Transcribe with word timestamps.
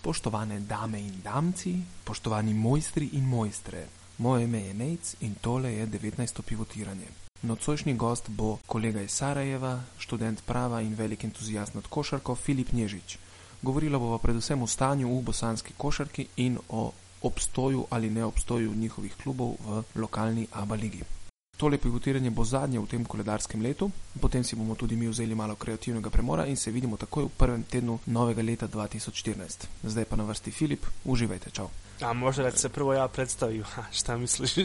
Spoštovane 0.00 0.60
dame 0.60 1.00
in 1.00 1.20
damci, 1.20 1.74
poštovani 2.04 2.54
mojstri 2.54 3.10
in 3.12 3.24
mojstre. 3.24 3.86
Moje 4.18 4.44
ime 4.44 4.60
je 4.60 4.74
Nejc 4.74 5.14
in 5.20 5.34
tole 5.34 5.72
je 5.72 5.86
19. 5.86 6.42
pivotiranje. 6.42 7.08
Nocojšnji 7.42 7.94
gost 7.94 8.30
bo 8.30 8.56
kolega 8.66 9.02
iz 9.02 9.10
Sarajeva, 9.10 9.82
študent 9.98 10.40
prava 10.46 10.80
in 10.80 10.94
velik 10.94 11.24
entuzijast 11.24 11.74
nad 11.74 11.86
košarko 11.86 12.34
Filip 12.34 12.72
Nježič. 12.72 13.18
Govorila 13.62 13.98
bova 13.98 14.18
predvsem 14.18 14.62
o 14.62 14.66
stanju 14.66 15.18
v 15.18 15.22
bosanski 15.22 15.72
košarki 15.76 16.26
in 16.36 16.58
o 16.68 16.92
obstoju 17.22 17.86
ali 17.90 18.10
neobstoju 18.10 18.74
njihovih 18.74 19.16
klubov 19.22 19.56
v 19.66 19.82
lokalni 19.94 20.46
ABA 20.52 20.74
ligi. 20.74 21.19
Tole 21.60 21.76
pivotiranje 21.78 22.30
bo 22.30 22.44
zadnje 22.44 22.80
v 22.80 22.88
tem 22.88 23.02
koledarskem 23.04 23.60
letu, 23.60 23.90
potem 24.20 24.44
si 24.44 24.56
bomo 24.56 24.74
tudi 24.74 24.96
mi 24.96 25.08
vzeli 25.08 25.34
malo 25.34 25.54
kreativnega 25.60 26.10
premora 26.10 26.46
in 26.48 26.56
se 26.56 26.70
vidimo 26.72 26.96
takoj 26.96 27.24
v 27.24 27.32
prvem 27.36 27.62
tednu 27.68 27.98
novega 28.06 28.42
leta 28.42 28.68
2014. 28.68 29.68
Zdaj 29.84 30.04
pa 30.08 30.16
na 30.16 30.24
vrsti 30.24 30.50
Filip, 30.50 30.86
uživajte, 31.04 31.50
čau. 31.50 31.68
A 32.00 32.12
može 32.12 32.42
da 32.42 32.50
se 32.50 32.68
prvo 32.68 32.94
ja 32.94 33.08
predstavim, 33.08 33.64
šta 33.98 34.16
misliš? 34.16 34.56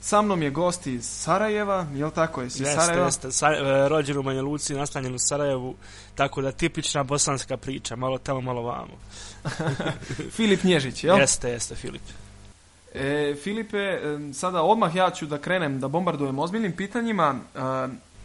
Sa 0.00 0.22
mnom 0.22 0.42
je 0.42 0.50
gost 0.50 0.86
iz 0.86 1.04
Sarajeva, 1.04 1.86
jel 1.94 2.10
tako, 2.10 2.42
jesi 2.42 2.62
Jeste, 2.62 2.80
Sarajeva? 2.80 3.06
jeste, 3.06 3.32
Sa, 3.32 3.52
e, 3.52 3.88
rođen 3.88 4.16
u 4.18 4.22
Banja 4.22 4.42
Luci, 4.42 4.74
nastanjen 4.74 5.14
u 5.14 5.18
Sarajevu, 5.18 5.74
tako 6.14 6.42
da 6.42 6.52
tipična 6.52 7.02
bosanska 7.02 7.56
priča, 7.56 7.96
malo 7.96 8.18
tamo, 8.18 8.40
malo 8.40 8.62
vamo. 8.62 8.96
Filip 10.36 10.64
Nježić, 10.64 11.04
jel? 11.04 11.18
Jeste, 11.18 11.50
jeste, 11.50 11.74
Filip. 11.74 12.02
E, 12.94 13.34
Filipe, 13.42 13.98
sada 14.34 14.62
odmah 14.62 14.96
ja 14.96 15.10
ću 15.10 15.26
da 15.26 15.38
krenem 15.38 15.80
da 15.80 15.88
bombardujem 15.88 16.38
ozbiljnim 16.38 16.72
pitanjima. 16.72 17.34
E, 17.54 17.58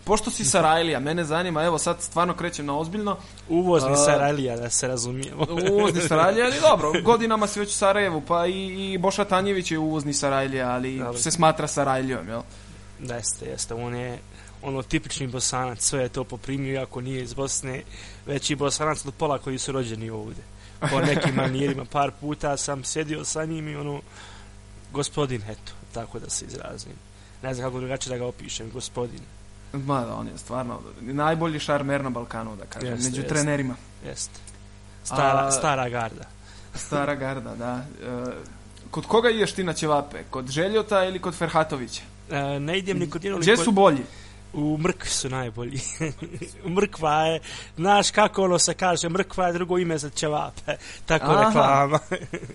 pošto 0.04 0.32
si 0.32 0.46
Sarajlija, 0.46 1.00
mene 1.00 1.24
zanima, 1.24 1.64
evo 1.64 1.78
sad 1.78 2.02
stvarno 2.02 2.34
krećem 2.34 2.66
na 2.66 2.78
ozbiljno. 2.78 3.18
Uvozni 3.50 3.92
A- 3.92 3.96
Sarajlija, 3.96 4.58
da 4.58 4.70
se 4.70 4.88
razumijemo. 4.88 5.46
Uvozni 5.72 6.02
Sarajlija, 6.02 6.46
ali 6.46 6.60
dobro, 6.70 6.92
godinama 7.04 7.48
si 7.48 7.60
već 7.60 7.70
u 7.70 7.78
Sarajevu, 7.78 8.22
pa 8.28 8.48
i, 8.48 8.94
i 8.94 8.98
Boša 8.98 9.26
Tanjević 9.26 9.72
je 9.72 9.78
uvozni 9.78 10.14
Sarajlija, 10.14 10.70
ali 10.70 10.98
Dobro. 10.98 11.20
se 11.20 11.32
smatra 11.32 11.68
Sarajlijom, 11.68 12.28
jel? 12.28 12.42
Jeste, 13.00 13.46
jeste, 13.46 13.74
on 13.74 13.96
je 13.96 14.20
ono 14.62 14.82
tipični 14.82 15.28
bosanac, 15.28 15.82
sve 15.82 16.02
je 16.02 16.10
to 16.10 16.24
poprimio, 16.24 16.74
iako 16.74 17.02
nije 17.02 17.24
iz 17.24 17.34
Bosne, 17.34 17.82
već 18.26 18.50
i 18.50 18.56
bosanac 18.56 19.06
od 19.06 19.14
pola 19.14 19.38
koji 19.38 19.58
su 19.58 19.72
rođeni 19.72 20.10
ovdje. 20.10 20.44
Po 20.80 21.00
nekim 21.00 21.36
manjerima, 21.36 21.86
par 21.86 22.12
puta 22.22 22.58
sam 22.58 22.84
sjedio 22.84 23.26
sa 23.26 23.46
njim 23.46 23.68
i 23.68 23.76
ono, 23.76 24.02
gospodin, 24.92 25.42
eto, 25.44 25.72
tako 25.94 26.20
da 26.20 26.30
se 26.30 26.46
izrazim. 26.46 26.94
Ne 27.44 27.54
znam 27.54 27.68
kako 27.68 27.80
drugačije 27.80 28.12
da 28.12 28.18
ga 28.18 28.26
opišem, 28.26 28.72
gospodin. 28.72 29.20
Ma 29.74 30.02
da, 30.02 30.16
on 30.16 30.28
je 30.28 30.38
stvarno 30.38 30.80
najbolji 31.02 31.60
šarmer 31.60 32.04
na 32.04 32.10
Balkanu, 32.10 32.56
da 32.56 32.66
kažem, 32.66 32.90
Jeste, 32.90 33.04
među 33.06 33.22
jeste. 33.22 33.30
trenerima. 33.30 33.76
Jeste. 34.06 34.40
Stara, 35.04 35.48
A- 35.48 35.52
stara 35.52 35.90
garda. 35.90 36.24
Stara 36.86 37.16
garda, 37.16 37.56
da. 37.56 37.84
E, 38.04 38.32
kod 38.92 39.06
koga 39.06 39.30
ideš 39.30 39.52
ti 39.52 39.64
na 39.64 39.74
ćevape? 39.74 40.18
Kod 40.30 40.48
Željota 40.48 41.06
ili 41.06 41.20
kod 41.20 41.36
Ferhatovića? 41.36 42.02
E, 42.32 42.60
ne 42.60 42.78
idem 42.78 43.00
ni 43.00 43.10
kod 43.10 43.24
jednog, 43.24 43.42
Gdje 43.42 43.56
kod- 43.56 43.64
su 43.66 43.72
bolji? 43.72 44.04
U 44.54 44.78
mrkvi 44.78 45.10
su 45.10 45.30
najbolji. 45.30 45.80
mrkva 46.78 47.22
je, 47.22 47.40
znaš 47.76 48.12
kako 48.12 48.44
ono 48.44 48.60
se 48.60 48.74
kaže, 48.74 49.10
mrkva 49.10 49.48
je 49.48 49.54
drugo 49.54 49.78
ime 49.78 49.98
za 49.98 50.10
ćevape. 50.10 50.76
Tako 51.06 51.32
Aha. 51.32 51.46
reklama. 51.46 52.00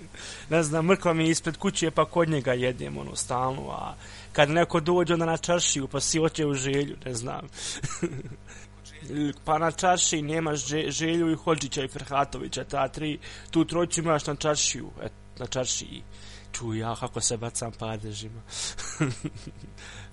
ne 0.50 0.62
znam, 0.62 0.86
mrkva 0.86 1.12
mi 1.12 1.24
je 1.24 1.30
ispred 1.30 1.56
kuće 1.56 1.90
pa 1.90 2.04
kod 2.04 2.28
njega 2.28 2.52
jedem 2.52 2.98
ono 2.98 3.16
stalno, 3.16 3.70
a 3.70 3.94
kad 4.32 4.50
neko 4.50 4.80
dođe 4.80 5.12
onda 5.12 5.26
na 5.26 5.36
čaršiju 5.36 5.88
pa 5.88 6.00
si 6.00 6.20
oće 6.20 6.46
u 6.46 6.54
želju, 6.54 6.96
ne 7.04 7.14
znam. 7.14 7.48
pa 9.44 9.58
na 9.58 9.70
čaršiji 9.70 10.22
nemašŽe- 10.22 10.90
želju 10.90 11.32
i 11.32 11.36
Hođića 11.36 11.84
i 11.84 11.88
Ferhatovića, 11.88 12.64
ta 12.64 12.88
tri, 12.88 13.18
tu 13.50 13.64
trojicu 13.64 14.00
imaš 14.00 14.26
na 14.26 14.34
čaršiju, 14.34 14.90
et, 15.02 15.12
na 15.38 15.46
čaršiji. 15.46 16.02
Čuj 16.52 16.78
ja 16.78 16.96
kako 16.96 17.20
se 17.20 17.36
bacam 17.36 17.72
padežima. 17.72 18.42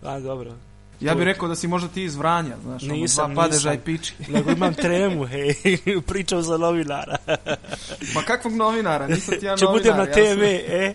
a 0.02 0.20
dobro, 0.20 0.56
Ja 1.02 1.16
bih 1.16 1.24
rekao 1.24 1.48
da 1.48 1.56
si 1.56 1.68
možda 1.68 1.88
ti 1.88 2.04
iz 2.04 2.16
Vranja, 2.16 2.56
znaš, 2.58 2.84
ono, 2.84 2.94
Nisam, 2.94 3.34
dva 3.34 3.44
padeža 3.44 3.74
i 3.74 3.80
piči. 3.80 4.14
nego 4.30 4.52
imam 4.52 4.74
tremu, 4.74 5.26
hej, 5.26 5.54
pričam 6.08 6.42
za 6.42 6.58
novinara. 6.58 7.18
Pa 8.14 8.22
kakvog 8.24 8.54
novinara? 8.54 9.08
Nisam 9.08 9.40
ti 9.40 9.46
ja 9.46 9.58
Če 9.58 9.66
novinar. 9.66 9.84
budem 9.84 9.98
na 9.98 10.04
ja 10.04 10.14
TV, 10.14 10.40
sam- 10.40 10.72
e? 10.72 10.94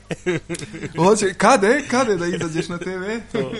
Hoće, 0.98 1.34
kade, 1.34 1.82
kade 1.90 2.16
da 2.16 2.26
izađeš 2.26 2.68
na 2.68 2.78
TV? 2.78 3.02
To. 3.32 3.52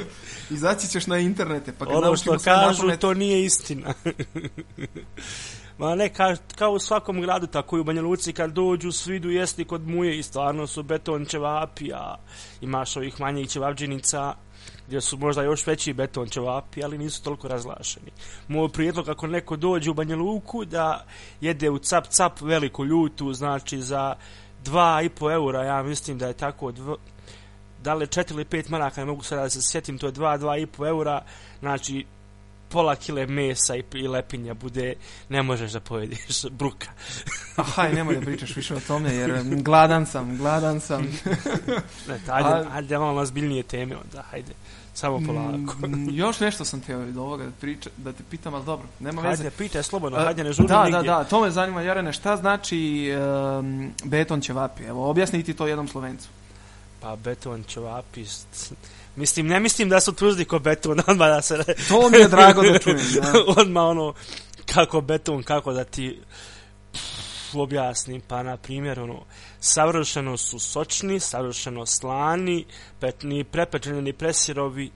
Izaći 0.50 0.88
ćeš 0.88 1.06
na 1.06 1.18
internete, 1.18 1.72
pa 1.72 1.84
kad 1.84 1.94
Ono 1.94 2.16
što 2.16 2.38
kažu, 2.38 2.82
napamet- 2.82 2.98
to 2.98 3.14
nije 3.14 3.44
istina. 3.44 3.94
Ma 5.78 5.94
ne, 5.94 6.08
ka, 6.08 6.36
kao 6.54 6.70
u 6.70 6.78
svakom 6.78 7.20
gradu, 7.20 7.46
tako 7.46 7.76
i 7.76 7.80
u 7.80 7.84
Banja 7.84 8.02
Luci, 8.02 8.32
kad 8.32 8.50
dođu, 8.50 8.92
svi 8.92 9.16
idu 9.16 9.30
jesti 9.30 9.64
kod 9.64 9.82
muje 9.82 10.18
i 10.18 10.22
stvarno 10.22 10.66
su 10.66 10.82
beton 10.82 11.24
ćevapi, 11.24 11.92
a 11.92 12.14
imaš 12.60 12.96
ovih 12.96 13.20
manjih 13.20 13.48
ćevapđenica, 13.48 14.34
gdje 14.86 15.00
su 15.00 15.18
možda 15.18 15.42
još 15.42 15.66
veći 15.66 15.92
beton 15.92 16.28
ćevapi, 16.28 16.84
ali 16.84 16.98
nisu 16.98 17.22
toliko 17.22 17.48
razlašeni. 17.48 18.10
Moj 18.48 18.68
prijedlog, 18.68 19.08
ako 19.08 19.26
neko 19.26 19.56
dođe 19.56 19.90
u 19.90 19.94
Banja 19.94 20.16
Luku, 20.16 20.64
da 20.64 21.04
jede 21.40 21.70
u 21.70 21.78
cap 21.78 22.06
cap 22.06 22.40
veliku 22.40 22.84
ljutu, 22.84 23.32
znači 23.32 23.80
za 23.82 24.14
2,5 24.64 25.32
eura, 25.32 25.64
ja 25.64 25.82
mislim 25.82 26.18
da 26.18 26.26
je 26.26 26.32
tako, 26.32 26.72
dv, 26.72 26.92
da 27.82 27.94
li 27.94 28.06
4 28.06 28.32
ili 28.32 28.44
5 28.44 28.70
maraka, 28.70 29.00
ne 29.00 29.06
mogu 29.06 29.22
sada 29.22 29.42
da 29.42 29.50
se 29.50 29.62
sjetim, 29.62 29.98
to 29.98 30.06
je 30.06 30.12
2, 30.12 30.38
2,5 30.38 30.88
eura, 30.88 31.22
znači 31.60 32.06
pola 32.68 32.96
kile 32.96 33.26
mesa 33.26 33.76
i, 33.76 33.82
i 33.94 34.08
lepinja 34.08 34.54
bude, 34.54 34.94
ne 35.28 35.42
možeš 35.42 35.72
da 35.72 35.80
pojedeš, 35.80 36.42
bruka. 36.58 36.88
Ahaj, 37.56 37.92
nemoj 37.92 38.14
da 38.14 38.20
pričaš 38.20 38.56
više 38.56 38.74
o 38.74 38.80
tome, 38.80 39.14
jer 39.14 39.42
gladan 39.44 40.06
sam, 40.06 40.36
gladan 40.36 40.80
sam. 40.80 41.02
Ne, 42.08 42.20
ajde, 42.28 42.48
A- 42.48 42.66
ajde 42.72 42.98
malo 42.98 43.14
na 43.14 43.26
zbiljnije 43.26 43.62
teme 43.62 43.96
onda, 43.96 44.24
ajde, 44.32 44.52
samo 44.94 45.20
polako. 45.26 45.86
Mm, 45.86 46.08
Još 46.22 46.40
nešto 46.40 46.64
sam 46.64 46.80
teo 46.80 47.00
od 47.00 47.16
ovoga 47.16 47.44
da, 47.44 47.50
priča, 47.60 47.90
da 47.96 48.12
te 48.12 48.22
pitam, 48.30 48.54
ali 48.54 48.64
dobro, 48.64 48.86
nema 49.00 49.22
veze. 49.22 49.42
Hajde, 49.42 49.56
pitaj 49.56 49.82
slobodno, 49.82 50.18
hajde, 50.18 50.44
ne 50.44 50.52
žurim 50.52 50.68
da, 50.68 50.84
nigdje. 50.84 51.02
da, 51.02 51.18
da, 51.18 51.24
to 51.24 51.40
me 51.40 51.50
zanima, 51.50 51.82
Jarene, 51.82 52.12
šta 52.12 52.36
znači 52.36 53.10
um, 53.58 53.90
beton 54.04 54.40
ćevapi? 54.40 54.84
Evo, 54.84 55.10
objasni 55.10 55.42
ti 55.42 55.54
to 55.54 55.66
jednom 55.66 55.88
slovencu. 55.88 56.28
Pa 57.06 57.16
beton 57.16 57.64
ćevapi, 57.68 58.24
mislim, 59.16 59.46
ne 59.46 59.60
mislim 59.60 59.88
da 59.88 60.00
su 60.00 60.12
tvrdi 60.12 60.44
ko 60.44 60.58
beton, 60.58 61.00
odmah 61.08 61.28
da 61.28 61.42
se, 61.42 61.64
To 61.88 62.10
mi 62.10 62.18
je 62.18 62.28
drago 62.28 62.62
da 62.62 62.78
čujem. 62.78 62.98
Da. 63.14 63.32
odmah 63.56 63.84
ono, 63.84 64.14
kako 64.74 65.00
beton, 65.00 65.42
kako 65.42 65.72
da 65.72 65.84
ti 65.84 66.20
pff, 66.92 67.54
objasnim, 67.54 68.20
pa 68.28 68.42
na 68.42 68.56
primjer, 68.56 69.00
ono, 69.00 69.22
savršeno 69.60 70.36
su 70.36 70.58
sočni, 70.58 71.20
savršeno 71.20 71.86
slani, 71.86 72.64
pet, 73.00 73.22
ni 73.22 73.44
prepečeni, 73.44 74.02
ni 74.02 74.12
presirovi, 74.12 74.90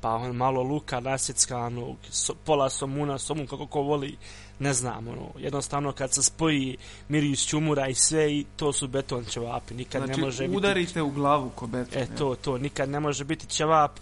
pa 0.00 0.10
on 0.10 0.36
malo 0.36 0.62
luka 0.62 1.00
nasjeckanog, 1.00 1.96
so, 2.10 2.34
pola 2.44 2.70
somuna, 2.70 3.18
somun 3.18 3.46
kako 3.46 3.66
ko 3.66 3.80
voli, 3.80 4.16
ne 4.58 4.74
znam, 4.74 5.08
ono, 5.08 5.30
jednostavno 5.38 5.92
kad 5.92 6.12
se 6.12 6.22
spoji 6.22 6.76
miris 7.08 7.46
čumura 7.46 7.88
i 7.88 7.94
sve, 7.94 8.32
i 8.32 8.46
to 8.56 8.72
su 8.72 8.88
beton 8.88 9.24
ćevapi, 9.24 9.74
nikad 9.74 10.04
Znači, 10.04 10.20
ne 10.20 10.26
može 10.26 10.42
biti... 10.42 10.56
udarite 10.56 11.02
u 11.02 11.10
glavu 11.10 11.50
ko 11.50 11.66
beton. 11.66 12.02
E, 12.02 12.06
to, 12.18 12.34
to, 12.34 12.58
nikad 12.58 12.88
ne 12.88 13.00
može 13.00 13.24
biti 13.24 13.46
ćevap, 13.46 13.98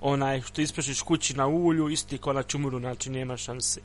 onaj 0.00 0.42
što 0.42 0.60
ispešiš 0.60 1.02
kući 1.02 1.36
na 1.36 1.46
ulju, 1.46 1.88
isti 1.88 2.18
ko 2.18 2.32
na 2.32 2.42
čumuru, 2.42 2.78
znači 2.78 3.10
nema 3.10 3.36
šanse. 3.36 3.80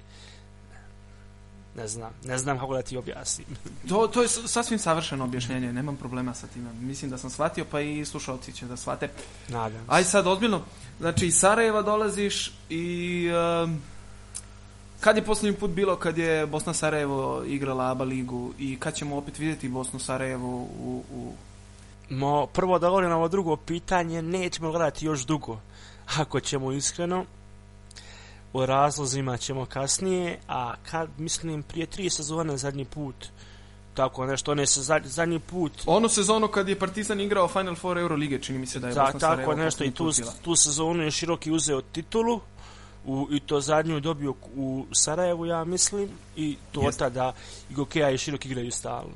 Ne 1.75 1.87
znam, 1.87 2.11
ne 2.25 2.37
znam 2.37 2.59
kako 2.59 2.73
da 2.73 2.81
ti 2.81 2.97
objasnim. 2.97 3.47
To, 3.89 4.07
to 4.07 4.21
je 4.21 4.27
sasvim 4.27 4.79
savršeno 4.79 5.23
objašnjenje, 5.23 5.73
nemam 5.73 5.97
problema 5.97 6.33
sa 6.33 6.47
time. 6.47 6.73
Mislim 6.73 7.11
da 7.11 7.17
sam 7.17 7.29
shvatio, 7.29 7.65
pa 7.71 7.81
i 7.81 8.05
slušalci 8.05 8.53
će 8.53 8.65
da 8.65 8.77
shvate. 8.77 9.09
Nadam 9.47 9.79
se. 9.79 9.85
Aj 9.87 10.03
sad, 10.03 10.27
ozbiljno, 10.27 10.61
znači 10.99 11.27
iz 11.27 11.35
Sarajeva 11.35 11.81
dolaziš 11.81 12.51
i... 12.69 13.29
Um, 13.63 13.81
kad 14.99 15.15
je 15.17 15.25
posljednji 15.25 15.59
put 15.59 15.71
bilo 15.71 15.95
kad 15.95 16.17
je 16.17 16.45
Bosna 16.45 16.73
Sarajevo 16.73 17.43
igrala 17.45 17.91
ABA 17.91 18.03
ligu 18.03 18.53
i 18.59 18.77
kad 18.79 18.95
ćemo 18.95 19.17
opet 19.17 19.39
vidjeti 19.39 19.69
Bosnu 19.69 19.99
Sarajevo 19.99 20.47
u, 20.47 21.03
u 21.13 21.33
Mo, 22.09 22.45
prvo 22.45 22.79
da 22.79 22.87
govorim 22.89 23.09
na 23.09 23.17
ovo 23.17 23.27
drugo 23.27 23.55
pitanje, 23.55 24.21
nećemo 24.21 24.71
gledati 24.71 25.05
još 25.05 25.25
dugo, 25.25 25.59
ako 26.17 26.39
ćemo 26.39 26.71
iskreno. 26.71 27.25
O 28.53 28.65
razlozima 28.65 29.37
ćemo 29.37 29.65
kasnije, 29.65 30.39
a 30.47 30.73
kad, 30.91 31.09
mislim, 31.17 31.63
prije 31.63 31.85
tri 31.85 32.09
sezone 32.09 32.57
zadnji 32.57 32.85
put, 32.85 33.15
tako 33.93 34.25
nešto, 34.25 34.51
one 34.51 34.65
se 34.65 34.81
zadnji, 34.81 35.09
zadnji 35.09 35.39
put, 35.39 35.71
Onu 35.85 36.09
sezonu 36.09 36.47
kad 36.47 36.69
je 36.69 36.79
Partizan 36.79 37.21
igrao 37.21 37.47
Final 37.47 37.75
Four 37.75 37.97
Eurolige, 37.97 38.39
čini 38.39 38.59
mi 38.59 38.65
se 38.65 38.79
da 38.79 38.87
je 38.87 38.93
Ta, 38.93 39.03
Bosna 39.03 39.19
Sarajevo 39.19 39.51
tako 39.51 39.63
nešto 39.63 39.83
i 39.83 39.91
tu, 39.91 40.11
tu 40.41 40.55
sezonu 40.55 41.03
je 41.03 41.11
Široki 41.11 41.51
uzeo 41.51 41.81
titulu 41.81 42.41
u, 43.09 43.27
i 43.31 43.39
to 43.39 43.61
zadnju 43.61 43.99
dobio 43.99 44.33
u 44.55 44.85
Sarajevu 44.91 45.45
ja 45.45 45.63
mislim 45.63 46.09
i 46.35 46.57
to 46.71 46.81
Jeste. 46.81 46.99
tada 46.99 47.33
i 47.69 47.73
Gokeja 47.73 48.09
i 48.09 48.17
Široki 48.17 48.47
igraju 48.49 48.71
stalno. 48.71 49.13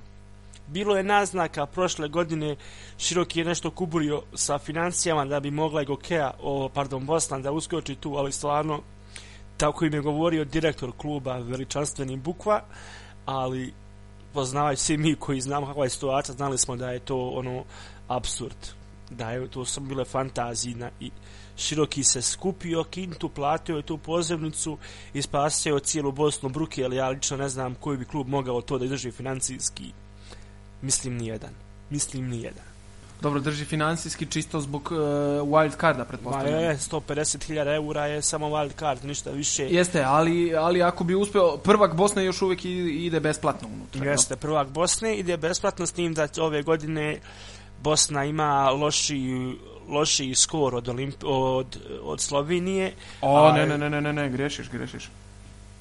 Bilo 0.68 0.98
je 0.98 1.04
naznaka 1.04 1.66
prošle 1.66 2.08
godine 2.08 2.56
Široki 2.98 3.40
je 3.40 3.46
nešto 3.46 3.72
kuburio 3.72 4.22
sa 4.34 4.58
financijama 4.58 5.26
da 5.26 5.40
bi 5.40 5.52
mogla 5.52 5.82
i 5.82 5.86
Gokeja, 5.86 6.32
o, 6.42 6.70
pardon, 6.70 7.06
Bosna 7.06 7.40
da 7.40 7.52
uskoči 7.52 7.96
tu, 7.96 8.16
ali 8.16 8.32
stvarno 8.32 8.82
tako 9.58 9.86
im 9.86 9.94
je 9.94 10.02
govorio 10.02 10.46
direktor 10.46 10.92
kluba 10.98 11.38
veličanstveni 11.38 12.18
Bukva, 12.18 12.62
ali 13.26 13.74
poznavaju 14.34 14.78
svi 14.78 14.98
mi 14.98 15.16
koji 15.16 15.42
znamo 15.42 15.68
kakva 15.68 15.84
je 15.84 15.90
situacija, 15.90 16.36
znali 16.36 16.58
smo 16.58 16.76
da 16.76 16.90
je 16.90 17.00
to 17.00 17.30
ono 17.30 17.64
absurd. 18.08 18.58
Da 19.10 19.32
je 19.32 19.48
to 19.48 19.66
su 19.66 19.82
bile 19.82 20.06
fantazije 20.06 20.92
i 21.00 21.12
Široki 21.58 22.04
se 22.04 22.22
skupio 22.22 22.84
kintu, 22.84 23.30
platio 23.30 23.78
je 23.78 23.82
tu 23.82 23.98
pozivnicu 23.98 24.78
i 25.14 25.22
spasio 25.22 25.80
cijelu 25.80 26.12
Bosnu 26.12 26.50
bruke, 26.50 26.86
ali 26.86 26.96
ja 26.96 27.10
lično 27.10 27.38
ne 27.38 27.50
znam 27.50 27.76
koji 27.76 27.98
bi 27.98 28.06
klub 28.06 28.28
mogao 28.28 28.62
to 28.62 28.78
da 28.78 28.86
izdrži 28.86 29.12
financijski. 29.12 29.92
Mislim 30.82 31.18
nijedan. 31.18 31.54
Mislim 31.90 32.30
nijedan. 32.30 32.74
Dobro, 33.22 33.40
drži 33.40 33.66
financijski 33.66 34.26
čisto 34.26 34.60
zbog 34.62 34.90
uh, 34.92 34.98
wild 35.48 35.80
carda, 35.80 36.06
pretpostavljam. 36.06 36.54
Ma 36.54 36.60
je, 36.60 36.78
150.000 36.78 37.76
eura 37.76 38.06
je 38.06 38.22
samo 38.22 38.48
wild 38.48 38.80
card, 38.80 39.06
ništa 39.06 39.32
više. 39.32 39.68
Jeste, 39.70 40.04
ali, 40.04 40.56
ali 40.56 40.84
ako 40.84 41.04
bi 41.04 41.16
uspeo, 41.16 41.58
prvak 41.58 41.96
Bosne 41.96 42.26
još 42.26 42.42
uvijek 42.42 42.66
ide 42.66 43.20
besplatno 43.20 43.68
unutra. 43.68 44.12
Jeste, 44.12 44.36
prvak 44.36 44.68
Bosne 44.68 45.18
ide 45.18 45.38
besplatno 45.38 45.86
s 45.86 45.92
tim 45.92 46.14
da 46.14 46.28
ove 46.40 46.64
godine 46.64 47.20
Bosna 47.82 48.26
ima 48.26 48.70
loši 48.70 49.20
loši 49.90 50.36
skor 50.36 50.76
od, 50.76 50.90
Olimp 50.90 51.16
od, 51.24 51.78
od 52.04 52.22
Slovenije. 52.22 52.94
O, 53.22 53.46
a, 53.46 53.52
ne, 53.52 53.66
ne, 53.66 53.78
ne, 53.78 53.90
ne, 53.90 54.02
ne, 54.02 54.14
ne, 54.14 54.30
grešiš, 54.30 54.70
grešiš. 54.70 55.10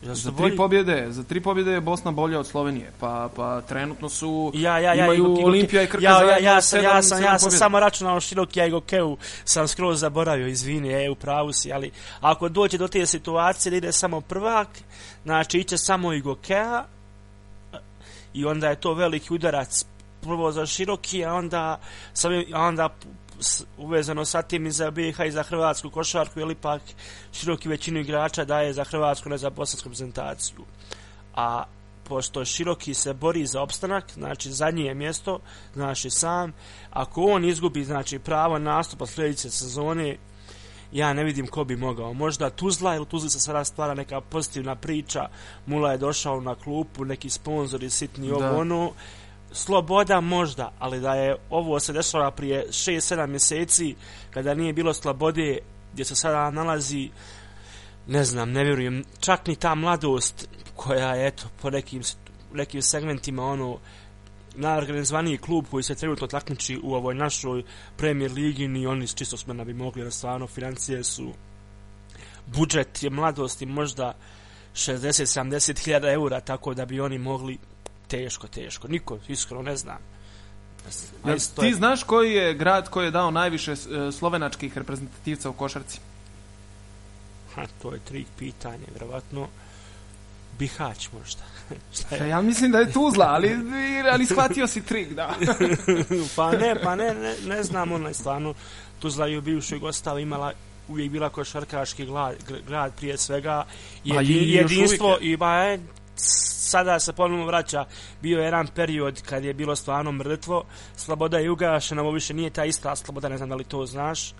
Ja 0.06 0.14
za 0.14 0.30
tri 0.30 0.56
pobjede, 0.56 1.06
za 1.10 1.22
tri 1.22 1.40
pobjede 1.40 1.70
je 1.70 1.80
Bosna 1.80 2.10
bolja 2.10 2.38
od 2.38 2.46
Slovenije. 2.46 2.92
Pa 3.00 3.28
pa 3.36 3.60
trenutno 3.60 4.08
su 4.08 4.52
ja, 4.54 4.78
ja, 4.78 4.94
ja, 4.94 5.04
imaju 5.04 5.36
i, 5.40 5.44
Olimpija 5.44 5.82
i 5.82 5.86
Krka 5.86 6.04
ja, 6.04 6.22
ja, 6.22 6.30
ja, 6.30 6.38
ja, 6.38 6.60
sam, 6.60 6.82
ja 6.82 7.02
sam, 7.02 7.22
ja 7.22 7.38
sam 7.38 7.50
samo 7.50 7.80
računao 7.80 8.20
široki 8.20 8.60
ja 8.60 8.66
i 8.66 8.70
Gokeu 8.70 9.16
sam 9.44 9.68
skroz 9.68 10.00
zaboravio, 10.00 10.46
izvini, 10.46 10.88
je 10.88 11.10
u 11.10 11.14
pravu 11.14 11.52
si, 11.52 11.72
ali 11.72 11.90
ako 12.20 12.48
dođe 12.48 12.78
do 12.78 12.88
te 12.88 13.06
situacije 13.06 13.70
da 13.70 13.76
ide 13.76 13.92
samo 13.92 14.20
prvak, 14.20 14.68
znači 15.24 15.58
iće 15.58 15.78
samo 15.78 16.12
i 16.12 16.20
Gokea 16.20 16.84
i 18.34 18.44
onda 18.44 18.68
je 18.68 18.80
to 18.80 18.94
veliki 18.94 19.34
udarac 19.34 19.84
prvo 20.22 20.52
za 20.52 20.66
široki, 20.66 21.24
a 21.24 21.34
onda, 21.34 21.80
sam, 22.12 22.32
a 22.54 22.60
onda 22.60 22.88
uvezano 23.78 24.24
sa 24.24 24.42
tim 24.42 24.66
i 24.66 24.70
za 24.70 24.90
BiH 24.90 25.20
i 25.26 25.30
za 25.30 25.42
hrvatsku 25.42 25.90
košarku, 25.90 26.40
ili 26.40 26.54
pak 26.54 26.82
široki 27.32 27.68
većinu 27.68 28.00
igrača 28.00 28.44
daje 28.44 28.72
za 28.72 28.84
hrvatsku, 28.84 29.28
ne 29.28 29.38
za 29.38 29.50
bosansku 29.50 29.88
prezentaciju. 29.88 30.64
A 31.34 31.64
pošto 32.04 32.44
široki 32.44 32.94
se 32.94 33.14
bori 33.14 33.46
za 33.46 33.62
opstanak, 33.62 34.12
znači 34.14 34.50
zadnje 34.50 34.84
je 34.84 34.94
mjesto, 34.94 35.38
znači 35.74 36.10
sam, 36.10 36.52
ako 36.90 37.22
on 37.22 37.44
izgubi 37.44 37.84
znači 37.84 38.18
pravo 38.18 38.58
nastupa 38.58 39.06
sljedeće 39.06 39.50
sezone, 39.50 40.16
ja 40.92 41.12
ne 41.12 41.24
vidim 41.24 41.46
ko 41.46 41.64
bi 41.64 41.76
mogao. 41.76 42.12
Možda 42.12 42.50
Tuzla, 42.50 42.96
ili 42.96 43.06
Tuzli 43.06 43.30
se 43.30 43.40
sada 43.40 43.64
stvara 43.64 43.94
neka 43.94 44.20
pozitivna 44.20 44.76
priča, 44.76 45.28
Mula 45.66 45.92
je 45.92 45.98
došao 45.98 46.40
na 46.40 46.54
klupu, 46.54 47.04
neki 47.04 47.30
sponzori 47.30 47.90
sitni 47.90 48.30
ovo 48.30 48.58
ono, 48.58 48.92
sloboda 49.52 50.20
možda, 50.20 50.72
ali 50.78 51.00
da 51.00 51.14
je 51.14 51.36
ovo 51.50 51.80
se 51.80 51.92
dešava 51.92 52.30
prije 52.30 52.66
6-7 52.68 53.26
mjeseci, 53.26 53.94
kada 54.30 54.54
nije 54.54 54.72
bilo 54.72 54.94
slobode, 54.94 55.58
gdje 55.92 56.04
se 56.04 56.16
sada 56.16 56.50
nalazi, 56.50 57.10
ne 58.06 58.24
znam, 58.24 58.52
ne 58.52 58.64
vjerujem, 58.64 59.04
čak 59.20 59.46
ni 59.46 59.56
ta 59.56 59.74
mladost 59.74 60.48
koja 60.76 61.14
je, 61.14 61.28
eto, 61.28 61.44
po 61.62 61.70
nekim, 61.70 62.02
nekim 62.54 62.82
segmentima, 62.82 63.46
ono, 63.46 63.78
najorganizovaniji 64.54 65.38
klub 65.38 65.66
koji 65.70 65.82
se 65.82 65.94
trenutno 65.94 66.26
takmiči 66.26 66.80
u 66.82 66.94
ovoj 66.94 67.14
našoj 67.14 67.62
premier 67.96 68.32
ligi, 68.32 68.68
ni 68.68 68.86
oni 68.86 69.06
s 69.06 69.14
čisto 69.14 69.36
smena 69.36 69.64
bi 69.64 69.74
mogli, 69.74 70.02
jer 70.02 70.12
stvarno 70.12 70.46
financije 70.46 71.04
su 71.04 71.32
budžet 72.46 73.02
je 73.02 73.10
mladosti 73.10 73.66
možda 73.66 74.14
60-70 74.74 75.84
hiljada 75.84 76.12
eura, 76.12 76.40
tako 76.40 76.74
da 76.74 76.86
bi 76.86 77.00
oni 77.00 77.18
mogli 77.18 77.58
teško, 78.12 78.48
teško. 78.48 78.88
Niko, 78.88 79.18
iskreno, 79.28 79.62
ne 79.62 79.76
znam. 79.76 79.98
Ja, 81.26 81.36
ti 81.60 81.66
je... 81.66 81.74
znaš 81.74 82.02
koji 82.02 82.32
je 82.32 82.54
grad 82.54 82.88
koji 82.88 83.04
je 83.04 83.10
dao 83.10 83.30
najviše 83.30 83.72
e, 83.72 84.12
slovenačkih 84.12 84.78
reprezentativca 84.78 85.50
u 85.50 85.52
košarci? 85.52 86.00
Ha, 87.54 87.66
to 87.82 87.92
je 87.92 88.00
trik 88.00 88.26
pitanje, 88.38 88.84
vjerovatno. 88.90 89.48
Bihać 90.58 91.08
možda. 91.12 91.42
Šta 91.96 92.16
je? 92.16 92.28
Ja 92.28 92.40
mislim 92.40 92.72
da 92.72 92.78
je 92.78 92.92
Tuzla, 92.92 93.26
ali, 93.26 93.56
ali 94.12 94.26
shvatio 94.26 94.66
si 94.66 94.82
trik, 94.82 95.14
da. 95.14 95.34
pa 96.36 96.52
ne, 96.52 96.74
pa 96.82 96.96
ne, 96.96 97.14
ne, 97.14 97.34
ne 97.46 97.62
znam, 97.62 97.92
ona 97.92 98.08
je 98.08 98.14
stvarno, 98.14 98.54
Tuzla 99.00 99.26
je 99.26 99.38
u 99.38 99.42
bivšoj 99.42 99.78
Gostavi 99.78 100.22
imala 100.22 100.52
uvijek 100.88 101.10
bila 101.10 101.28
košarkaški 101.28 102.06
grad, 102.06 102.36
grad 102.68 102.92
prije 102.96 103.18
svega, 103.18 103.64
jedin, 104.04 104.48
jedinstvo 104.48 105.18
i 105.20 105.36
ba 105.36 105.54
je, 105.54 105.80
sada 106.72 107.00
se 107.00 107.12
ponovno 107.12 107.46
vraća 107.46 107.84
bio 108.22 108.38
je 108.38 108.44
jedan 108.44 108.66
period 108.66 109.22
kad 109.22 109.44
je 109.44 109.54
bilo 109.54 109.76
stvarno 109.76 110.12
mrtvo 110.12 110.64
sloboda 110.96 111.38
je 111.38 111.50
ugašena 111.50 112.02
ovo 112.02 112.10
više 112.10 112.34
nije 112.34 112.50
ta 112.50 112.64
ista 112.64 112.96
sloboda 112.96 113.28
ne 113.28 113.36
znam 113.36 113.48
da 113.48 113.54
li 113.54 113.64
to 113.64 113.86
znaš 113.86 114.34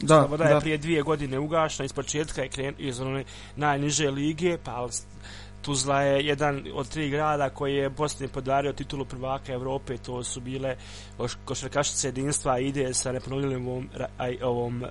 da, 0.00 0.20
sloboda 0.20 0.44
da. 0.44 0.50
je 0.50 0.60
prije 0.60 0.78
dvije 0.78 1.02
godine 1.02 1.38
ugašena 1.38 1.84
iz 1.84 1.92
početka 1.92 2.42
je 2.42 2.48
kren, 2.48 2.74
iz 2.78 3.00
one 3.00 3.24
najniže 3.56 4.10
lige 4.10 4.58
pa 4.64 4.88
Tuzla 5.62 6.02
je 6.02 6.26
jedan 6.26 6.64
od 6.74 6.88
tri 6.88 7.10
grada 7.10 7.50
koji 7.50 7.74
je 7.74 7.90
Bosni 7.90 8.28
podario 8.28 8.72
titulu 8.72 9.04
prvaka 9.04 9.52
Evrope, 9.52 9.98
to 9.98 10.24
su 10.24 10.40
bile 10.40 10.76
košarkašice 11.44 12.08
jedinstva, 12.08 12.58
ide 12.58 12.94
sa 12.94 13.12
neponovljenim 13.12 13.68
ovom, 13.68 13.88
ovom 14.42 14.84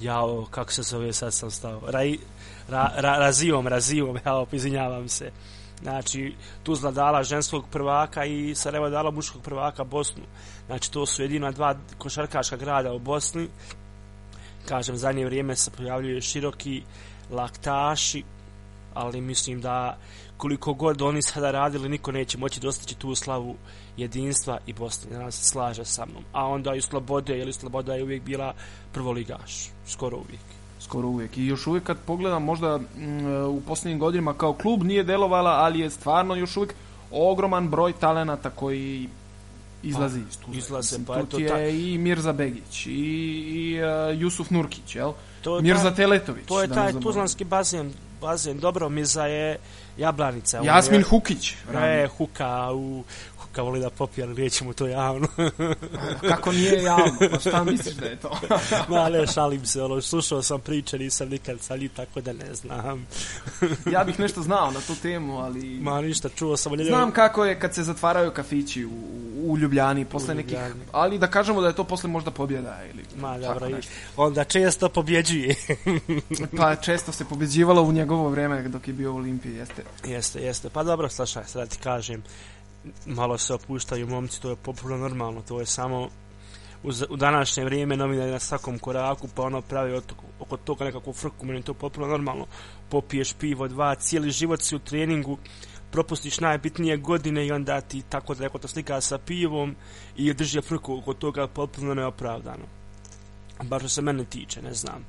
jao, 0.00 0.46
kako 0.50 0.72
se 0.72 0.82
zove, 0.82 1.12
sad 1.12 1.34
sam 1.34 1.50
stao, 1.50 1.80
Raj, 1.86 2.16
ra, 2.68 2.92
ra, 2.96 3.18
razijom, 3.18 3.66
razijom, 3.66 4.18
jao, 4.26 4.46
izvinjavam 4.52 5.08
se. 5.08 5.30
Znači, 5.84 6.34
Tuzla 6.62 6.90
dala 6.90 7.22
ženskog 7.22 7.64
prvaka 7.70 8.24
i 8.24 8.54
Sarajevo 8.54 8.90
dala 8.90 9.10
muškog 9.10 9.42
prvaka 9.42 9.84
Bosnu. 9.84 10.22
Znači, 10.66 10.92
to 10.92 11.06
su 11.06 11.22
jedina 11.22 11.50
dva 11.50 11.76
košarkaška 11.98 12.56
grada 12.56 12.92
u 12.92 12.98
Bosni. 12.98 13.48
Kažem, 14.68 14.96
zadnje 14.96 15.24
vrijeme 15.24 15.56
se 15.56 15.70
pojavljuju 15.70 16.20
široki 16.20 16.82
laktaši, 17.30 18.22
ali 18.94 19.20
mislim 19.20 19.60
da 19.60 19.98
koliko 20.36 20.74
god 20.74 21.02
oni 21.02 21.22
sada 21.22 21.50
radili, 21.50 21.88
niko 21.88 22.12
neće 22.12 22.38
moći 22.38 22.60
dostići 22.60 22.94
tu 22.94 23.14
slavu 23.14 23.56
jedinstva 23.96 24.58
i 24.66 24.72
Bosne. 24.72 25.10
Nadam 25.10 25.32
se 25.32 25.44
slaže 25.44 25.84
sa 25.84 26.06
mnom. 26.06 26.24
A 26.32 26.46
onda 26.46 26.74
i 26.74 26.80
Sloboda, 26.80 27.32
jer 27.32 27.52
Sloboda 27.52 27.94
je 27.94 28.02
uvijek 28.02 28.22
bila 28.22 28.54
prvoligaš. 28.92 29.70
Skoro 29.86 30.16
uvijek 30.16 30.63
skoro 30.84 31.08
uvijek. 31.08 31.38
I 31.38 31.46
još 31.46 31.66
uvijek 31.66 31.84
kad 31.84 31.96
pogledam 32.06 32.44
možda 32.44 32.80
m, 32.96 33.04
mm, 33.06 33.46
u 33.48 33.60
posljednjim 33.60 33.98
godinama 33.98 34.34
kao 34.34 34.52
klub 34.52 34.82
nije 34.82 35.04
delovala, 35.04 35.50
ali 35.50 35.80
je 35.80 35.90
stvarno 35.90 36.34
još 36.34 36.56
uvijek 36.56 36.74
ogroman 37.10 37.68
broj 37.68 37.92
talenata 37.92 38.50
koji 38.50 39.08
izlazi 39.82 40.20
pa, 40.20 40.28
iz 40.28 40.36
tu. 40.38 40.46
Izlaze, 40.52 40.98
pa 41.06 41.18
eto 41.18 41.38
je 41.38 41.48
ta... 41.48 41.60
i 41.60 41.98
Mirza 41.98 42.32
Begić 42.32 42.86
i, 42.86 42.90
i 42.90 43.80
uh, 43.82 44.20
Jusuf 44.20 44.50
Nurkić, 44.50 44.96
jel? 44.96 45.12
To 45.42 45.60
Mirza 45.60 45.90
ta, 45.90 45.94
Teletović. 45.94 46.46
To 46.46 46.62
je 46.62 46.68
taj 46.68 46.92
tuzlanski 47.00 47.44
bazen, 47.44 47.92
bazen, 48.20 48.58
dobro, 48.58 48.88
Mirza 48.88 49.26
je 49.26 49.58
Jablanica. 49.98 50.60
Jasmin 50.62 51.00
je, 51.00 51.04
Hukić. 51.04 51.54
Ne, 51.72 52.08
Huka 52.18 52.72
u 52.72 53.04
Huka 53.54 53.62
voli 53.62 53.80
da 53.80 53.90
popije, 53.90 54.24
ali 54.24 54.42
nećemo 54.42 54.72
to 54.72 54.86
javno. 54.86 55.28
Kako 56.30 56.52
nije 56.52 56.82
javno? 56.82 57.16
Pa 57.30 57.38
šta 57.38 57.64
misliš 57.64 57.94
da 57.94 58.06
je 58.06 58.16
to? 58.16 58.38
Ma 58.88 59.08
ne, 59.08 59.26
šalim 59.26 59.66
se, 59.66 59.82
ono, 59.82 60.00
slušao 60.00 60.42
sam 60.42 60.60
priče, 60.60 60.98
nisam 60.98 61.28
nikad 61.28 61.60
sa 61.60 61.76
njim, 61.76 61.88
tako 61.88 62.20
da 62.20 62.32
ne 62.32 62.54
znam. 62.54 63.06
ja 63.94 64.04
bih 64.04 64.20
nešto 64.20 64.42
znao 64.42 64.70
na 64.70 64.80
tu 64.80 64.94
temu, 65.02 65.38
ali... 65.38 65.78
Ma 65.80 66.00
ništa, 66.00 66.28
čuo 66.28 66.56
sam... 66.56 66.74
Ljede... 66.74 66.90
Znam 66.90 67.10
kako 67.10 67.44
je 67.44 67.60
kad 67.60 67.74
se 67.74 67.82
zatvaraju 67.82 68.30
kafići 68.30 68.84
u, 68.84 68.90
u 69.46 69.58
Ljubljani, 69.58 70.04
posle 70.04 70.34
u 70.34 70.36
nekih... 70.36 70.58
Ali 70.92 71.18
da 71.18 71.26
kažemo 71.26 71.60
da 71.60 71.66
je 71.66 71.74
to 71.74 71.84
posle 71.84 72.10
možda 72.10 72.30
pobjeda 72.30 72.78
ili... 72.94 73.04
Ma 73.20 73.38
dobro, 73.38 73.68
i 73.68 73.74
onda 74.16 74.44
često 74.44 74.88
pobjeđuje. 74.88 75.54
pa 76.56 76.76
često 76.76 77.12
se 77.12 77.24
pobjeđivalo 77.24 77.82
u 77.82 77.92
njegovo 77.92 78.28
vrijeme 78.28 78.62
dok 78.62 78.88
je 78.88 78.94
bio 78.94 79.12
u 79.12 79.16
Olimpiji, 79.16 79.54
jeste. 79.54 79.82
Jeste, 80.04 80.40
jeste. 80.40 80.70
Pa 80.70 80.82
dobro, 80.82 81.08
slušaj, 81.08 81.44
sad 81.46 81.68
ti 81.68 81.78
kažem 81.78 82.22
malo 83.06 83.38
se 83.38 83.54
opuštaju 83.54 84.06
momci, 84.06 84.42
to 84.42 84.50
je 84.50 84.56
popularno 84.56 85.08
normalno, 85.08 85.42
to 85.42 85.60
je 85.60 85.66
samo 85.66 86.08
u, 86.82 86.90
u 87.10 87.16
današnje 87.16 87.64
vrijeme 87.64 87.96
novinari 87.96 88.30
na 88.30 88.38
svakom 88.38 88.78
koraku, 88.78 89.28
pa 89.34 89.42
ono 89.42 89.60
pravi 89.60 89.92
od, 89.92 90.12
oko 90.40 90.56
toga 90.56 90.84
nekakvu 90.84 91.12
frku, 91.12 91.46
meni 91.46 91.62
to 91.62 91.74
popularno 91.74 92.16
normalno, 92.16 92.46
popiješ 92.88 93.32
pivo, 93.32 93.68
dva, 93.68 93.94
cijeli 93.94 94.30
život 94.30 94.62
si 94.62 94.76
u 94.76 94.78
treningu, 94.78 95.38
propustiš 95.90 96.40
najbitnije 96.40 96.96
godine 96.96 97.46
i 97.46 97.52
onda 97.52 97.80
ti 97.80 98.02
tako 98.08 98.34
da 98.34 98.42
neko 98.42 98.58
to 98.58 98.68
slika 98.68 99.00
sa 99.00 99.18
pivom 99.18 99.76
i 100.16 100.34
drži 100.34 100.60
frku 100.60 100.98
oko 100.98 101.14
toga 101.14 101.46
potpuno 101.46 101.94
neopravdano. 101.94 102.64
Bar 103.62 103.80
što 103.80 103.88
se 103.88 104.02
mene 104.02 104.24
tiče, 104.24 104.62
ne 104.62 104.74
znam 104.74 105.04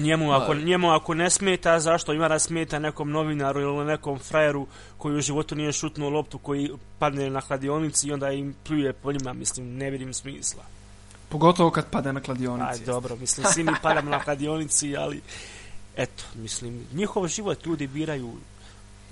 njemu 0.00 0.32
ako, 0.32 0.54
njemu 0.54 0.90
ako 0.90 1.14
ne 1.14 1.30
smeta, 1.30 1.80
zašto 1.80 2.12
ima 2.12 2.28
da 2.28 2.38
smeta 2.38 2.78
nekom 2.78 3.10
novinaru 3.10 3.60
ili 3.60 3.84
nekom 3.84 4.18
frajeru 4.18 4.66
koji 4.98 5.16
u 5.16 5.20
životu 5.20 5.54
nije 5.54 5.72
šutnuo 5.72 6.10
loptu 6.10 6.38
koji 6.38 6.70
padne 6.98 7.30
na 7.30 7.40
kladionici 7.40 8.08
i 8.08 8.12
onda 8.12 8.30
im 8.30 8.54
pljuje 8.64 8.92
po 8.92 9.12
njima, 9.12 9.32
mislim, 9.32 9.76
ne 9.76 9.90
vidim 9.90 10.14
smisla. 10.14 10.62
Pogotovo 11.28 11.70
kad 11.70 11.90
pada 11.90 12.12
na 12.12 12.20
kladionici. 12.20 12.80
Aj, 12.80 12.86
dobro, 12.86 13.16
mislim, 13.16 13.46
svi 13.52 13.64
mi 13.64 13.72
padamo 13.82 14.10
na 14.10 14.20
kladionici, 14.20 14.96
ali 14.96 15.20
eto, 15.96 16.24
mislim, 16.34 16.86
njihov 16.92 17.28
život 17.28 17.66
ljudi 17.66 17.86
biraju, 17.86 18.32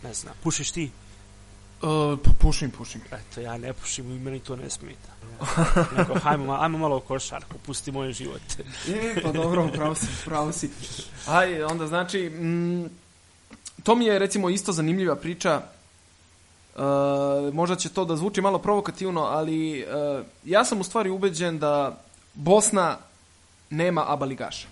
ne 0.02 0.14
znam, 0.14 0.34
pušiš 0.42 0.70
ti? 0.70 0.90
Uh, 1.82 2.18
pa 2.24 2.30
pušim, 2.38 2.70
pušim. 2.70 3.00
Eto, 3.12 3.40
ja 3.40 3.58
ne 3.58 3.72
pušim 3.72 4.10
i 4.10 4.18
meni 4.18 4.40
to 4.40 4.56
ne 4.56 4.70
smeta. 4.70 5.12
Nego, 5.96 6.14
hajmo, 6.18 6.52
ajmo 6.60 6.78
malo 6.78 7.00
košarku, 7.00 7.58
pusti 7.66 7.92
moj 7.92 8.12
život. 8.12 8.40
e, 8.88 9.22
pa 9.22 9.32
dobro, 9.32 9.68
pravo 9.72 9.94
si, 9.94 10.06
pravo 10.24 10.52
si. 10.52 10.70
Aj, 11.26 11.62
onda 11.62 11.86
znači, 11.86 12.30
mm, 12.30 12.84
to 13.82 13.94
mi 13.94 14.04
je 14.04 14.18
recimo 14.18 14.50
isto 14.50 14.72
zanimljiva 14.72 15.16
priča. 15.16 15.62
Uh, 16.74 17.54
možda 17.54 17.76
će 17.76 17.88
to 17.88 18.04
da 18.04 18.16
zvuči 18.16 18.40
malo 18.40 18.58
provokativno, 18.58 19.20
ali 19.20 19.84
uh, 19.84 20.24
ja 20.44 20.64
sam 20.64 20.80
u 20.80 20.84
stvari 20.84 21.10
ubeđen 21.10 21.58
da 21.58 22.02
Bosna 22.34 22.96
nema 23.70 24.04
ABA 24.06 24.26
ligaša. 24.26 24.66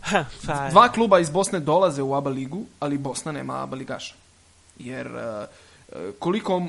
Ha, 0.00 0.24
pa, 0.46 0.68
Dva 0.70 0.88
kluba 0.88 1.18
iz 1.18 1.30
Bosne 1.30 1.60
dolaze 1.60 2.02
u 2.02 2.14
ABA 2.14 2.30
ligu, 2.30 2.64
ali 2.80 2.98
Bosna 2.98 3.32
nema 3.32 3.62
ABA 3.62 3.76
ligaša. 3.76 4.14
Jer 4.78 5.06
uh, 5.06 5.48
koliko 6.18 6.60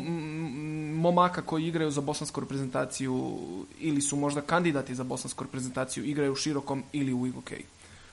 momaka 0.95 1.41
koji 1.41 1.67
igraju 1.67 1.91
za 1.91 2.01
bosansku 2.01 2.41
reprezentaciju 2.41 3.39
ili 3.79 4.01
su 4.01 4.15
možda 4.15 4.41
kandidati 4.41 4.95
za 4.95 5.03
bosansku 5.03 5.43
reprezentaciju 5.43 6.03
igraju 6.03 6.31
u 6.31 6.35
širokom 6.35 6.83
ili 6.91 7.13
u 7.13 7.21
UK. 7.37 7.51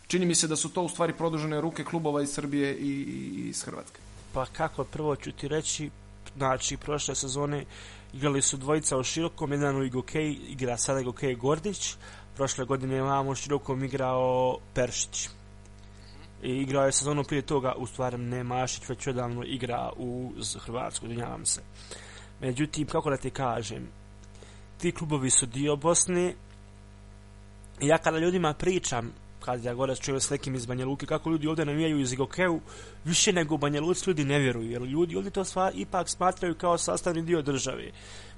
Čini 0.07 0.26
mi 0.26 0.35
se 0.35 0.49
da 0.49 0.57
su 0.57 0.69
to 0.69 0.83
u 0.83 0.88
stvari 0.88 1.12
produžene 1.12 1.61
ruke 1.61 1.85
klubova 1.85 2.23
iz 2.23 2.33
Srbije 2.33 2.76
i, 2.76 2.88
i 2.88 3.49
iz 3.49 3.62
Hrvatske. 3.64 4.00
Pa 4.33 4.47
kako, 4.47 4.85
prvo 4.85 5.17
ću 5.17 5.33
ti 5.33 5.49
reći, 5.49 5.90
znači, 6.37 6.76
prošle 6.76 7.14
sezone 7.14 7.64
igrali 8.14 8.43
su 8.43 8.57
dvojica 8.57 8.97
u 8.97 9.02
širokom, 9.02 9.52
jedan 9.52 9.76
u 9.76 9.85
igokej, 9.85 10.37
igra 10.49 10.76
sada 10.76 11.00
igokej 11.00 11.35
Gordić, 11.35 11.95
prošle 12.37 12.64
godine 12.64 12.99
imamo 12.99 13.31
u 13.31 13.35
širokom 13.35 13.85
igrao 13.85 14.59
Peršić. 14.75 15.29
I 16.43 16.51
igrao 16.51 16.87
je 16.87 16.93
sezonu 16.93 17.25
prije 17.25 17.43
toga, 17.43 17.75
u 17.77 17.87
stvari 17.87 18.19
ne 18.19 18.45
Mašić, 18.45 18.89
već 18.89 19.07
odavno 19.07 19.45
igra 19.45 19.91
u 19.97 20.33
Hrvatsku, 20.59 21.07
dinjavam 21.07 21.47
se. 21.47 21.63
Međutim, 22.41 22.87
kako 22.87 23.11
da 23.11 23.17
ti 23.17 23.31
kažem, 23.31 23.89
ti 24.79 24.93
klubovi 24.93 25.31
su 25.31 25.47
dio 25.47 25.77
Bosne, 25.77 26.35
ja 27.81 27.99
kada 27.99 28.19
ljudima 28.19 28.55
pričam, 28.55 29.13
kad 29.41 29.65
ja 29.65 29.75
gore 29.75 29.97
čujem 29.97 30.21
s 30.21 30.31
nekim 30.31 30.55
iz 30.55 30.67
Banja 30.67 30.87
Luke, 30.87 31.07
kako 31.07 31.31
ljudi 31.31 31.47
ovdje 31.47 31.65
navijaju 31.65 32.01
iz 32.01 32.13
Igokeu, 32.13 32.61
više 33.05 33.33
nego 33.33 33.55
u 33.55 33.59
Banja 33.59 33.81
Luci 33.81 34.11
ljudi 34.11 34.25
ne 34.25 34.39
vjeruju, 34.39 34.71
jer 34.71 34.83
ljudi 34.83 35.17
ovdje 35.17 35.31
to 35.31 35.45
sva 35.45 35.71
ipak 35.75 36.09
smatraju 36.09 36.55
kao 36.55 36.79
sastavni 36.79 37.23
dio 37.23 37.43
države. 37.43 37.91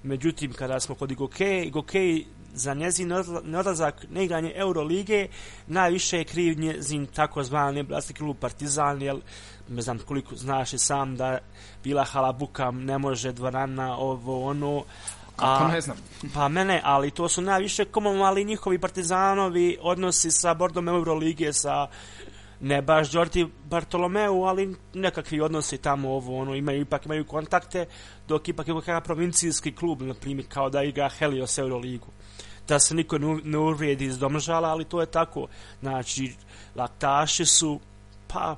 Međutim, 0.03 0.53
kada 0.53 0.81
smo 0.81 0.95
kod 0.95 1.11
Igoke, 1.11 1.65
Igoke 1.67 2.25
za 2.55 2.75
njezin 2.75 3.13
neodlazak 3.45 4.05
na 4.11 4.23
igranje 4.23 4.53
Eurolige, 4.55 5.29
najviše 5.67 6.19
je 6.19 6.25
kriv 6.25 6.59
njezin 6.59 7.07
takozvani 7.07 7.83
bratski 7.83 8.15
klub 8.15 8.37
Partizan, 8.41 9.03
jer 9.03 9.17
ne 9.69 9.83
znam 9.83 9.99
koliko 9.99 10.37
znaš 10.37 10.73
i 10.73 10.79
sam 10.79 11.17
da 11.17 11.39
bila 11.85 12.05
halabuka, 12.05 12.71
ne 12.71 12.99
može 12.99 13.33
dvorana, 13.33 13.97
ovo, 13.97 14.45
ono, 14.45 14.85
Kako 15.37 15.69
ne 15.69 15.81
znam. 15.81 15.97
Pa 16.35 16.49
mene, 16.49 16.81
ali 16.85 17.11
to 17.11 17.29
su 17.29 17.43
najviše 17.43 17.85
komunalni 17.85 18.45
njihovi 18.45 18.79
partizanovi 18.79 19.79
odnosi 19.81 20.31
sa 20.31 20.55
bordom 20.55 20.89
Euroligije, 20.89 21.53
sa 21.53 21.89
ne 22.61 22.83
baš 22.83 23.11
Đorti 23.11 23.47
Bartolomeu, 23.65 24.45
ali 24.45 24.77
nekakvi 24.95 25.41
odnosi 25.41 25.79
tamo 25.79 26.11
ovo, 26.11 26.39
ono, 26.39 26.55
imaju, 26.55 26.81
ipak 26.81 27.07
imaju 27.07 27.25
kontakte, 27.25 27.87
dok 28.29 28.49
ipak 28.49 28.69
je 28.69 28.75
kakav 28.75 29.05
provincijski 29.05 29.73
klub, 29.73 30.03
na 30.03 30.15
primjer, 30.15 30.47
kao 30.49 30.71
da 30.71 30.83
igra 30.83 31.09
Helios 31.09 31.59
Euroligu. 31.59 32.07
Da 32.73 32.79
se 32.81 32.95
niko 32.95 33.19
ne, 33.19 33.59
uvrijedi 33.59 34.05
iz 34.05 34.19
domžala, 34.19 34.69
ali 34.69 34.85
to 34.85 35.00
je 35.00 35.07
tako. 35.07 35.49
Znači, 35.81 36.35
laktaši 36.75 37.47
su, 37.47 37.81
pa, 38.29 38.57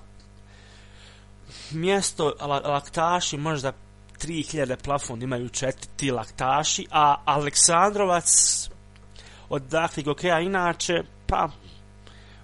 mjesto 1.71 2.33
laktaši 2.65 3.37
možda 3.37 3.73
3000 4.23 4.77
plafon 4.85 5.23
imaju 5.23 5.49
četiri 5.49 5.89
ti 5.97 6.11
laktaši, 6.11 6.87
a 6.91 7.17
Aleksandrovac 7.25 8.29
od 9.49 9.63
dakle 9.63 10.03
Gokeja 10.03 10.41
inače, 10.41 11.03
pa 11.27 11.49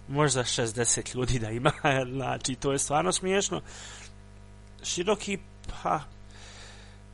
možda 0.09 0.45
60 0.45 1.17
ljudi 1.17 1.39
da 1.39 1.51
ima, 1.51 1.73
znači 2.17 2.55
to 2.55 2.73
je 2.73 2.79
stvarno 2.79 3.13
smiješno. 3.13 3.61
Široki, 4.83 5.39
pa 5.83 6.01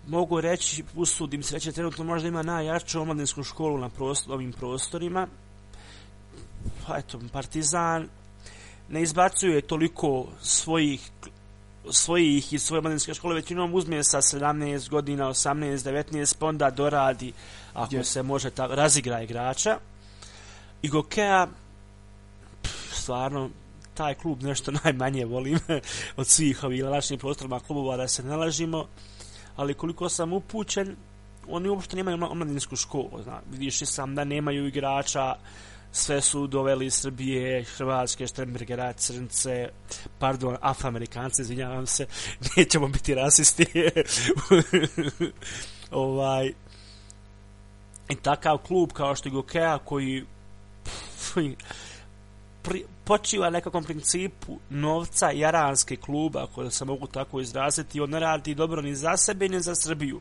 mogu 0.06 0.40
reći, 0.40 0.84
usudim 0.94 1.42
se 1.42 1.54
reći, 1.54 1.72
trenutno 1.72 2.04
možda 2.04 2.28
ima 2.28 2.42
najjaču 2.42 3.00
omladinsku 3.00 3.42
školu 3.42 3.78
na 3.78 3.88
prostor, 3.88 4.34
ovim 4.34 4.52
prostorima. 4.52 5.26
Pa 6.86 6.98
eto, 6.98 7.20
Partizan 7.32 8.08
ne 8.88 9.02
izbacuje 9.02 9.60
toliko 9.60 10.26
svojih 10.42 11.10
svojih 11.90 12.52
iz 12.52 12.62
svoje 12.62 12.82
mladinske 12.82 13.14
škole 13.14 13.34
većinom 13.34 13.74
uzme 13.74 14.04
sa 14.04 14.20
17 14.20 14.88
godina, 14.88 15.28
18, 15.28 15.76
19, 15.76 16.36
pa 16.38 16.46
onda 16.46 16.70
doradi, 16.70 17.32
ako 17.74 17.96
Je. 17.96 18.04
se 18.04 18.22
može 18.22 18.50
tako, 18.50 18.74
razigra 18.74 19.22
igrača. 19.22 19.78
I 20.82 20.88
Gokea, 20.88 21.46
stvarno, 22.92 23.50
taj 23.94 24.14
klub 24.14 24.42
nešto 24.42 24.72
najmanje 24.84 25.24
volim 25.24 25.58
od 26.16 26.26
svih 26.26 26.64
ovih 26.64 26.84
lačnih 26.84 27.20
prostorima 27.20 27.60
klubova 27.60 27.96
da 27.96 28.08
se 28.08 28.22
ne 28.22 28.36
lažimo, 28.36 28.86
ali 29.56 29.74
koliko 29.74 30.08
sam 30.08 30.32
upućen, 30.32 30.96
oni 31.48 31.68
uopšte 31.68 31.96
nemaju 31.96 32.18
omladinsku 32.30 32.76
školu, 32.76 33.22
zna. 33.22 33.40
vidiš 33.50 33.82
i 33.82 33.86
sam 33.86 34.14
da 34.14 34.24
nemaju 34.24 34.66
igrača, 34.66 35.34
sve 35.92 36.20
su 36.20 36.46
doveli 36.46 36.86
iz 36.86 36.94
Srbije, 36.94 37.64
Hrvatske, 37.64 38.26
Štrembergera, 38.26 38.92
Crnce, 38.92 39.68
pardon, 40.18 40.56
Afroamerikance, 40.60 41.42
izvinjavam 41.42 41.86
se, 41.86 42.06
nećemo 42.56 42.88
biti 42.88 43.14
rasisti. 43.14 43.66
ovaj, 45.90 46.52
I 48.08 48.14
takav 48.22 48.58
klub 48.58 48.92
kao 48.92 49.14
što 49.14 49.28
je 49.28 49.32
Gokea 49.32 49.78
koji 49.78 50.24
pri, 52.62 52.84
počiva 53.06 53.50
nekakvom 53.50 53.84
principu 53.84 54.58
novca 54.70 55.30
jaranske 55.30 55.96
kluba, 55.96 56.42
ako 56.42 56.70
se 56.70 56.84
mogu 56.84 57.06
tako 57.06 57.40
izraziti, 57.40 58.00
on 58.00 58.10
ne 58.10 58.20
radi 58.20 58.54
dobro 58.54 58.82
ni 58.82 58.94
za 58.94 59.16
sebe, 59.16 59.48
ni 59.48 59.60
za 59.60 59.74
Srbiju. 59.74 60.20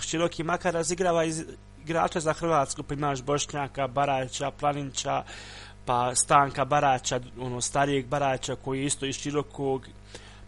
Široki 0.00 0.42
makar 0.42 0.74
razigrava 0.74 1.24
iz, 1.24 1.44
igrača 1.84 2.20
za 2.20 2.32
Hrvatsku, 2.32 2.82
pa 2.82 2.94
imaš 2.94 3.22
Bošnjaka, 3.22 3.86
Baraća, 3.86 4.50
Planinća, 4.50 5.22
pa 5.84 6.14
Stanka 6.14 6.64
Baraća, 6.64 7.20
ono 7.40 7.60
starijeg 7.60 8.06
Baraća 8.06 8.56
koji 8.56 8.80
je 8.80 8.86
isto 8.86 9.06
iz 9.06 9.16
Širokog, 9.16 9.88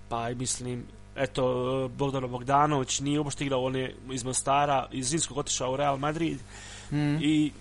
pa 0.08 0.28
mislim, 0.28 0.86
eto, 1.16 1.44
Bogdano 1.96 2.28
Bogdanović 2.28 3.00
nije 3.00 3.20
uopšte 3.20 3.44
igrao, 3.44 3.64
on 3.64 3.76
je 3.76 3.94
iz 4.10 4.24
Mostara, 4.24 4.88
iz 4.92 5.06
Zinskog 5.06 5.38
otišao 5.38 5.72
u 5.72 5.76
Real 5.76 5.96
Madrid 5.96 6.38
Mm. 6.90 7.16
i 7.22 7.52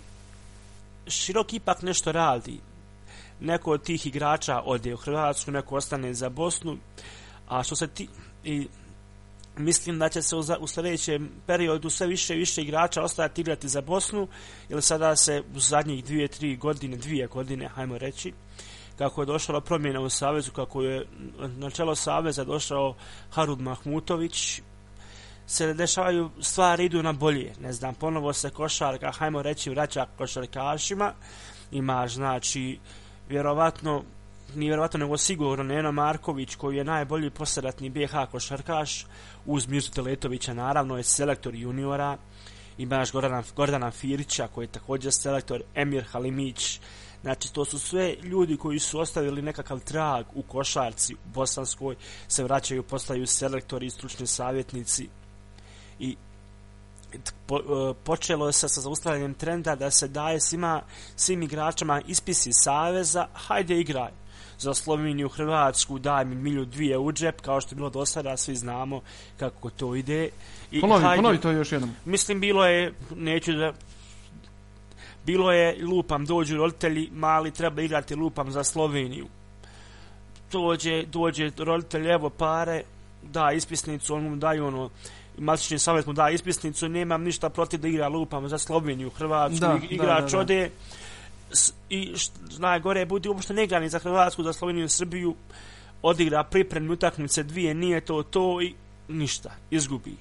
Širok 1.07 1.53
ipak 1.53 1.81
nešto 1.81 2.11
radi. 2.11 2.59
Neko 3.39 3.71
od 3.71 3.83
tih 3.83 4.07
igrača 4.07 4.61
ode 4.65 4.93
u 4.93 4.97
Hrvatsku, 4.97 5.51
neko 5.51 5.75
ostane 5.75 6.13
za 6.13 6.29
Bosnu, 6.29 6.77
a 7.47 7.63
što 7.63 7.75
se 7.75 7.87
ti... 7.87 8.07
I, 8.43 8.67
mislim 9.57 9.99
da 9.99 10.09
će 10.09 10.21
se 10.21 10.35
u, 10.35 10.43
u 10.59 10.67
sljedećem 10.67 11.31
periodu 11.45 11.89
sve 11.89 12.07
više 12.07 12.35
i 12.35 12.39
više 12.39 12.61
igrača 12.61 13.03
ostajati 13.03 13.41
igrati 13.41 13.69
za 13.69 13.81
Bosnu, 13.81 14.27
jer 14.69 14.81
sada 14.81 15.15
se 15.15 15.43
u 15.55 15.59
zadnjih 15.59 16.03
dvije, 16.03 16.27
tri 16.27 16.55
godine, 16.55 16.97
dvije 16.97 17.27
godine, 17.27 17.67
hajmo 17.67 17.97
reći, 17.97 18.33
kako 18.97 19.21
je 19.21 19.25
došla 19.25 19.61
promjena 19.61 19.99
u 19.99 20.09
Savezu, 20.09 20.51
kako 20.51 20.81
je 20.81 21.05
na 21.39 21.69
čelo 21.69 21.95
Saveza 21.95 22.43
došao 22.43 22.95
Harud 23.29 23.61
Mahmutović, 23.61 24.61
se 25.47 25.73
dešavaju 25.73 26.29
stvari 26.41 26.85
idu 26.85 27.03
na 27.03 27.11
bolje. 27.11 27.53
Ne 27.59 27.73
znam, 27.73 27.95
ponovo 27.95 28.33
se 28.33 28.49
košarka, 28.49 29.11
hajmo 29.11 29.41
reći, 29.41 29.69
vraća 29.69 30.05
košarkašima. 30.17 31.13
Imaš, 31.71 32.13
znači, 32.13 32.79
vjerovatno, 33.29 34.03
nije 34.55 34.69
vjerovatno 34.69 34.99
nego 34.99 35.17
sigurno 35.17 35.63
Neno 35.63 35.91
Marković 35.91 36.55
koji 36.55 36.77
je 36.77 36.83
najbolji 36.83 37.29
posredatni 37.29 37.89
BH 37.89 38.11
košarkaš 38.31 39.05
uz 39.45 39.67
Mirzu 39.67 39.91
Teletovića 39.91 40.53
naravno 40.53 40.97
je 40.97 41.03
selektor 41.03 41.55
juniora. 41.55 42.17
Imaš 42.77 43.11
Gordana, 43.11 43.43
Gordana 43.55 43.91
Firića 43.91 44.47
koji 44.47 44.65
je 44.65 44.71
također 44.71 45.13
selektor 45.13 45.61
Emir 45.75 46.03
Halimić. 46.03 46.79
Znači 47.21 47.53
to 47.53 47.65
su 47.65 47.79
sve 47.79 48.15
ljudi 48.23 48.57
koji 48.57 48.79
su 48.79 48.99
ostavili 48.99 49.41
nekakav 49.41 49.79
trag 49.79 50.25
u 50.33 50.41
košarci 50.41 51.13
u 51.13 51.17
Bosanskoj 51.33 51.95
se 52.27 52.43
vraćaju 52.43 52.83
postaju 52.83 53.27
selektori 53.27 53.85
i 53.85 53.89
stručni 53.89 54.27
savjetnici 54.27 55.09
i 55.99 56.15
po, 57.46 57.58
e, 57.58 57.93
počelo 58.03 58.51
se 58.51 58.70
sa 58.70 58.82
zaustavljanjem 58.82 59.34
trenda 59.34 59.75
da 59.75 59.91
se 59.91 60.08
daje 60.08 60.39
svima, 60.39 60.82
svim 61.15 61.41
igračama 61.43 62.01
ispisi 62.08 62.50
saveza, 62.53 63.27
hajde 63.34 63.79
igraj 63.79 64.12
za 64.60 64.74
Sloveniju, 64.74 65.29
Hrvatsku, 65.29 66.00
daj 66.00 66.25
mi 66.25 66.36
milju 66.36 66.65
dvije 66.65 66.98
u 66.98 67.12
džep, 67.12 67.41
kao 67.41 67.62
što 67.62 67.74
je 67.74 67.75
bilo 67.75 67.89
do 67.89 68.05
sada, 68.05 68.38
svi 68.38 68.55
znamo 68.55 69.01
kako 69.39 69.70
to 69.70 69.96
ide. 69.96 70.29
I 70.72 70.82
Ponovi, 70.82 71.03
hajde- 71.03 71.15
ponovi 71.15 71.38
to 71.38 71.51
još 71.51 71.72
jednom. 71.72 71.91
Mislim, 72.05 72.39
bilo 72.39 72.65
je, 72.65 72.93
neću 73.15 73.53
da... 73.53 73.74
Bilo 75.25 75.51
je, 75.51 75.86
lupam, 75.86 76.25
dođu 76.25 76.58
roditelji, 76.58 77.10
mali 77.13 77.51
treba 77.51 77.82
igrati 77.82 78.15
lupam 78.15 78.51
za 78.51 78.63
Sloveniju. 78.63 79.27
Dođe, 80.51 81.03
dođe 81.05 81.51
roditelj, 81.58 82.12
evo 82.12 82.29
pare, 82.29 82.84
da 83.24 83.51
ispisnicu, 83.51 84.15
on 84.15 84.24
mu 84.24 84.36
daju 84.36 84.65
ono 84.65 84.89
matični 85.37 85.79
savjet 85.79 86.05
mu 86.05 86.13
da 86.13 86.29
ispisnicu, 86.29 86.89
nemam 86.89 87.23
ništa 87.23 87.49
protiv 87.49 87.79
da 87.79 87.87
igra 87.87 88.07
lupam 88.07 88.49
za 88.49 88.57
Sloveniju, 88.57 89.09
Hrvatsku, 89.09 89.59
Da, 89.59 89.79
igrač 89.89 90.21
da, 90.21 90.25
da, 90.25 90.31
da. 90.31 90.39
ode 90.39 90.69
i 91.89 92.13
najgore 92.59 93.05
budi 93.05 93.29
uopšte 93.29 93.53
ne 93.53 93.67
ni 93.79 93.89
za 93.89 93.99
Hrvatsku, 93.99 94.43
za 94.43 94.53
Sloveniju, 94.53 94.89
Srbiju, 94.89 95.35
odigra 96.01 96.43
pripremne 96.43 96.91
utakmice 96.91 97.43
dvije, 97.43 97.73
nije 97.73 98.01
to 98.01 98.23
to 98.23 98.61
i 98.61 98.73
ništa, 99.07 99.51
izgubi. 99.71 100.15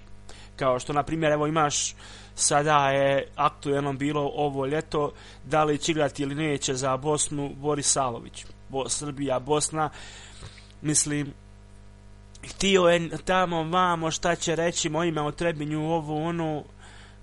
Kao 0.56 0.78
što, 0.78 0.92
na 0.92 1.02
primjer, 1.02 1.32
evo 1.32 1.46
imaš 1.46 1.94
sada 2.34 2.90
je 2.90 3.28
aktuelno 3.36 3.92
bilo 3.92 4.30
ovo 4.34 4.66
ljeto, 4.66 5.12
da 5.44 5.64
li 5.64 5.78
će 5.78 5.92
igrati 5.92 6.22
ili 6.22 6.34
neće 6.34 6.74
za 6.74 6.96
Bosnu 6.96 7.52
Boris 7.56 7.92
Salović. 7.92 8.46
Bo, 8.68 8.88
Srbija, 8.88 9.38
Bosna, 9.38 9.90
mislim, 10.82 11.32
htio 12.48 12.82
je 12.82 13.08
tamo 13.24 13.62
vamo 13.62 14.10
šta 14.10 14.34
će 14.34 14.56
reći 14.56 14.88
mojima 14.88 15.22
o 15.22 15.32
Trebinju 15.32 15.80
ovo 15.80 16.24
ono, 16.24 16.64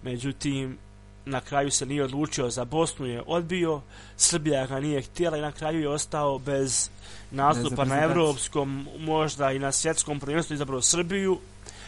međutim, 0.03 0.77
na 1.25 1.41
kraju 1.41 1.71
se 1.71 1.85
nije 1.85 2.03
odlučio 2.03 2.49
za 2.49 2.65
Bosnu 2.65 3.05
je 3.05 3.23
odbio, 3.25 3.81
Srbija 4.17 4.65
ga 4.65 4.79
nije 4.79 5.01
htjela 5.01 5.37
i 5.37 5.41
na 5.41 5.51
kraju 5.51 5.79
je 5.79 5.89
ostao 5.89 6.39
bez 6.39 6.89
nastupa 7.31 7.85
na 7.85 8.03
evropskom, 8.03 8.87
možda 8.99 9.51
i 9.51 9.59
na 9.59 9.71
svjetskom 9.71 10.19
prvenstvu 10.19 10.53
izabrao 10.53 10.81
Srbiju, 10.81 11.39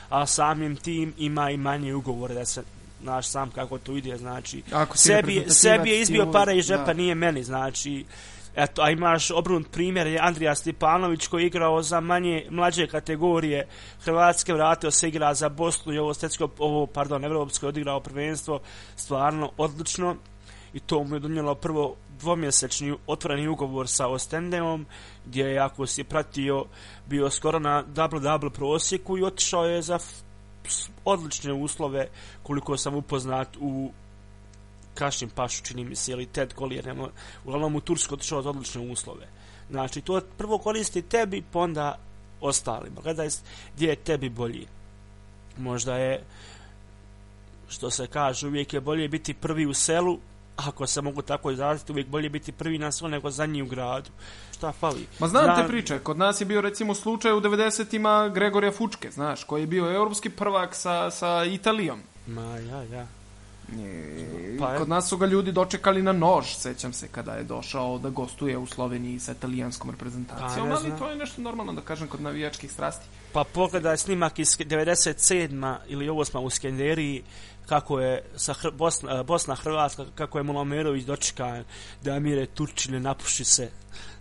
a 0.10 0.26
samim 0.26 0.76
tim 0.76 1.14
ima 1.18 1.52
i 1.52 1.58
manje 1.58 1.94
ugovore 1.94 2.34
da 2.34 2.46
se 2.46 2.64
znaš 3.02 3.28
sam 3.28 3.52
kako 3.52 3.78
to 3.78 3.98
ide, 3.98 4.18
znači 4.18 4.64
Ako 4.72 4.98
sebi, 4.98 5.46
sebi 5.48 5.90
je 5.90 6.02
izbio 6.02 6.24
ovo- 6.24 6.32
pare 6.32 6.58
iz 6.58 6.66
džepa, 6.66 6.84
da. 6.86 6.94
nije 6.94 7.16
meni, 7.16 7.44
znači 7.44 8.06
Eto, 8.56 8.82
a 8.82 8.92
imaš 8.92 9.32
obrunut 9.32 9.72
primjer 9.72 10.08
je 10.08 10.20
Andrija 10.20 10.56
Stipanović 10.56 11.28
koji 11.28 11.44
je 11.44 11.48
igrao 11.48 11.82
za 11.82 12.00
manje 12.00 12.48
mlađe 12.50 12.88
kategorije. 12.88 13.68
Hrvatske, 14.04 14.54
vratio 14.54 14.92
se 14.92 15.08
igra 15.08 15.34
za 15.34 15.50
Bosnu 15.50 15.94
i 15.94 15.98
ovo 15.98 16.14
stetsko, 16.14 16.50
ovo, 16.58 16.86
pardon, 16.86 17.26
Evropsko 17.26 17.66
je 17.66 17.70
odigrao 17.70 18.00
prvenstvo 18.00 18.60
stvarno 18.96 19.52
odlično. 19.58 20.16
I 20.74 20.80
to 20.80 21.04
mu 21.04 21.16
je 21.16 21.20
donijelo 21.20 21.56
prvo 21.56 21.96
dvomjesečni 22.20 22.96
otvoreni 23.08 23.48
ugovor 23.48 23.88
sa 23.88 24.08
Ostendeom 24.08 24.86
gdje 25.26 25.44
je, 25.44 25.60
ako 25.60 25.88
si 25.88 26.04
pratio, 26.04 26.66
bio 27.06 27.30
skoro 27.30 27.60
na 27.60 27.84
double-double 27.84 28.50
prosjeku 28.50 29.18
i 29.18 29.24
otišao 29.24 29.66
je 29.66 29.82
za 29.82 30.00
odlične 31.06 31.54
uslove 31.54 32.08
koliko 32.44 32.78
sam 32.78 32.96
upoznat 32.96 33.58
u 33.60 33.92
Kašim 34.94 35.30
Pašu, 35.30 35.64
čini 35.64 35.86
mi 35.86 35.96
se, 35.96 36.12
ili 36.12 36.26
Ted 36.26 36.54
Collier, 36.58 36.86
nemo, 36.86 37.10
uglavnom 37.46 37.76
u 37.76 37.82
Tursku 37.82 38.14
otišao 38.14 38.42
za 38.42 38.50
odlične 38.50 38.82
uslove. 38.82 39.28
Znači, 39.70 40.02
to 40.02 40.22
prvo 40.38 40.58
koristi 40.58 41.02
tebi, 41.02 41.44
pa 41.52 41.60
onda 41.60 41.98
ostalima. 42.42 43.02
Gledaj 43.04 43.30
gdje 43.76 43.88
je 43.88 43.96
tebi 43.96 44.30
bolji. 44.30 44.68
Možda 45.58 45.96
je, 45.98 46.24
što 47.70 47.90
se 47.90 48.08
kaže, 48.08 48.48
uvijek 48.48 48.74
je 48.74 48.82
bolje 48.82 49.08
biti 49.08 49.34
prvi 49.34 49.66
u 49.66 49.74
selu, 49.74 50.20
ako 50.56 50.88
se 50.88 51.02
mogu 51.02 51.22
tako 51.22 51.52
izraziti, 51.52 51.92
uvijek 51.92 52.08
bolje 52.08 52.30
biti 52.30 52.52
prvi 52.52 52.78
na 52.78 52.92
selu 52.92 53.10
nego 53.10 53.30
zadnji 53.30 53.62
u 53.62 53.66
gradu. 53.66 54.10
Šta 54.54 54.72
fali? 54.72 55.08
Ma 55.20 55.28
znam 55.28 55.46
Zna- 55.46 55.62
te 55.62 55.68
priče, 55.68 56.00
kod 56.00 56.18
nas 56.18 56.42
je 56.42 56.46
bio 56.46 56.62
recimo 56.62 56.96
slučaj 56.96 57.34
u 57.34 57.42
90-ima 57.42 58.30
Gregorija 58.30 58.72
Fučke, 58.72 59.12
znaš, 59.12 59.44
koji 59.44 59.62
je 59.62 59.68
bio 59.68 59.96
europski 59.96 60.30
prvak 60.30 60.76
sa, 60.76 61.12
sa 61.12 61.46
Italijom. 61.46 62.00
Ma, 62.28 62.58
ja, 62.58 62.84
ja. 62.84 63.08
Pa 64.60 64.72
je. 64.72 64.78
kod 64.78 64.90
nas 64.90 65.10
su 65.10 65.18
ga 65.18 65.26
ljudi 65.26 65.52
dočekali 65.52 66.02
na 66.02 66.12
nož, 66.12 66.46
sećam 66.46 66.94
se, 66.94 67.08
kada 67.08 67.34
je 67.34 67.44
došao 67.44 67.98
da 67.98 68.10
gostuje 68.10 68.58
u 68.58 68.66
Sloveniji 68.66 69.20
sa 69.20 69.32
italijanskom 69.32 69.90
reprezentacijom, 69.90 70.70
Pa, 70.70 70.76
ali 70.76 70.92
to 71.00 71.10
je 71.10 71.16
nešto 71.16 71.42
normalno 71.42 71.74
da 71.74 71.82
kažem 71.82 72.08
kod 72.08 72.22
navijačkih 72.22 72.72
strasti. 72.72 73.06
Pa 73.34 73.44
pogledaj 73.44 73.98
snimak 73.98 74.40
iz 74.40 74.48
97. 74.48 75.76
ili 75.88 76.10
8. 76.10 76.40
u 76.40 76.50
Skenderiji 76.50 77.24
kako 77.66 78.00
je 78.00 78.24
sa 78.36 78.54
Hr 78.54 78.72
Bosna, 78.72 79.20
eh, 79.20 79.24
Bosna 79.24 79.56
Hrvatska, 79.56 80.06
kako 80.16 80.38
je 80.38 80.44
Molomerović 80.44 81.04
dočekan 81.04 81.64
da 82.04 82.20
mire 82.20 82.46
Turčine 82.46 83.00
napuši 83.00 83.44
se 83.44 83.72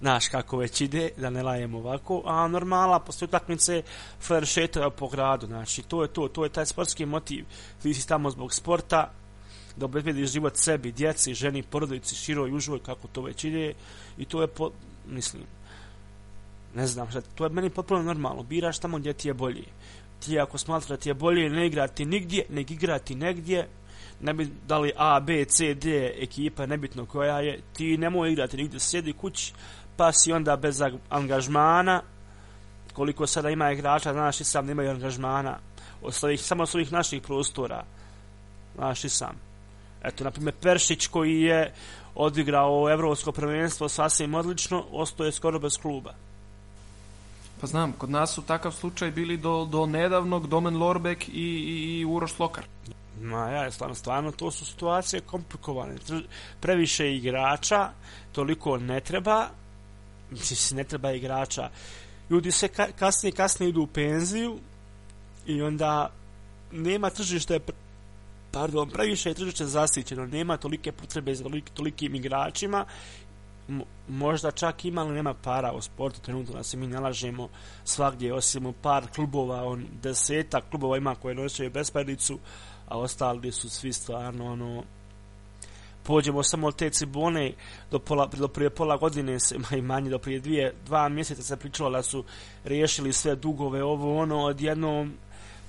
znaš 0.01 0.29
kako 0.29 0.57
već 0.57 0.81
ide, 0.81 1.11
da 1.17 1.31
ne 1.31 1.43
lajemo 1.43 1.79
ovako, 1.79 2.23
a 2.27 2.49
normala 2.49 3.01
posle 3.01 3.25
utakmice 3.25 3.83
Flair 4.21 4.47
šetao 4.47 4.91
po 4.91 5.09
gradu, 5.09 5.47
znači 5.47 5.83
to 5.83 6.03
je 6.03 6.09
to, 6.09 6.29
to 6.29 6.45
je 6.45 6.51
taj 6.51 6.67
sportski 6.67 7.07
motiv, 7.07 7.45
ti 7.83 7.95
si 7.95 8.09
tamo 8.09 8.31
zbog 8.31 8.55
sporta, 8.55 9.11
da 9.77 9.85
obezbedi 9.85 10.27
život 10.27 10.57
sebi, 10.57 10.93
djeci, 10.93 11.35
ženi, 11.35 11.63
porodici, 11.63 12.15
široj, 12.15 12.53
užoj, 12.53 12.79
kako 12.79 13.09
to 13.09 13.23
već 13.23 13.45
ide, 13.45 13.75
i 14.19 14.25
to 14.25 14.43
je, 14.43 14.47
po, 14.49 14.71
mislim, 15.09 15.43
ne 16.75 16.87
znam 16.87 17.11
šta, 17.11 17.21
to 17.21 17.45
je 17.45 17.51
meni 17.51 17.71
potpuno 17.71 18.03
normalno, 18.03 18.43
biraš 18.43 18.79
tamo 18.79 18.99
gdje 18.99 19.13
ti 19.13 19.29
je 19.29 19.35
bolje. 19.35 19.65
Ti 20.21 20.41
ako 20.41 20.59
smatra 20.59 20.97
da 20.97 21.03
ti 21.03 21.09
je 21.09 21.15
bolje 21.15 21.51
ne 21.51 21.67
igrati 21.67 22.05
nigdje, 22.05 22.47
nek 22.49 22.71
igrati 22.71 23.15
negdje, 23.15 23.69
ne 24.21 24.35
bi 24.35 24.49
dali 24.69 24.93
A, 24.97 25.21
B, 25.21 25.45
C, 25.45 25.75
D 25.75 26.15
ekipa, 26.19 26.67
nebitno 26.67 27.07
koja 27.07 27.41
je, 27.41 27.61
ti 27.73 27.97
nemoj 27.99 28.33
igrati 28.33 28.57
nigdje, 28.57 28.81
sjedi 28.81 29.13
kući, 29.13 29.53
pa 29.97 30.13
si 30.13 30.33
onda 30.33 30.57
bez 30.57 30.83
angažmana, 31.09 32.03
koliko 32.93 33.27
sada 33.27 33.51
ima 33.51 33.73
igrača, 33.73 34.13
znaš 34.13 34.41
i 34.41 34.45
sam 34.45 34.67
nemaju 34.67 34.91
angažmana, 34.91 35.59
od 36.03 36.15
svojih, 36.15 36.41
samo 36.41 36.63
od 36.63 36.69
svojih 36.69 36.93
naših 36.93 37.23
prostora, 37.23 37.85
znaš 38.75 39.05
i 39.05 39.09
sam. 39.09 39.50
Eto, 40.03 40.25
na 40.25 40.31
primjer, 40.31 40.55
Peršić 40.55 41.07
koji 41.07 41.41
je 41.41 41.75
odigrao 42.15 42.91
evropsko 42.93 43.33
prvenstvo 43.33 43.89
sasvim 43.89 44.35
odlično, 44.35 44.85
ostao 44.93 45.27
je 45.27 45.33
skoro 45.33 45.59
bez 45.59 45.79
kluba. 45.79 46.15
Pa 47.61 47.67
znam, 47.67 47.93
kod 47.93 48.11
nas 48.11 48.35
su 48.35 48.43
takav 48.43 48.73
slučaj 48.73 49.11
bili 49.11 49.37
do, 49.37 49.65
do 49.65 49.87
nedavnog 49.87 50.47
Domen 50.47 50.77
Lorbek 50.77 51.29
i, 51.29 51.33
i, 51.33 52.01
i 52.01 52.05
Uroš 52.05 52.33
Slokar. 52.33 52.65
Ma 53.23 53.49
ja, 53.51 53.71
stvarno, 53.71 53.95
stvarno, 53.95 54.33
to 54.33 54.51
su 54.51 54.65
situacije 54.65 55.21
komplikovane. 55.21 55.95
Previše 56.61 57.17
igrača, 57.17 57.91
toliko 58.33 58.79
ne 58.79 59.01
treba, 59.01 59.49
mislim, 60.31 60.77
ne 60.77 60.85
treba 60.85 61.13
igrača. 61.13 61.71
Ljudi 62.31 62.53
se 62.53 62.69
ka 62.69 62.87
kasnije, 62.99 63.33
kasnije 63.33 63.71
idu 63.71 63.83
u 63.83 63.87
penziju 63.87 64.59
i 65.47 65.63
onda 65.63 66.11
nema 66.73 67.11
tržište, 67.11 67.61
pardon, 68.53 68.91
previše 68.91 69.31
je 69.31 69.35
tržište 69.35 69.67
zasićeno, 69.67 70.27
nema 70.27 70.57
tolike 70.57 70.93
potrebe 70.93 71.35
za 71.35 71.45
tolik, 71.45 71.71
tolikim 71.71 72.15
igračima, 72.15 72.85
možda 74.09 74.51
čak 74.51 74.85
ima, 74.85 75.01
ali 75.01 75.15
nema 75.15 75.35
para 75.35 75.73
u 75.73 75.83
sportu, 75.83 76.21
trenutno 76.21 76.55
da 76.55 76.63
se 76.63 76.77
mi 76.77 76.87
nalažemo 76.87 77.49
svagdje, 77.85 78.35
osim 78.35 78.67
u 78.67 78.73
par 78.73 79.07
klubova, 79.15 79.65
on 79.65 79.87
deseta 80.03 80.61
klubova 80.71 80.97
ima 80.97 81.15
koje 81.15 81.35
nosio 81.35 81.71
besparnicu, 81.71 82.39
a 82.89 82.99
ostali 82.99 83.53
su 83.53 83.71
svi 83.71 83.93
stvarno 83.93 84.53
ono 84.53 84.85
pođemo 86.03 86.43
samo 86.43 86.67
od 86.67 86.77
te 86.77 86.91
cibone 86.91 87.53
do, 87.91 87.99
pola, 87.99 88.27
do 88.27 88.49
prije 88.49 88.71
pola 88.71 88.97
godine 88.97 89.41
se, 89.41 89.59
ma 89.59 89.77
i 89.77 89.83
manje 89.83 90.11
do 90.11 90.19
prije 90.19 90.41
dvije, 90.41 90.75
dva 90.87 91.09
mjeseca 91.09 91.43
se 91.43 91.57
pričalo 91.57 91.91
da 91.91 92.03
su 92.03 92.25
riješili 92.65 93.13
sve 93.13 93.37
dugove 93.37 93.83
ovo 93.83 94.19
ono 94.19 94.45
odjednom 94.45 95.15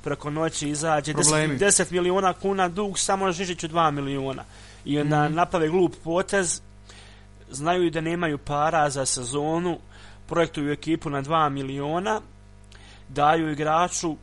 preko 0.04 0.30
noći 0.30 0.70
izađe 0.70 1.14
10, 1.14 1.16
Problemi. 1.16 1.58
10 1.58 1.92
miliona 1.92 2.34
kuna 2.34 2.68
dug 2.68 3.00
samo 3.00 3.32
Žižiću 3.32 3.68
2 3.68 3.92
miliona 3.92 4.44
i 4.86 5.00
onda 5.00 5.26
Mhm. 5.26 5.36
naprave 5.36 5.70
glup 5.70 5.96
potez 6.04 6.62
znaju 7.52 7.90
da 7.90 8.02
nemaju 8.02 8.38
para 8.38 8.90
za 8.90 9.06
sezonu 9.06 9.78
projektuju 10.28 10.72
ekipu 10.72 11.10
na 11.10 11.22
2 11.22 11.50
miliona 11.50 12.22
daju 13.10 13.52
igraču 13.52 14.16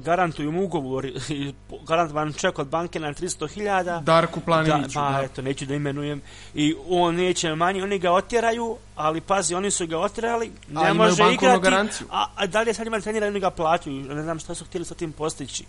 garantuju 0.00 0.52
mu 0.52 0.64
ugovor 0.64 1.06
i 1.28 1.54
garantovan 1.88 2.32
ček 2.32 2.58
od 2.58 2.66
banke 2.66 3.00
na 3.00 3.14
300.000 3.14 4.02
Darku 4.02 4.40
da, 4.40 4.46
Planiniću. 4.46 4.94
pa 4.94 5.12
da. 5.12 5.22
eto, 5.22 5.42
neću 5.42 5.66
da 5.66 5.74
imenujem 5.74 6.22
i 6.54 6.74
on 6.88 7.14
neće 7.14 7.54
manje, 7.54 7.82
oni 7.82 7.98
ga 7.98 8.12
otjeraju 8.12 8.76
ali 8.96 9.20
pazi, 9.20 9.54
oni 9.54 9.70
su 9.70 9.86
ga 9.86 9.98
otjerali 9.98 10.52
ne 10.68 10.90
A 10.90 10.94
može 10.94 11.22
igrati 11.32 11.62
garanciju. 11.62 12.06
a, 12.10 12.26
a 12.34 12.46
da 12.46 12.62
li 12.62 12.70
je 12.70 12.74
sad 12.74 12.86
imali 12.86 13.02
trenira 13.02 13.26
oni 13.26 13.40
ga 13.40 13.50
plaćaju 13.50 13.96
ne 13.96 14.22
znam 14.22 14.38
šta 14.38 14.54
su 14.54 14.64
htjeli 14.64 14.84
sa 14.86 14.94
tim 14.94 15.12
postići 15.12 15.64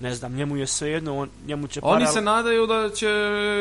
ne 0.00 0.14
znam, 0.14 0.34
njemu 0.34 0.56
je 0.56 0.66
svejedno 0.66 1.18
on, 1.18 1.28
njemu 1.46 1.66
će 1.66 1.80
Oni 1.82 2.06
se 2.06 2.20
nadaju 2.20 2.66
da 2.66 2.90
će 2.90 3.08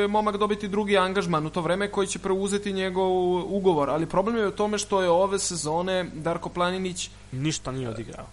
momak 0.10 0.38
dobiti 0.38 0.68
drugi 0.68 0.98
angažman 0.98 1.46
u 1.46 1.50
to 1.50 1.62
vreme 1.62 1.92
koji 1.92 2.08
će 2.08 2.20
preuzeti 2.20 2.74
njegov 2.74 3.12
ugovor, 3.56 3.90
ali 3.90 4.06
problem 4.06 4.38
je 4.38 4.48
u 4.48 4.52
tome 4.52 4.78
što 4.78 5.02
je 5.02 5.10
ove 5.10 5.40
sezone 5.40 6.06
Darko 6.14 6.50
Planinić 6.50 7.10
ništa 7.32 7.72
nije 7.72 7.90
odigrao 7.90 8.26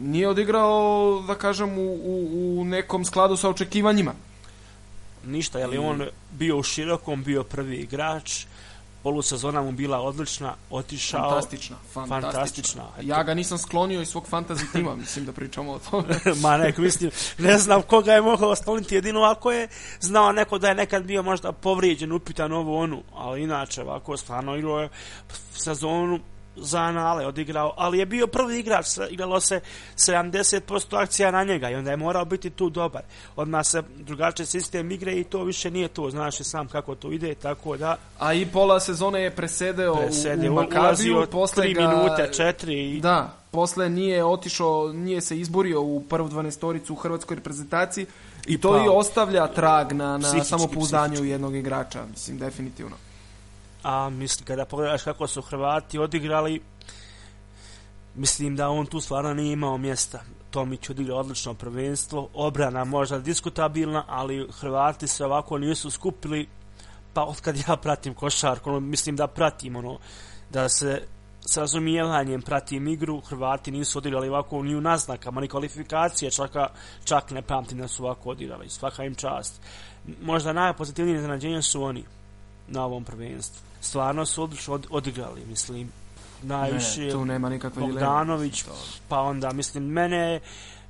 nije 0.00 0.28
odigrao, 0.28 1.22
da 1.26 1.34
kažem, 1.34 1.78
u, 1.78 1.82
u, 2.02 2.60
u 2.60 2.64
nekom 2.64 3.04
skladu 3.04 3.36
sa 3.36 3.48
očekivanjima. 3.48 4.12
ništa, 5.24 5.58
je 5.58 5.66
li 5.66 5.78
on 5.78 6.06
bio 6.32 6.56
u 6.58 6.62
širokom, 6.62 7.24
bio 7.24 7.44
prvi 7.44 7.76
igrač, 7.76 8.44
polusezona 9.02 9.62
mu 9.62 9.72
bila 9.72 10.00
odlična, 10.00 10.54
otišao, 10.70 11.30
Fantastična, 11.30 11.76
fantastična. 11.92 12.30
fantastična. 12.32 12.84
Ja 13.02 13.22
ga 13.22 13.34
nisam 13.34 13.58
sklonio 13.58 14.00
iz 14.00 14.08
svog 14.08 14.26
fantasy 14.30 14.72
tima, 14.72 14.96
mislim 14.96 15.24
da 15.26 15.32
pričamo 15.32 15.72
o 15.72 15.78
tome. 15.78 16.08
Ma 16.42 16.56
nek, 16.56 16.78
mislim, 16.78 17.10
ne 17.38 17.58
znam 17.58 17.82
koga 17.82 18.12
je 18.12 18.20
mogao 18.22 18.50
osloniti 18.50 18.94
jedino 18.94 19.22
ako 19.22 19.52
je 19.52 19.68
znao 20.00 20.32
neko 20.32 20.58
da 20.58 20.68
je 20.68 20.74
nekad 20.74 21.04
bio 21.04 21.22
možda 21.22 21.52
povrijeđen, 21.52 22.12
upitan 22.12 22.52
ovo 22.52 22.78
onu, 22.78 23.02
ali 23.14 23.42
inače 23.42 23.82
ovako 23.82 24.16
stvarno 24.16 24.56
igrao 24.56 24.80
je 24.80 24.88
sezonu 25.54 26.20
za 26.60 26.80
anale 26.80 27.26
odigrao, 27.26 27.74
ali 27.76 27.98
je 27.98 28.06
bio 28.06 28.26
prvi 28.26 28.58
igrač, 28.58 28.86
igralo 29.10 29.40
se 29.40 29.60
70% 29.96 31.02
akcija 31.02 31.30
na 31.30 31.44
njega 31.44 31.70
i 31.70 31.74
onda 31.74 31.90
je 31.90 31.96
morao 31.96 32.24
biti 32.24 32.50
tu 32.50 32.70
dobar. 32.70 33.02
Odmah 33.36 33.66
se 33.66 33.82
drugačiji 33.96 34.46
sistem 34.46 34.90
igre 34.90 35.12
i 35.12 35.24
to 35.24 35.44
više 35.44 35.70
nije 35.70 35.88
to, 35.88 36.10
znaš 36.10 36.40
i 36.40 36.44
sam 36.44 36.68
kako 36.68 36.94
to 36.94 37.12
ide, 37.12 37.34
tako 37.34 37.76
da... 37.76 37.96
A 38.18 38.34
i 38.34 38.46
pola 38.46 38.80
sezone 38.80 39.20
je 39.20 39.30
presedeo, 39.30 39.94
presedeo 39.96 40.52
u, 40.52 40.54
u 40.54 40.56
Makabiju, 40.56 41.26
posle 41.30 41.64
3 41.64 41.74
ga... 41.74 41.88
minute, 41.88 42.30
4 42.32 42.96
i... 42.96 43.00
Da, 43.00 43.34
posle 43.50 43.88
nije 43.88 44.24
otišao, 44.24 44.92
nije 44.92 45.20
se 45.20 45.38
izborio 45.38 45.82
u 45.82 46.02
prvu 46.08 46.28
dvanestoricu 46.28 46.92
u 46.92 46.96
hrvatskoj 46.96 47.34
reprezentaciji 47.34 48.06
i 48.46 48.60
to 48.60 48.72
pa, 48.72 48.84
i 48.84 48.88
ostavlja 48.88 49.46
trag 49.46 49.92
na, 49.92 50.18
na 50.18 50.44
samopouzdanju 50.44 51.24
jednog 51.24 51.56
igrača, 51.56 52.04
mislim, 52.10 52.38
definitivno 52.38 52.96
a 53.88 54.10
mislim 54.10 54.46
kada 54.46 54.64
pogledaš 54.64 55.02
kako 55.02 55.26
su 55.26 55.42
Hrvati 55.42 55.98
odigrali 55.98 56.62
mislim 58.14 58.56
da 58.56 58.68
on 58.68 58.86
tu 58.86 59.00
stvarno 59.00 59.34
nije 59.34 59.52
imao 59.52 59.78
mjesta. 59.78 60.20
Tomić 60.50 60.90
odigra 60.90 61.14
odlično 61.14 61.54
prvenstvo 61.54 62.28
obrana 62.34 62.84
možda 62.84 63.18
diskutabilna 63.18 64.04
ali 64.08 64.48
Hrvati 64.60 65.08
se 65.08 65.24
ovako 65.24 65.58
nisu 65.58 65.90
skupili 65.90 66.48
pa 67.14 67.22
od 67.22 67.40
kad 67.40 67.56
ja 67.68 67.76
pratim 67.76 68.14
košarku 68.14 68.70
ono, 68.70 68.80
mislim 68.80 69.16
da 69.16 69.26
pratim 69.26 69.76
ono 69.76 69.98
da 70.50 70.68
se 70.68 71.02
s 71.50 71.56
razumijevanjem 71.56 72.42
pratim 72.42 72.88
igru 72.88 73.20
Hrvati 73.20 73.70
nisu 73.70 73.98
odigrali 73.98 74.28
ovako 74.28 74.62
ni 74.62 74.76
u 74.76 74.80
naznakama 74.80 75.40
ni 75.40 75.48
kvalifikacije 75.48 76.30
čak, 76.30 76.50
čak 77.04 77.30
ne 77.30 77.42
pamtim 77.42 77.78
da 77.78 77.88
su 77.88 78.04
ovako 78.04 78.30
odigrali 78.30 78.68
svaka 78.68 79.04
im 79.04 79.14
čast. 79.14 79.60
Možda 80.22 80.52
najpozitivnije 80.52 81.16
iznenađenje 81.16 81.62
su 81.62 81.82
oni 81.82 82.04
na 82.68 82.84
ovom 82.84 83.04
prvenstvu 83.04 83.67
stvarno 83.80 84.26
su 84.26 84.42
odlično 84.42 84.74
od, 84.74 84.86
odigrali, 84.90 85.44
mislim, 85.46 85.92
najviše 86.42 87.00
ne, 87.00 87.10
tu 87.10 87.24
nema 87.24 87.48
nikakve 87.48 87.82
Bogdanović, 87.82 88.64
pa 89.08 89.20
onda, 89.20 89.52
mislim, 89.52 89.84
mene 89.84 90.40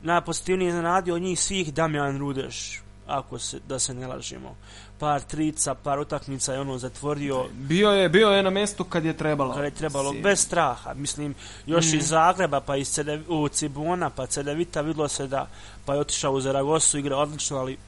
najpozitivnije 0.02 0.72
zanadio 0.72 1.14
od 1.14 1.22
njih 1.22 1.40
svih 1.40 1.74
Damjan 1.74 2.18
Rudeš, 2.18 2.82
ako 3.06 3.38
se, 3.38 3.60
da 3.68 3.78
se 3.78 3.94
ne 3.94 4.06
lažemo. 4.06 4.56
Par 4.98 5.20
trica, 5.20 5.74
par 5.74 5.98
utakmica 5.98 6.52
je 6.52 6.60
ono 6.60 6.78
zatvorio. 6.78 7.46
Bio 7.52 7.90
je, 7.90 8.08
bio 8.08 8.28
je 8.28 8.42
na 8.42 8.50
mjestu 8.50 8.84
kad 8.84 9.04
je 9.04 9.16
trebalo. 9.16 9.54
Kad 9.54 9.64
je 9.64 9.70
trebalo, 9.70 10.12
si. 10.12 10.20
bez 10.20 10.40
straha. 10.40 10.94
Mislim, 10.94 11.34
još 11.66 11.92
mm. 11.92 11.96
iz 11.96 12.08
Zagreba, 12.08 12.60
pa 12.60 12.76
iz 12.76 12.90
Cede, 12.90 13.20
u 13.28 13.48
Cibona, 13.48 14.10
pa 14.10 14.26
Cedevita, 14.26 14.80
vidlo 14.80 15.08
se 15.08 15.26
da, 15.26 15.48
pa 15.84 15.94
je 15.94 16.00
otišao 16.00 16.32
u 16.32 16.40
Zaragosu, 16.40 16.98
igra 16.98 17.16
odlično, 17.16 17.56
ali 17.56 17.78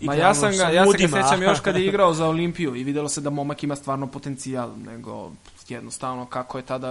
Ma 0.00 0.14
ja 0.14 0.34
sam 0.34 0.50
ga, 0.56 0.62
ja 0.62 0.86
se 0.86 0.98
ga 0.98 1.08
sjećam 1.08 1.42
još 1.42 1.60
kad 1.60 1.76
je 1.76 1.86
igrao 1.88 2.14
za 2.14 2.26
Olimpiju 2.26 2.76
i 2.76 2.84
vidjelo 2.84 3.08
se 3.08 3.20
da 3.20 3.30
momak 3.30 3.62
ima 3.62 3.76
stvarno 3.76 4.06
potencijal, 4.06 4.70
nego 4.86 5.32
jednostavno 5.68 6.26
kako 6.26 6.58
je 6.58 6.64
tada 6.64 6.88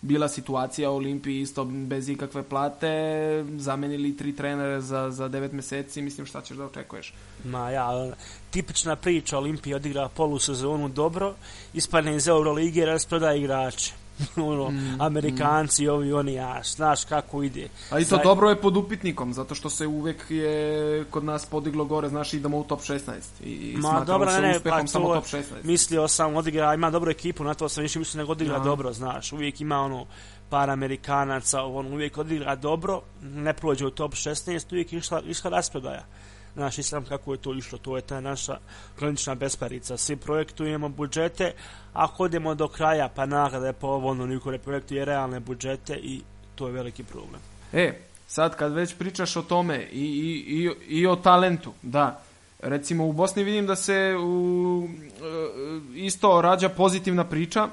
bila 0.00 0.28
situacija 0.28 0.90
u 0.90 0.96
Olimpiji 0.96 1.40
isto 1.40 1.64
bez 1.64 2.08
ikakve 2.08 2.42
plate, 2.42 3.44
zamenili 3.56 4.16
tri 4.16 4.36
trenere 4.36 4.80
za, 4.80 5.10
za 5.10 5.28
devet 5.28 5.52
mjeseci, 5.52 6.02
mislim 6.02 6.26
šta 6.26 6.40
ćeš 6.40 6.56
da 6.56 6.64
očekuješ? 6.64 7.14
Ma 7.44 7.70
ja, 7.70 8.12
tipična 8.50 8.96
priča, 8.96 9.38
Olimpija 9.38 9.76
odigra 9.76 10.08
polusezonu 10.08 10.88
dobro, 10.88 11.34
ispadne 11.74 12.16
iz 12.16 12.28
Euroligije, 12.28 12.86
rasprodaje 12.86 13.40
igrače. 13.40 14.03
ono, 14.36 14.70
mm, 14.70 15.00
Amerikanci, 15.00 15.86
mm. 15.86 15.90
ovi, 15.90 16.12
oni, 16.12 16.34
ja, 16.34 16.60
znaš 16.64 17.04
kako 17.04 17.42
ide. 17.42 17.68
A 17.90 18.00
i 18.00 18.04
to 18.04 18.16
Zaj... 18.16 18.24
dobro 18.24 18.50
je 18.50 18.60
pod 18.60 18.76
upitnikom, 18.76 19.32
zato 19.32 19.54
što 19.54 19.70
se 19.70 19.86
uvek 19.86 20.30
je 20.30 21.04
kod 21.10 21.24
nas 21.24 21.46
podiglo 21.46 21.84
gore, 21.84 22.08
znaš, 22.08 22.34
idemo 22.34 22.58
u 22.58 22.64
top 22.64 22.80
16. 22.80 23.00
I, 23.44 23.50
i 23.50 23.76
Ma, 23.76 24.04
dobro, 24.04 24.30
ne, 24.32 24.40
ne, 24.40 24.60
pa, 24.60 24.86
samo 24.86 25.14
top 25.14 25.24
16. 25.24 25.42
Mislio 25.62 26.08
sam, 26.08 26.36
odigra, 26.36 26.74
ima 26.74 26.90
dobru 26.90 27.10
ekipu, 27.10 27.44
na 27.44 27.54
to 27.54 27.68
sam 27.68 27.82
više 27.82 27.98
mislio 27.98 28.22
nego 28.22 28.32
odigra 28.32 28.56
ja. 28.56 28.60
dobro, 28.60 28.92
znaš, 28.92 29.32
uvijek 29.32 29.60
ima 29.60 29.80
ono, 29.80 30.06
par 30.48 30.70
Amerikanaca, 30.70 31.62
on 31.62 31.86
uvijek 31.86 32.18
odigra 32.18 32.56
dobro, 32.56 33.02
ne 33.22 33.52
prođe 33.52 33.86
u 33.86 33.90
top 33.90 34.12
16, 34.12 34.72
uvijek 34.72 34.92
išla, 34.92 35.20
išla 35.26 35.50
rasprodaja 35.50 36.04
naš 36.54 36.78
islam 36.78 37.04
kako 37.04 37.32
je 37.32 37.38
to 37.38 37.54
išlo, 37.54 37.78
to 37.78 37.96
je 37.96 38.02
ta 38.02 38.20
naša 38.20 38.58
klinična 38.98 39.34
besparica. 39.34 39.96
Svi 39.96 40.16
projektujemo 40.16 40.88
budžete, 40.88 41.52
a 41.92 42.06
hodimo 42.06 42.54
do 42.54 42.68
kraja, 42.68 43.08
pa 43.08 43.26
nagrada 43.26 43.66
je 43.66 43.72
povoljno, 43.72 44.26
niko 44.26 44.50
ne 44.50 44.58
projektuje 44.58 45.04
realne 45.04 45.40
budžete 45.40 45.94
i 45.94 46.20
to 46.54 46.66
je 46.66 46.72
veliki 46.72 47.02
problem. 47.04 47.40
E, 47.72 48.00
sad 48.28 48.56
kad 48.56 48.72
već 48.72 48.94
pričaš 48.94 49.36
o 49.36 49.42
tome 49.42 49.88
i, 49.92 50.04
i, 50.04 50.64
i, 50.64 50.70
i 51.00 51.06
o 51.06 51.16
talentu, 51.16 51.72
da, 51.82 52.20
recimo 52.60 53.06
u 53.06 53.12
Bosni 53.12 53.44
vidim 53.44 53.66
da 53.66 53.76
se 53.76 54.16
u, 54.20 54.88
e, 55.20 55.80
isto 55.94 56.40
rađa 56.40 56.68
pozitivna 56.68 57.24
priča, 57.24 57.68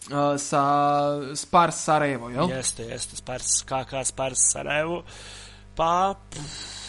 Uh, 0.00 0.40
sa 0.40 1.36
Spars 1.36 1.76
Sarajevo, 1.76 2.30
jel? 2.30 2.48
Jeste, 2.50 2.82
jeste, 2.82 3.16
Spars, 3.16 3.62
KK 3.62 4.00
Spars 4.04 4.38
Sarajevo. 4.52 5.02
Pa, 5.76 6.14
pff, 6.30 6.79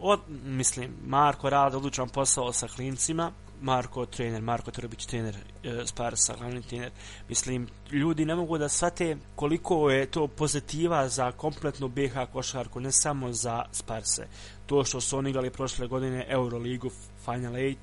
od, 0.00 0.20
mislim, 0.44 0.96
Marko 1.06 1.50
rada 1.50 1.76
odlučan 1.76 2.08
posao 2.08 2.52
sa 2.52 2.68
klincima, 2.68 3.32
Marko 3.60 4.06
trener, 4.06 4.42
Marko 4.42 4.70
Trbić 4.70 5.06
trener, 5.06 5.36
e, 5.64 5.86
Sparsa, 5.86 6.36
glavni 6.36 6.62
trener. 6.62 6.90
Mislim, 7.28 7.68
ljudi 7.92 8.24
ne 8.24 8.34
mogu 8.34 8.58
da 8.58 8.68
shvate 8.68 9.16
koliko 9.36 9.90
je 9.90 10.06
to 10.06 10.26
pozitiva 10.26 11.08
za 11.08 11.32
kompletnu 11.32 11.88
BH 11.88 12.32
košarku, 12.32 12.80
ne 12.80 12.92
samo 12.92 13.32
za 13.32 13.64
Sparse. 13.72 14.26
To 14.66 14.84
što 14.84 15.00
su 15.00 15.18
oni 15.18 15.30
igrali 15.30 15.50
prošle 15.50 15.86
godine 15.86 16.26
Euroligu 16.28 16.90
Final 17.24 17.52
8, 17.52 17.76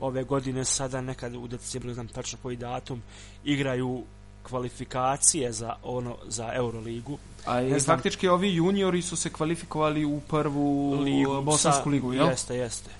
ove 0.00 0.24
godine 0.24 0.64
sada 0.64 1.00
nekad 1.00 1.36
u 1.36 1.48
decembru, 1.48 1.88
ne 1.88 1.94
znam 1.94 2.08
tačno 2.08 2.38
koji 2.42 2.56
datum, 2.56 3.02
igraju 3.44 4.04
kvalifikacije 4.50 5.52
za 5.52 5.74
ono 5.82 6.16
za 6.28 6.50
Euroligu. 6.54 7.18
A 7.46 7.60
i 7.60 7.80
znam, 7.80 7.96
faktički 7.96 8.28
ovi 8.28 8.54
juniori 8.54 9.02
su 9.02 9.16
se 9.16 9.30
kvalifikovali 9.30 10.04
u 10.04 10.20
prvu 10.20 10.94
ligu, 11.02 11.42
bosansku 11.42 11.82
sa, 11.82 11.90
ligu, 11.90 12.12
jel? 12.12 12.28
Jeste, 12.28 12.56
jeste. 12.56 12.90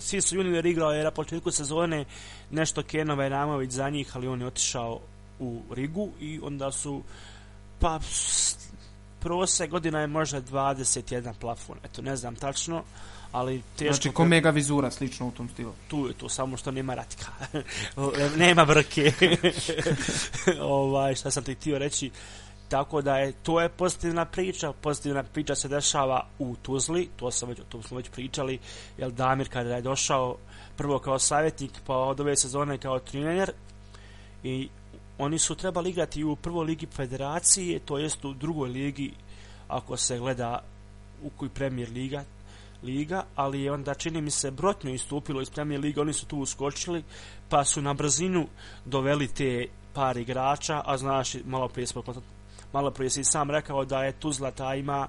Svi 0.00 0.20
su 0.20 0.36
juniori 0.36 0.70
igrao 0.70 0.92
jer 0.92 1.04
na 1.04 1.10
početku 1.10 1.50
sezone 1.50 2.04
nešto 2.50 2.82
Kenova 2.82 3.24
je 3.24 3.30
Namović 3.30 3.70
za 3.70 3.90
njih, 3.90 4.16
ali 4.16 4.28
on 4.28 4.40
je 4.40 4.46
otišao 4.46 5.00
u 5.38 5.60
Rigu 5.70 6.08
i 6.20 6.40
onda 6.42 6.72
su 6.72 7.02
pa 7.78 8.00
prose 9.20 9.66
godina 9.66 10.00
je 10.00 10.06
možda 10.06 10.42
21 10.42 11.32
plafon. 11.40 11.76
Eto, 11.84 12.02
ne 12.02 12.16
znam 12.16 12.36
tačno 12.36 12.82
ali 13.32 13.62
teško... 13.76 13.94
Znači, 13.94 14.10
ko 14.10 14.24
mega 14.24 14.50
vizura, 14.50 14.90
slično 14.90 15.28
u 15.28 15.30
tom 15.30 15.48
stilu. 15.48 15.72
Tu 15.88 16.06
je 16.06 16.14
to, 16.14 16.28
samo 16.28 16.56
što 16.56 16.70
nema 16.70 16.94
ratka. 16.94 17.26
nema 18.44 18.64
brke. 18.64 19.12
ovaj, 20.60 21.14
šta 21.14 21.30
sam 21.30 21.44
ti 21.44 21.54
htio 21.54 21.78
reći, 21.78 22.10
tako 22.68 23.02
da 23.02 23.16
je, 23.18 23.32
to 23.32 23.60
je 23.60 23.68
pozitivna 23.68 24.24
priča, 24.24 24.72
pozitivna 24.72 25.22
priča 25.22 25.54
se 25.54 25.68
dešava 25.68 26.26
u 26.38 26.56
Tuzli, 26.62 27.08
to, 27.16 27.30
sam 27.30 27.48
već, 27.48 27.58
to 27.68 27.82
smo 27.82 27.96
već 27.96 28.08
pričali, 28.10 28.58
jer 28.98 29.10
Damir 29.10 29.48
kada 29.48 29.74
je 29.74 29.82
došao 29.82 30.36
prvo 30.76 30.98
kao 30.98 31.18
savjetnik, 31.18 31.70
pa 31.86 31.96
od 31.96 32.20
ove 32.20 32.36
sezone 32.36 32.78
kao 32.78 32.98
trener, 32.98 33.52
i 34.42 34.68
oni 35.18 35.38
su 35.38 35.54
trebali 35.54 35.90
igrati 35.90 36.24
u 36.24 36.36
prvoj 36.36 36.66
ligi 36.66 36.86
federacije, 36.86 37.78
to 37.78 37.98
jest 37.98 38.24
u 38.24 38.34
drugoj 38.34 38.68
ligi, 38.68 39.12
ako 39.68 39.96
se 39.96 40.18
gleda 40.18 40.62
u 41.22 41.30
koji 41.30 41.48
premijer 41.48 41.90
liga, 41.90 42.24
liga, 42.82 43.24
ali 43.34 43.62
je 43.62 43.72
onda 43.72 43.94
čini 43.94 44.20
mi 44.20 44.30
se 44.30 44.50
brotno 44.50 44.90
istupilo 44.90 45.42
iz 45.42 45.50
Premier 45.50 45.80
liga, 45.80 46.00
oni 46.00 46.12
su 46.12 46.26
tu 46.26 46.38
uskočili, 46.38 47.02
pa 47.48 47.64
su 47.64 47.82
na 47.82 47.94
brzinu 47.94 48.46
doveli 48.84 49.28
te 49.28 49.66
par 49.92 50.16
igrača, 50.16 50.82
a 50.84 50.96
znaš, 50.96 51.34
malo 51.44 51.68
prije, 51.68 51.86
smo, 51.86 52.02
malo 52.72 52.90
prije 52.90 53.10
si 53.10 53.24
sam 53.24 53.50
rekao 53.50 53.84
da 53.84 54.04
je 54.04 54.12
Tuzla 54.12 54.50
ta 54.50 54.74
ima 54.74 55.08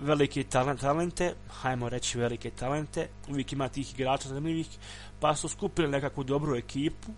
velike 0.00 0.44
talente, 0.80 1.34
hajmo 1.48 1.88
reći 1.88 2.18
velike 2.18 2.50
talente, 2.50 3.08
uvijek 3.28 3.52
ima 3.52 3.68
tih 3.68 3.94
igrača 3.94 4.28
zanimljivih, 4.28 4.68
pa 5.20 5.34
su 5.34 5.48
skupili 5.48 5.88
nekakvu 5.88 6.24
dobru 6.24 6.56
ekipu 6.56 7.12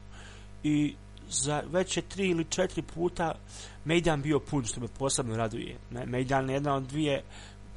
i 0.63 0.95
za 1.29 1.63
već 1.73 1.97
je 1.97 2.03
tri 2.03 2.29
ili 2.29 2.45
četiri 2.45 2.83
puta 2.83 3.35
Mejdan 3.85 4.23
bio 4.23 4.41
pun, 4.41 4.65
što 4.65 4.81
me 4.81 4.89
posebno 4.99 5.37
raduje. 5.37 5.79
Mejdan 6.07 6.51
je 6.51 6.55
jedna 6.55 6.75
od 6.75 6.83
dvije 6.83 7.23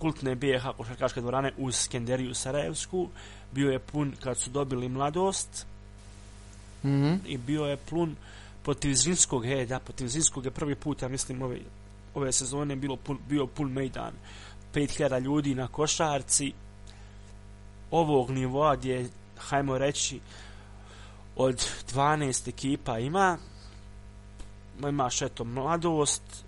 kultne 0.04 0.36
BH 0.36 0.74
košarkaške 0.78 1.22
dvorane 1.22 1.54
uz 1.58 1.76
Skenderiju 1.76 2.34
Sarajevsku. 2.36 3.08
Bio 3.52 3.72
je 3.72 3.80
pun 3.80 4.12
kad 4.20 4.38
su 4.38 4.50
dobili 4.50 4.90
mladost. 4.90 5.66
Mm 6.84 6.90
-hmm. 6.90 7.20
I 7.26 7.38
bio 7.38 7.66
je 7.66 7.78
pun 7.78 8.16
protiv 8.64 8.94
Zinskog, 8.94 9.46
he, 9.46 9.66
da, 9.66 9.80
protiv 9.80 10.08
Zinskog 10.08 10.46
je 10.46 10.52
prvi 10.52 10.76
put, 10.76 11.02
ja 11.02 11.08
mislim, 11.08 11.42
ove, 11.42 11.60
ove 12.16 12.32
sezone 12.32 12.76
bilo 12.76 12.96
pun, 12.96 13.18
bio 13.30 13.48
pun 13.48 13.72
mejdan. 13.72 14.14
5000 14.74 15.22
ljudi 15.22 15.56
na 15.56 15.68
košarci 15.68 16.54
ovog 17.92 18.32
nivoa 18.32 18.76
gdje, 18.76 19.10
hajmo 19.38 19.78
reći, 19.78 20.20
od 21.36 21.68
12 21.94 22.50
ekipa 22.50 23.00
ima, 23.00 23.38
imaš 24.90 25.22
eto 25.22 25.44
mladost, 25.44 26.43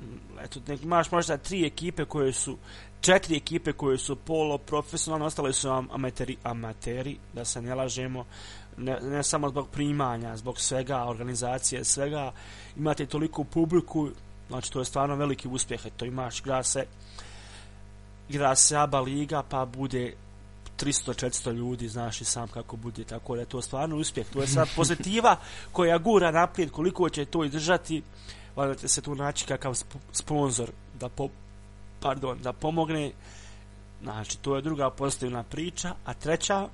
Mm, 0.00 0.38
eto, 0.44 0.60
nek, 0.66 0.82
imaš 0.82 1.10
možda 1.10 1.36
tri 1.36 1.66
ekipe 1.66 2.04
koje 2.04 2.32
su 2.32 2.56
četiri 3.00 3.36
ekipe 3.36 3.72
koje 3.72 3.98
su 3.98 4.16
polo 4.16 4.58
profesionalne, 4.58 5.26
ostale 5.26 5.52
su 5.52 5.68
amateri, 5.70 6.36
amateri 6.42 7.16
da 7.32 7.44
se 7.44 7.62
ne 7.62 7.74
lažemo, 7.74 8.24
ne, 8.76 8.98
ne 9.02 9.22
samo 9.22 9.48
zbog 9.48 9.68
primanja, 9.68 10.36
zbog 10.36 10.60
svega, 10.60 11.04
organizacije, 11.04 11.84
svega, 11.84 12.32
imate 12.76 13.06
toliko 13.06 13.44
publiku, 13.44 14.08
znači 14.48 14.72
to 14.72 14.78
je 14.78 14.84
stvarno 14.84 15.16
veliki 15.16 15.48
uspjeh, 15.48 15.80
to 15.96 16.04
imaš, 16.04 16.40
igra 16.40 16.62
se, 16.62 16.86
igra 18.28 18.54
se 18.54 18.76
ABA 18.76 19.00
liga, 19.00 19.42
pa 19.48 19.64
bude 19.64 20.14
300-400 20.78 21.52
ljudi, 21.52 21.88
znaš 21.88 22.20
i 22.20 22.24
sam 22.24 22.48
kako 22.48 22.76
bude, 22.76 23.04
tako 23.04 23.34
da 23.34 23.40
je 23.40 23.46
to 23.46 23.62
stvarno 23.62 23.96
uspjeh, 23.96 24.26
to 24.32 24.40
je 24.40 24.46
sad 24.46 24.68
pozitiva 24.76 25.36
koja 25.72 25.98
gura 25.98 26.30
naprijed, 26.30 26.70
koliko 26.70 27.08
će 27.08 27.24
to 27.24 27.44
izdržati, 27.44 28.02
valjda 28.58 28.88
se 28.88 29.02
tu 29.02 29.14
naći 29.14 29.46
kakav 29.46 29.74
sponsor 30.12 30.70
da 31.00 31.08
po, 31.08 31.28
pardon, 32.00 32.38
da 32.42 32.52
pomogne, 32.52 33.12
znači 34.02 34.38
to 34.38 34.56
je 34.56 34.62
druga 34.62 34.90
pozitivna 34.90 35.42
priča, 35.42 35.94
a 36.04 36.14
treća, 36.14 36.68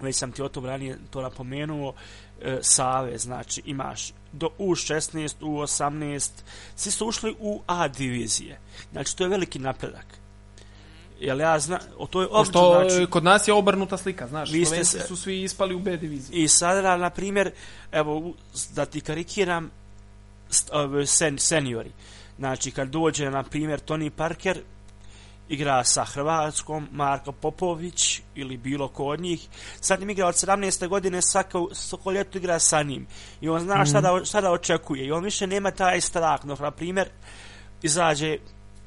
već 0.00 0.16
sam 0.16 0.32
ti 0.32 0.42
o 0.42 0.48
tom 0.48 0.66
ranije 0.66 0.98
to 1.10 1.22
napomenuo, 1.22 1.94
e, 2.42 2.58
Save, 2.62 3.18
znači 3.18 3.62
imaš 3.64 4.12
do 4.32 4.48
U16, 4.58 5.34
U18, 5.40 6.30
svi 6.76 6.90
su 6.90 7.06
ušli 7.06 7.36
u 7.40 7.60
A 7.66 7.88
divizije, 7.88 8.60
znači 8.92 9.16
to 9.16 9.24
je 9.24 9.30
veliki 9.30 9.58
napredak. 9.58 10.06
Jel 11.20 11.40
ja 11.40 11.58
zna, 11.58 11.80
o 11.98 12.06
to 12.06 12.20
je 12.20 12.28
obično, 12.30 12.86
znači, 12.88 13.10
kod 13.10 13.24
nas 13.24 13.48
je 13.48 13.54
obrnuta 13.54 13.96
slika, 13.96 14.28
znaš, 14.28 14.50
Slovenci 14.50 14.98
su 15.08 15.16
svi 15.16 15.42
ispali 15.42 15.74
u 15.74 15.78
B 15.78 15.96
diviziji. 15.96 16.36
I 16.36 16.48
sada, 16.48 16.96
na 16.96 17.10
primjer, 17.10 17.50
evo, 17.92 18.32
da 18.74 18.84
ti 18.84 19.00
karikiram, 19.00 19.70
sen, 21.06 21.38
seniori. 21.38 21.92
Znači, 22.38 22.70
kad 22.70 22.88
dođe, 22.88 23.30
na 23.30 23.42
primjer, 23.42 23.80
Tony 23.86 24.10
Parker, 24.10 24.62
igra 25.48 25.84
sa 25.84 26.04
Hrvatskom, 26.04 26.88
Marko 26.92 27.32
Popović 27.32 28.20
ili 28.34 28.56
bilo 28.56 28.88
ko 28.88 29.04
od 29.04 29.20
njih. 29.20 29.48
Sad 29.80 30.02
im 30.02 30.10
igra 30.10 30.26
od 30.26 30.34
17. 30.34 30.88
godine, 30.88 31.22
svako, 31.22 31.68
svako 31.72 32.10
ljeto 32.10 32.38
igra 32.38 32.58
sa 32.58 32.82
njim. 32.82 33.06
I 33.40 33.48
on 33.48 33.60
zna 33.60 33.84
šta, 33.84 34.00
da, 34.00 34.24
šta 34.24 34.40
da 34.40 34.52
očekuje. 34.52 35.06
I 35.06 35.12
on 35.12 35.24
više 35.24 35.46
nema 35.46 35.70
taj 35.70 36.00
strah. 36.00 36.44
No, 36.44 36.56
na 36.60 36.70
primjer, 36.70 37.08
izađe 37.82 38.38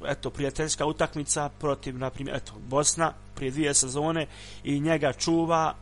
eto, 0.06 0.30
prijateljska 0.30 0.86
utakmica 0.86 1.50
protiv, 1.58 1.98
na 1.98 2.10
primjer, 2.10 2.36
eto, 2.36 2.52
Bosna 2.68 3.12
prije 3.34 3.50
dvije 3.50 3.74
sezone 3.74 4.26
i 4.64 4.80
njega 4.80 5.12
čuva 5.12 5.74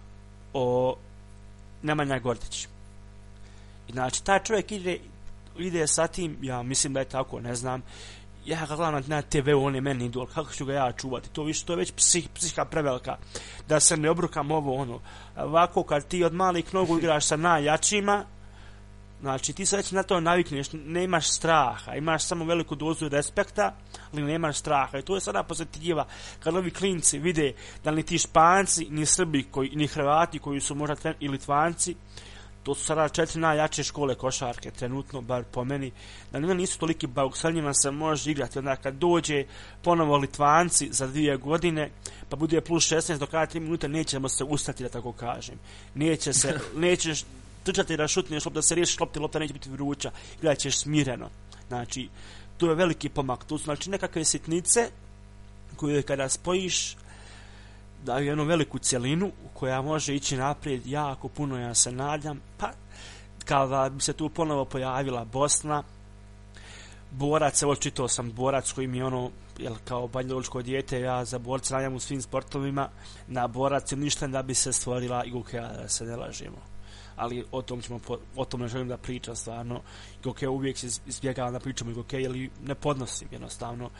o 0.53 0.97
Nemanja 1.83 2.19
Gordić. 2.19 2.69
I 3.89 3.93
znači, 3.93 4.25
taj 4.25 4.43
čovjek 4.43 4.73
ide, 4.73 4.99
ide 5.59 5.87
sa 5.87 6.07
tim, 6.07 6.39
ja 6.43 6.63
mislim 6.63 6.93
da 6.93 7.01
je 7.01 7.09
tako, 7.09 7.41
ne 7.41 7.55
znam, 7.55 7.83
ja 8.49 8.67
ga 8.67 8.77
gledam 8.77 9.03
na 9.07 9.23
TV, 9.23 9.51
on 9.57 9.75
je 9.75 9.81
meni 9.81 10.05
idol, 10.05 10.27
kako 10.27 10.53
ću 10.53 10.65
ga 10.65 10.73
ja 10.73 10.93
čuvati, 10.93 11.31
to 11.31 11.43
više, 11.43 11.65
to 11.65 11.73
je 11.73 11.77
već 11.77 11.93
psih, 11.93 12.29
psihika 12.35 12.65
prevelika, 12.65 13.17
da 13.69 13.81
se 13.81 13.97
ne 13.97 14.11
obrukam 14.11 14.51
ovo, 14.51 14.75
ono, 14.75 15.01
ovako, 15.37 15.83
kad 15.83 16.09
ti 16.09 16.25
od 16.25 16.35
malih 16.35 16.75
nogu 16.75 16.97
igraš 16.99 17.27
sa 17.27 17.37
najjačima, 17.37 18.25
znači, 19.21 19.53
ti 19.53 19.67
se 19.67 19.77
već 19.77 19.91
na 19.91 20.03
to 20.03 20.21
navikneš, 20.21 20.67
ne 20.73 21.05
imaš 21.05 21.29
straha, 21.29 21.95
imaš 21.95 22.25
samo 22.25 22.45
veliku 22.45 22.75
dozu 22.75 23.09
respekta, 23.09 23.75
ali 24.13 24.23
nemaš 24.23 24.57
straha, 24.57 24.99
i 24.99 25.03
to 25.03 25.15
je 25.15 25.21
sada 25.21 25.43
pozitiva, 25.43 26.07
kad 26.41 26.57
ovi 26.57 26.71
klinci 26.71 27.19
vide 27.19 27.53
da 27.85 27.91
ni 27.91 28.03
ti 28.03 28.19
španci, 28.19 28.87
ni 28.91 29.07
srbi, 29.07 29.43
koji, 29.51 29.71
ni 29.77 29.87
hrvati, 29.87 30.39
koji 30.39 30.61
su 30.61 30.75
možda 30.75 30.95
ten, 30.95 31.15
i 31.21 31.29
litvanci, 31.29 31.97
to 32.63 32.75
su 32.75 32.85
sada 32.85 33.09
četiri 33.09 33.41
najjače 33.41 33.83
škole 33.83 34.15
košarke, 34.15 34.71
trenutno, 34.71 35.21
bar 35.21 35.45
po 35.45 35.65
meni, 35.65 35.93
da 36.33 36.39
njima 36.39 36.55
nisu 36.55 36.79
toliki 36.79 37.07
bauk, 37.07 37.37
sa 37.37 37.51
njima 37.51 37.75
se 37.75 37.91
može 37.91 38.31
igrati, 38.31 38.59
onda 38.59 38.77
kad 38.77 38.95
dođe 38.95 39.45
ponovo 39.83 40.17
Litvanci 40.17 40.89
za 40.93 41.07
dvije 41.07 41.37
godine, 41.37 41.91
pa 42.29 42.37
bude 42.37 42.61
plus 42.61 42.93
16 42.93 43.19
do 43.19 43.27
kada 43.27 43.53
3 43.53 43.61
minuta, 43.61 43.89
nećemo 43.89 44.29
se 44.29 44.45
ustati, 44.45 44.83
da 44.83 44.89
tako 44.89 45.13
kažem. 45.13 45.59
Neće 45.95 46.33
se, 46.33 46.59
nećeš 46.77 47.25
trčati 47.63 47.97
da 47.97 48.09
šutneš 48.09 48.45
lopta, 48.45 48.59
da 48.59 48.63
se 48.63 48.75
riješiš 48.75 49.01
lopta, 49.01 49.21
lopta 49.21 49.39
neće 49.39 49.53
biti 49.53 49.71
vruća, 49.71 50.11
igrat 50.39 50.59
ćeš 50.59 50.79
smireno. 50.79 51.31
Znači, 51.69 52.09
to 52.57 52.69
je 52.69 52.75
veliki 52.75 53.09
pomak, 53.09 53.45
to 53.45 53.59
su 53.59 53.65
znači 53.65 53.91
nekakve 53.91 54.25
sitnice, 54.25 54.91
koje 55.77 56.03
kada 56.03 56.29
spojiš, 56.29 56.97
daju 58.09 58.27
jednu 58.27 58.45
veliku 58.45 58.79
cjelinu 58.79 59.33
koja 59.55 59.83
može 59.83 60.15
ići 60.15 60.37
naprijed 60.37 60.87
jako 60.87 61.29
puno, 61.29 61.59
ja 61.59 61.75
se 61.75 61.93
nadam, 61.93 62.41
pa 62.59 62.71
kada 63.45 63.89
bi 63.89 64.01
se 64.03 64.13
tu 64.13 64.29
ponovo 64.29 64.65
pojavila 64.65 65.25
Bosna, 65.25 65.83
borac, 67.11 67.63
evo 67.63 67.75
čitao 67.77 68.09
sam 68.09 68.33
borac 68.33 68.73
koji 68.73 68.87
mi 68.87 69.03
ono, 69.03 69.31
jel, 69.59 69.75
kao 69.85 70.09
banjoločko 70.09 70.63
dijete, 70.63 71.01
ja 71.01 71.25
za 71.25 71.39
borca 71.39 71.77
najam 71.77 71.95
u 71.95 72.01
svim 72.01 72.23
sportovima, 72.23 72.89
na 73.27 73.47
borac 73.47 73.93
ništa 73.93 74.27
da 74.27 74.43
bi 74.43 74.55
se 74.55 74.73
stvorila 74.73 75.25
i 75.25 75.31
gokeja, 75.31 75.73
da 75.73 75.89
se 75.89 76.05
ne 76.05 76.17
lažemo. 76.17 76.59
Ali 77.17 77.45
o 77.53 77.63
tom 77.63 77.83
ćemo, 77.83 78.01
o 78.37 78.45
tom 78.45 78.61
ne 78.61 78.69
želim 78.69 78.89
da 78.89 78.97
pričam 78.97 79.37
stvarno. 79.37 79.81
Gokeja 80.25 80.51
uvijek 80.51 80.79
se 80.79 80.87
izbjegavam 81.07 81.53
da 81.53 81.61
pričam 81.61 81.91
i 81.91 81.95
gokeja, 81.95 82.29
ali 82.29 82.51
ne 82.63 82.75
podnosim 82.75 83.29
jednostavno. 83.33 83.91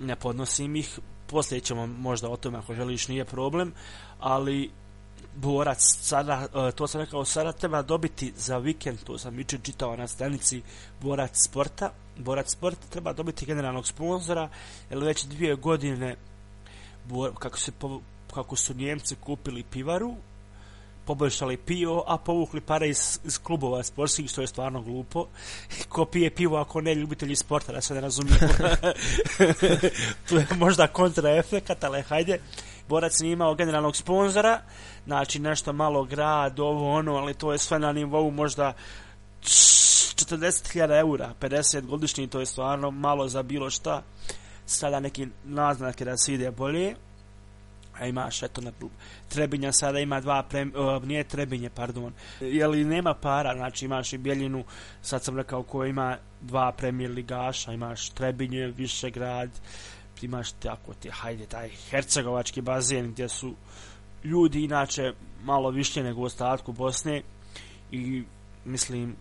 Ne 0.00 0.16
podnosim 0.16 0.76
ih, 0.76 0.98
poslije 1.26 1.60
ćemo 1.60 1.86
možda 1.86 2.28
o 2.28 2.36
tome 2.36 2.58
ako 2.58 2.74
želiš 2.74 3.08
nije 3.08 3.24
problem, 3.24 3.72
ali 4.18 4.70
borac 5.36 5.78
sada, 5.80 6.48
e, 6.68 6.72
to 6.72 6.86
sam 6.86 7.00
rekao, 7.00 7.24
sada 7.24 7.52
treba 7.52 7.82
dobiti 7.82 8.32
za 8.36 8.58
vikend, 8.58 8.98
to 9.04 9.18
sam 9.18 9.34
vičer 9.34 9.60
čitao 9.62 9.96
na 9.96 10.06
stranici 10.06 10.62
borac 11.00 11.30
sporta, 11.34 11.92
borac 12.16 12.50
sport 12.50 12.78
treba 12.90 13.12
dobiti 13.12 13.46
generalnog 13.46 13.86
sponzora, 13.86 14.48
jer 14.90 14.98
već 14.98 15.24
dvije 15.24 15.54
godine 15.54 16.16
kako, 17.38 17.58
se, 17.58 17.72
kako 18.34 18.56
su 18.56 18.74
Njemci 18.74 19.16
kupili 19.16 19.62
pivaru, 19.62 20.14
poboljšali 21.04 21.56
pivo, 21.56 22.04
a 22.06 22.18
povukli 22.18 22.60
pare 22.60 22.88
iz, 22.88 23.20
iz 23.24 23.38
klubova 23.38 23.82
sportskih, 23.82 24.30
što 24.30 24.40
je 24.40 24.46
stvarno 24.46 24.82
glupo. 24.82 25.26
Ko 25.88 26.04
pije 26.04 26.30
pivo 26.30 26.56
ako 26.56 26.80
ne 26.80 26.94
ljubitelji 26.94 27.36
sporta, 27.36 27.72
da 27.72 27.80
se 27.80 27.94
ne 27.94 28.00
razumije. 28.00 28.38
tu 30.28 30.36
je 30.36 30.46
možda 30.56 30.86
kontraefekat, 30.86 31.84
ali 31.84 32.02
hajde. 32.02 32.40
Borac 32.88 33.20
nije 33.20 33.32
imao 33.32 33.54
generalnog 33.54 33.96
sponzora, 33.96 34.60
znači 35.04 35.38
nešto 35.38 35.72
malo 35.72 36.04
grad, 36.04 36.60
ovo 36.60 36.92
ono, 36.92 37.16
ali 37.16 37.34
to 37.34 37.52
je 37.52 37.58
sve 37.58 37.78
na 37.78 37.92
nivou 37.92 38.30
možda 38.30 38.72
40.000 39.42 40.98
eura, 40.98 41.34
50 41.40 41.80
godišnji, 41.80 42.28
to 42.28 42.40
je 42.40 42.46
stvarno 42.46 42.90
malo 42.90 43.28
za 43.28 43.42
bilo 43.42 43.70
šta. 43.70 44.02
Sada 44.66 45.00
neki 45.00 45.28
naznake 45.44 46.04
da 46.04 46.16
se 46.16 46.34
ide 46.34 46.50
bolje 46.50 46.94
a 47.98 48.06
ima 48.06 48.28
eto 48.42 48.60
na 48.60 48.72
Trebinja 49.28 49.72
sada 49.72 49.98
ima 49.98 50.20
dva 50.20 50.42
prem, 50.42 50.72
uh, 50.76 51.04
nije 51.04 51.24
Trebinje 51.24 51.70
pardon. 51.70 52.12
Je 52.40 52.66
li 52.66 52.84
nema 52.84 53.14
para? 53.14 53.54
Znači 53.54 53.84
imaš 53.84 54.12
i 54.12 54.18
Bjeljinu 54.18 54.64
sad 55.02 55.24
sam 55.24 55.36
rekao 55.36 55.62
ko 55.62 55.84
ima 55.84 56.18
dva 56.40 56.72
premijer 56.72 57.10
ligaša 57.10 57.72
imaš 57.72 58.08
Trebinje 58.08 58.66
Višegrad 58.66 59.50
imaš 60.22 60.52
tako 60.52 60.94
ti 60.94 61.10
hajde 61.10 61.46
taj 61.46 61.68
Hercegovački 61.90 62.60
bazen 62.60 63.12
gdje 63.12 63.28
su 63.28 63.54
ljudi 64.24 64.64
inače 64.64 65.12
malo 65.42 65.70
više 65.70 66.02
nego 66.02 66.20
u 66.20 66.24
ostatku 66.24 66.72
Bosne 66.72 67.22
i 67.90 68.24
mislim 68.64 69.16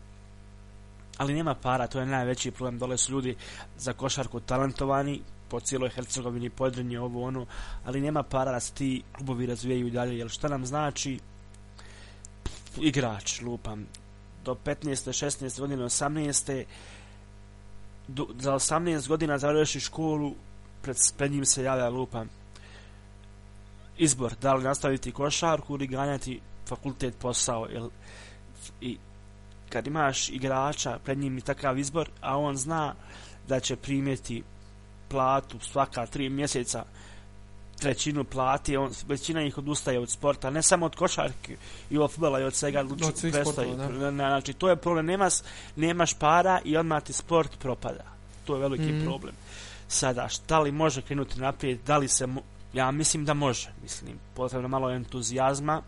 ali 1.18 1.34
nema 1.34 1.56
para, 1.56 1.88
to 1.88 2.00
je 2.00 2.06
najveći 2.06 2.52
problem, 2.52 2.80
dole 2.80 2.98
su 2.98 3.12
ljudi 3.12 3.36
za 3.78 3.94
košarku 3.94 4.40
talentovani, 4.40 5.22
po 5.54 5.60
cijeloj 5.60 5.90
Hercegovini 5.90 6.50
podrednje 6.50 7.00
ovo 7.00 7.24
ono, 7.24 7.46
ali 7.86 8.02
nema 8.02 8.24
para 8.24 8.52
da 8.52 8.60
se 8.60 8.74
ti 8.74 9.04
klubovi 9.12 9.46
razvijaju 9.46 9.90
dalje, 9.90 10.18
jer 10.18 10.30
šta 10.30 10.48
nam 10.48 10.66
znači 10.66 11.20
igrač, 12.78 13.42
lupam, 13.42 13.86
do 14.46 14.56
15. 14.66 15.26
16. 15.26 15.60
godine, 15.60 15.84
18. 15.84 16.64
Do, 18.08 18.28
za 18.40 18.54
18 18.54 19.08
godina 19.08 19.38
završi 19.38 19.80
školu, 19.80 20.34
pred, 20.82 20.98
pred 21.18 21.32
njim 21.32 21.46
se 21.46 21.64
javlja 21.64 21.90
lupam 21.90 22.30
izbor, 23.98 24.34
da 24.42 24.54
li 24.54 24.64
nastaviti 24.64 25.12
košarku 25.12 25.76
ili 25.76 25.88
ganjati 25.88 26.40
fakultet 26.68 27.16
posao, 27.20 27.68
jer 27.70 27.84
i 28.82 28.98
kad 29.70 29.88
imaš 29.88 30.30
igrača 30.30 31.00
pred 31.04 31.18
njim 31.18 31.38
i 31.38 31.42
takav 31.42 31.80
izbor, 31.80 32.10
a 32.22 32.38
on 32.38 32.58
zna 32.58 32.96
da 33.48 33.60
će 33.60 33.76
primjeti 33.76 34.44
platu 35.14 35.60
svaka 35.60 36.06
tri 36.06 36.30
mjeseca 36.30 36.86
trećinu 37.80 38.24
plati, 38.24 38.78
on, 38.78 38.92
većina 39.08 39.44
ih 39.44 39.58
odustaje 39.58 40.00
od 40.00 40.10
sporta, 40.10 40.50
ne 40.50 40.62
samo 40.62 40.86
od 40.86 40.96
košarke 40.96 41.58
i 41.90 41.98
od 41.98 42.12
futbola 42.12 42.40
i 42.40 42.44
od 42.44 42.54
svega 42.54 42.80
od 42.80 43.14
prestaje. 43.22 43.76
Znači, 44.12 44.54
to 44.54 44.70
je 44.70 44.76
problem, 44.76 45.06
nemaš, 45.06 45.34
nemaš 45.76 46.14
para 46.14 46.60
i 46.66 46.78
odmah 46.78 47.04
ti 47.04 47.14
sport 47.14 47.60
propada. 47.60 48.04
To 48.46 48.56
je 48.56 48.62
veliki 48.62 48.92
mm. 48.92 49.06
problem. 49.06 49.36
Sada, 49.88 50.30
šta 50.30 50.60
li 50.60 50.72
može 50.72 51.02
krenuti 51.02 51.40
naprijed, 51.40 51.80
da 51.86 51.98
li 51.98 52.08
se, 52.08 52.28
ja 52.74 52.92
mislim 52.92 53.26
da 53.26 53.34
može, 53.34 53.70
mislim, 53.82 54.20
potrebno 54.34 54.68
malo 54.68 54.92
entuzijazma 54.92 55.82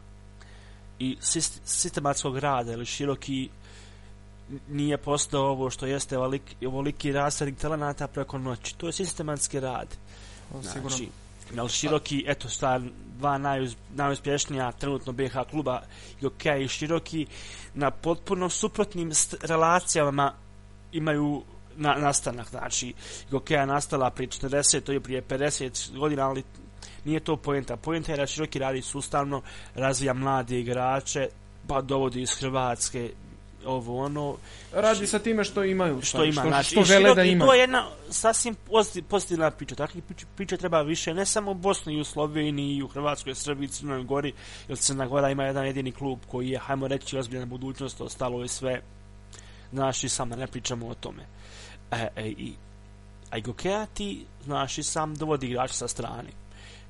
i 1.00 1.18
sistematskog 1.66 2.38
rada 2.38 2.74
ili 2.74 2.86
široki 2.86 3.50
nije 4.70 4.98
postao 4.98 5.44
ovo 5.44 5.70
što 5.70 5.86
jeste 5.86 6.18
ovoliki, 6.18 6.68
ovoliki 6.68 7.12
rasadnik 7.12 7.58
talenata 7.58 8.08
preko 8.08 8.38
noći. 8.38 8.76
To 8.78 8.86
je 8.88 8.94
sistematski 8.94 9.60
rad. 9.60 9.88
sigurno. 10.62 10.90
Znači, 10.90 11.10
jel 11.56 11.68
Široki, 11.68 12.24
eto 12.28 12.50
šta, 12.50 12.82
dva 13.18 13.38
najuz, 13.38 13.76
najuspješnija 13.96 14.72
trenutno 14.72 15.14
BH 15.14 15.34
kluba, 15.50 15.82
Jokeja 16.22 16.58
i 16.58 16.68
Široki, 16.68 17.28
na 17.74 17.92
potpuno 17.92 18.50
suprotnim 18.50 19.12
relacijama 19.42 20.34
imaju 20.92 21.44
na, 21.76 21.94
nastanak. 21.94 22.50
Znači, 22.50 22.94
Jokeja 23.32 23.60
je 23.62 23.68
nastala 23.68 24.10
prije 24.10 24.28
40, 24.28 24.82
to 24.82 24.92
je 24.92 25.00
prije 25.00 25.22
50 25.22 25.98
godina, 25.98 26.28
ali 26.28 26.44
nije 27.06 27.20
to 27.20 27.38
poenta. 27.38 27.78
Poenta 27.78 28.12
je 28.12 28.18
da 28.18 28.28
Široki 28.28 28.60
radi 28.60 28.82
sustavno, 28.82 29.42
razvija 29.76 30.14
mlade 30.14 30.60
igrače, 30.60 31.30
pa 31.68 31.82
dovodi 31.82 32.22
iz 32.22 32.32
Hrvatske 32.40 33.12
ovo 33.66 34.00
ono 34.00 34.36
Radi 34.74 35.08
sa 35.08 35.20
time 35.20 35.44
što 35.44 35.64
imaju. 35.64 35.96
što 35.96 36.06
stvari, 36.08 36.30
ima 36.30 36.42
Što, 36.42 36.50
znači 36.50 36.70
što 36.70 36.82
i 36.82 36.84
žele 36.84 37.04
širok- 37.04 37.16
da 37.16 37.24
i 37.24 37.30
imaju. 37.30 37.48
to 37.48 37.54
je 37.54 37.60
jedna 37.60 37.86
sasvim 38.10 38.56
pozit- 38.68 39.04
pozitivna 39.04 39.52
priča 39.52 39.76
takvih 39.76 40.04
priča, 40.04 40.26
priča 40.36 40.58
treba 40.58 40.82
više 40.82 41.14
ne 41.14 41.26
samo 41.26 41.52
u 41.52 41.56
Bosni 41.56 41.94
i 41.94 42.02
u 42.02 42.06
Sloveniji 42.06 42.76
i 42.76 42.84
u 42.84 42.88
Hrvatskoj 42.88 43.36
Srbiji 43.36 43.68
Crnoj 43.68 44.04
Gori 44.04 44.34
jer 44.68 44.78
Crna 44.78 45.08
Gora 45.08 45.30
ima 45.30 45.44
jedan 45.44 45.66
jedini 45.66 45.92
klub 45.92 46.20
koji 46.28 46.50
je 46.50 46.60
hajmo 46.60 46.88
reći 46.88 47.18
ozbiljna 47.18 47.46
budućnost 47.46 48.02
ostalo 48.02 48.42
je 48.42 48.48
sve 48.48 48.82
znaš 49.72 50.04
i 50.04 50.10
sam 50.10 50.30
da 50.30 50.36
ne 50.36 50.48
pričamo 50.48 50.88
o 50.88 50.94
tome 50.94 51.24
e, 51.92 52.08
e, 52.16 52.26
i 52.28 52.54
a 53.32 53.38
i 53.38 53.42
Gokeja 53.42 53.86
ti 53.86 54.26
znaš 54.44 54.78
i 54.78 54.84
sam 54.84 55.16
dovodi 55.16 55.48
igrača 55.48 55.74
sa 55.74 55.88
strane 55.88 56.30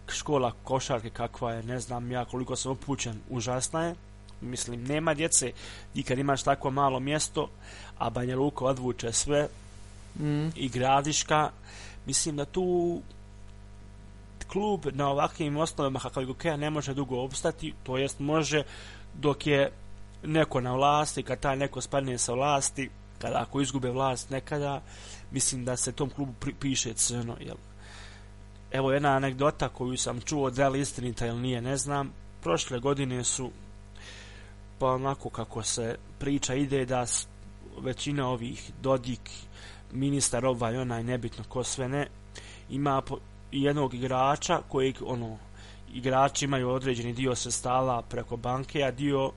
škola 0.08 0.52
košarke 0.64 1.10
kakva 1.10 1.54
je 1.54 1.64
ne 1.64 1.80
znam 1.80 2.12
ja 2.12 2.26
koliko 2.26 2.56
sam 2.56 2.72
upućen 2.72 3.20
užasna 3.30 3.84
je 3.84 3.96
mislim 4.42 4.84
nema 4.84 5.14
djece 5.14 5.52
i 5.96 6.04
kad 6.04 6.20
imaš 6.20 6.44
tako 6.44 6.72
malo 6.72 7.00
mjesto 7.00 7.50
a 7.98 8.10
Banja 8.10 8.36
Luka 8.36 8.66
odvuče 8.66 9.12
sve 9.12 9.48
Mm. 10.20 10.48
i 10.56 10.70
Gradiška 10.70 11.50
mislim 12.06 12.36
da 12.36 12.46
tu 12.46 13.02
klub 14.48 14.86
na 14.92 15.10
ovakvim 15.10 15.58
osnovama 15.58 16.00
kakav 16.00 16.24
je 16.24 16.28
Gokeja 16.28 16.58
ne 16.58 16.70
može 16.70 16.94
dugo 16.94 17.22
opstati 17.22 17.74
to 17.84 17.98
jest 17.98 18.20
može 18.20 18.64
dok 19.14 19.48
je 19.48 19.72
neko 20.24 20.62
na 20.62 20.74
vlasti 20.74 21.24
kad 21.24 21.40
taj 21.40 21.56
neko 21.56 21.82
spadne 21.82 22.18
sa 22.18 22.34
vlasti 22.34 22.90
kada 23.20 23.42
ako 23.42 23.62
izgube 23.62 23.90
vlast 23.90 24.30
nekada 24.30 24.82
mislim 25.32 25.66
da 25.66 25.78
se 25.78 25.92
tom 25.92 26.10
klubu 26.10 26.34
pri, 26.40 26.54
piše 26.54 26.94
crno 26.94 27.38
jel 27.40 27.58
evo 28.72 28.92
jedna 28.92 29.10
anegdota 29.10 29.70
koju 29.70 29.98
sam 29.98 30.22
čuo 30.22 30.50
da 30.50 30.70
li 30.70 30.80
istinita 30.80 31.28
ili 31.28 31.40
nije 31.40 31.62
ne 31.62 31.78
znam 31.78 32.14
prošle 32.42 32.80
godine 32.80 33.24
su 33.24 33.52
pa 34.80 34.88
onako 34.88 35.30
kako 35.30 35.64
se 35.64 35.96
priča 36.20 36.54
ide 36.54 36.86
da 36.86 37.06
većina 37.82 38.30
ovih 38.30 38.72
Dodik 38.82 39.30
ministar 39.92 40.46
ovaj 40.46 40.78
onaj 40.78 41.04
nebitno 41.04 41.44
ko 41.50 41.64
sve 41.64 41.90
ne 41.90 42.08
ima 42.70 43.02
jednog 43.52 43.94
igrača 43.94 44.62
kojeg 44.70 44.96
ono 45.06 45.38
igrači 45.94 46.46
imaju 46.46 46.70
određeni 46.70 47.14
dio 47.14 47.36
sredstava 47.36 48.02
preko 48.02 48.38
banke 48.38 48.84
a 48.84 48.92
dio 48.92 49.32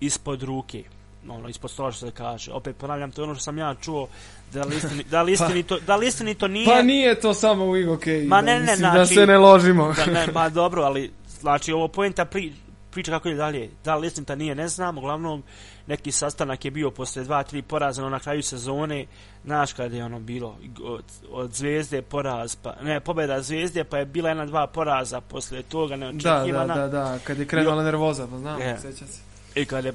ispod 0.00 0.42
ruke 0.42 0.84
ono 1.28 1.48
ispod 1.48 1.70
stola 1.70 1.92
što 1.92 2.06
se 2.06 2.12
kaže 2.12 2.52
opet 2.52 2.76
ponavljam 2.76 3.12
to 3.12 3.22
je 3.22 3.24
ono 3.24 3.34
što 3.34 3.42
sam 3.42 3.58
ja 3.58 3.74
čuo 3.74 4.08
da 4.52 4.62
li 4.64 4.76
istini, 4.76 5.04
da 5.10 5.22
li 5.22 5.32
istinito, 5.38 5.78
da 5.78 5.96
li 5.96 6.06
istinito 6.06 6.48
nije 6.48 6.66
Pa 6.66 6.82
nije 6.82 7.20
to 7.20 7.34
samo 7.34 7.64
u 7.64 7.76
Igokeji. 7.76 8.26
Ma 8.26 8.42
da, 8.42 8.46
ne, 8.46 8.54
ne, 8.54 8.60
mislim, 8.60 8.80
da 8.80 8.90
znači- 8.90 9.14
se 9.14 9.26
ne 9.26 9.38
ložimo. 9.38 9.92
da 9.92 10.06
ne, 10.06 10.26
ma 10.32 10.48
dobro, 10.48 10.82
ali 10.82 11.12
znači 11.40 11.72
ovo 11.72 11.88
poenta 11.88 12.24
pri, 12.24 12.52
priča 12.96 13.12
kako 13.12 13.28
je 13.28 13.34
dalje. 13.34 13.70
Da 13.84 13.96
li 13.96 14.06
istinita 14.06 14.34
nije, 14.34 14.54
ne 14.54 14.68
znam. 14.68 14.98
Uglavnom, 14.98 15.42
neki 15.86 16.12
sastanak 16.12 16.64
je 16.64 16.70
bio 16.70 16.90
posle 16.90 17.24
dva, 17.24 17.42
tri 17.42 17.62
poraza 17.62 18.02
no, 18.02 18.08
na 18.08 18.20
kraju 18.20 18.42
sezone. 18.42 19.06
Znaš 19.44 19.72
kada 19.72 19.96
je 19.96 20.04
ono 20.04 20.20
bilo 20.20 20.56
od, 20.84 21.04
od 21.30 21.52
zvezde 21.52 22.02
poraz, 22.02 22.56
pa, 22.56 22.74
ne, 22.82 23.00
pobjeda 23.00 23.42
zvezde, 23.42 23.84
pa 23.84 23.98
je 23.98 24.04
bila 24.04 24.28
jedna, 24.28 24.46
dva 24.46 24.66
poraza 24.66 25.20
posle 25.20 25.62
toga 25.62 25.96
Da, 25.96 26.06
da, 26.06 26.12
neočekivana. 26.12 26.74
da, 26.74 26.88
da, 26.88 27.18
kad 27.24 27.38
je 27.38 27.46
krenula 27.46 27.82
nervoza, 27.82 28.26
pa 28.30 28.38
znam, 28.38 28.60
Je. 28.60 28.78
sećam 28.78 29.08
se. 29.08 29.20
I 29.54 29.64
kad 29.64 29.84
je 29.84 29.92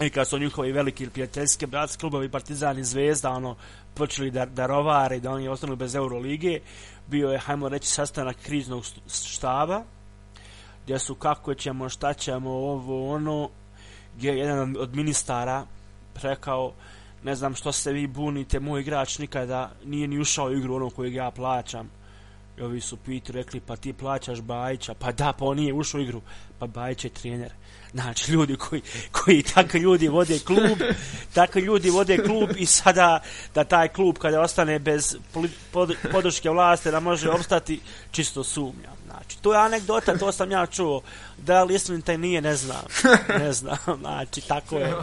i 0.00 0.10
kad 0.10 0.28
su 0.28 0.38
njihovi 0.38 0.72
veliki 0.72 1.06
prijateljski 1.06 1.66
bratski 1.66 2.00
klubovi 2.00 2.28
Partizan 2.28 2.78
i 2.78 2.84
Zvezda 2.84 3.30
ono 3.30 3.56
počeli 3.94 4.30
da, 4.30 4.44
da 4.46 4.66
rovare 4.66 5.20
da 5.20 5.30
oni 5.30 5.48
ostanu 5.48 5.76
bez 5.76 5.94
Eurolige 5.94 6.60
bio 7.06 7.30
je 7.30 7.38
hajmo 7.38 7.68
reći 7.68 7.88
sastanak 7.88 8.36
kriznog 8.42 8.84
štaba 9.08 9.82
gdje 10.90 10.98
su 10.98 11.14
kako 11.14 11.54
ćemo 11.54 11.88
šta 11.88 12.14
ćemo 12.14 12.50
ovo 12.50 13.14
ono 13.14 13.50
gdje 14.16 14.28
je 14.30 14.38
jedan 14.38 14.76
od 14.78 14.96
ministara 14.96 15.66
rekao 16.22 16.72
ne 17.22 17.34
znam 17.34 17.54
što 17.54 17.72
se 17.72 17.92
vi 17.92 18.06
bunite 18.06 18.60
moj 18.60 18.80
igrač 18.80 19.18
nikada 19.18 19.70
nije 19.84 20.08
ni 20.08 20.18
ušao 20.18 20.46
u 20.46 20.52
igru 20.52 20.74
ono 20.74 20.90
kojeg 20.90 21.14
ja 21.14 21.30
plaćam. 21.30 21.90
I 22.58 22.62
ovi 22.62 22.80
su 22.80 22.96
piti 22.96 23.32
rekli 23.32 23.60
pa 23.60 23.76
ti 23.76 23.92
plaćaš 23.92 24.40
Bajića. 24.40 24.94
Pa 24.94 25.12
da 25.12 25.32
pa 25.32 25.44
on 25.44 25.56
nije 25.56 25.74
ušao 25.74 25.98
u 25.98 26.02
igru. 26.02 26.20
Pa 26.58 26.66
Bajić 26.66 27.04
je 27.04 27.10
trener. 27.10 27.52
Znači 27.92 28.32
ljudi 28.32 28.56
koji, 28.56 28.82
koji 29.12 29.42
takvi 29.42 29.80
ljudi 29.80 30.08
vode 30.08 30.38
klub 30.38 30.78
takvi 31.34 31.62
ljudi 31.62 31.90
vode 31.90 32.18
klub 32.18 32.50
i 32.56 32.66
sada 32.66 33.22
da 33.54 33.64
taj 33.64 33.88
klub 33.88 34.18
kada 34.18 34.40
ostane 34.40 34.78
bez 34.78 35.16
pod, 35.72 35.96
podrške 36.12 36.50
vlasti 36.50 36.90
da 36.90 37.00
može 37.00 37.30
opstati 37.30 37.80
čisto 38.10 38.44
sumnjam 38.44 38.99
znači 39.30 39.42
to 39.42 39.52
je 39.52 39.58
anegdota 39.58 40.18
to 40.18 40.32
sam 40.32 40.50
ja 40.50 40.66
čuo 40.66 41.02
da 41.38 41.64
li 41.64 41.74
istinita 41.74 42.16
nije 42.16 42.40
ne 42.40 42.56
znam 42.56 42.84
ne 43.38 43.52
znam 43.60 43.78
znači 44.00 44.40
tako 44.40 44.76
je 44.76 44.94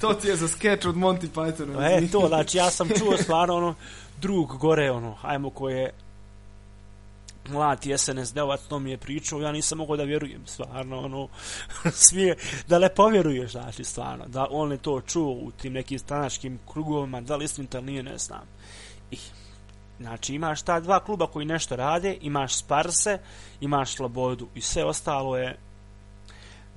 To 0.00 0.14
ti 0.14 0.28
je 0.28 0.36
za 0.36 0.48
skeč 0.48 0.84
od 0.84 0.94
Monty 0.94 1.28
Pythona. 1.34 1.98
E, 1.98 2.10
to, 2.12 2.28
znači 2.28 2.58
ja 2.58 2.70
sam 2.70 2.88
čuo 2.98 3.16
stvarno 3.16 3.56
ono, 3.56 3.74
drug 4.20 4.56
gore, 4.58 4.90
ono, 4.90 5.12
hajmo 5.12 5.50
ko 5.50 5.68
je 5.68 5.90
mlad 7.48 7.78
SNSD-ovac, 7.82 8.60
to 8.68 8.78
mi 8.78 8.90
je 8.90 8.98
pričao, 8.98 9.40
ja 9.40 9.52
nisam 9.52 9.78
mogao 9.78 9.96
da 9.96 10.02
vjerujem, 10.02 10.46
stvarno, 10.46 11.00
ono, 11.00 11.28
smije, 12.06 12.36
da 12.68 12.78
ne 12.78 12.88
povjeruješ, 12.88 13.52
znači, 13.52 13.84
stvarno, 13.84 14.24
da 14.26 14.46
on 14.50 14.72
je 14.72 14.78
to 14.78 15.00
čuo 15.00 15.32
u 15.32 15.50
tim 15.50 15.72
nekim 15.72 15.98
stranačkim 15.98 16.58
krugovima, 16.72 17.20
da 17.20 17.36
li 17.36 17.48
ili 17.58 17.84
nije, 17.84 18.02
ne 18.02 18.18
znam. 18.18 18.42
I, 19.10 19.16
znači, 20.04 20.34
imaš 20.34 20.62
ta 20.62 20.80
dva 20.80 21.00
kluba 21.00 21.26
koji 21.26 21.46
nešto 21.46 21.76
rade, 21.76 22.18
imaš 22.20 22.56
Sparse, 22.56 23.18
imaš 23.60 23.94
Slobodu 23.94 24.48
i 24.54 24.60
sve 24.60 24.84
ostalo 24.84 25.36
je 25.36 25.56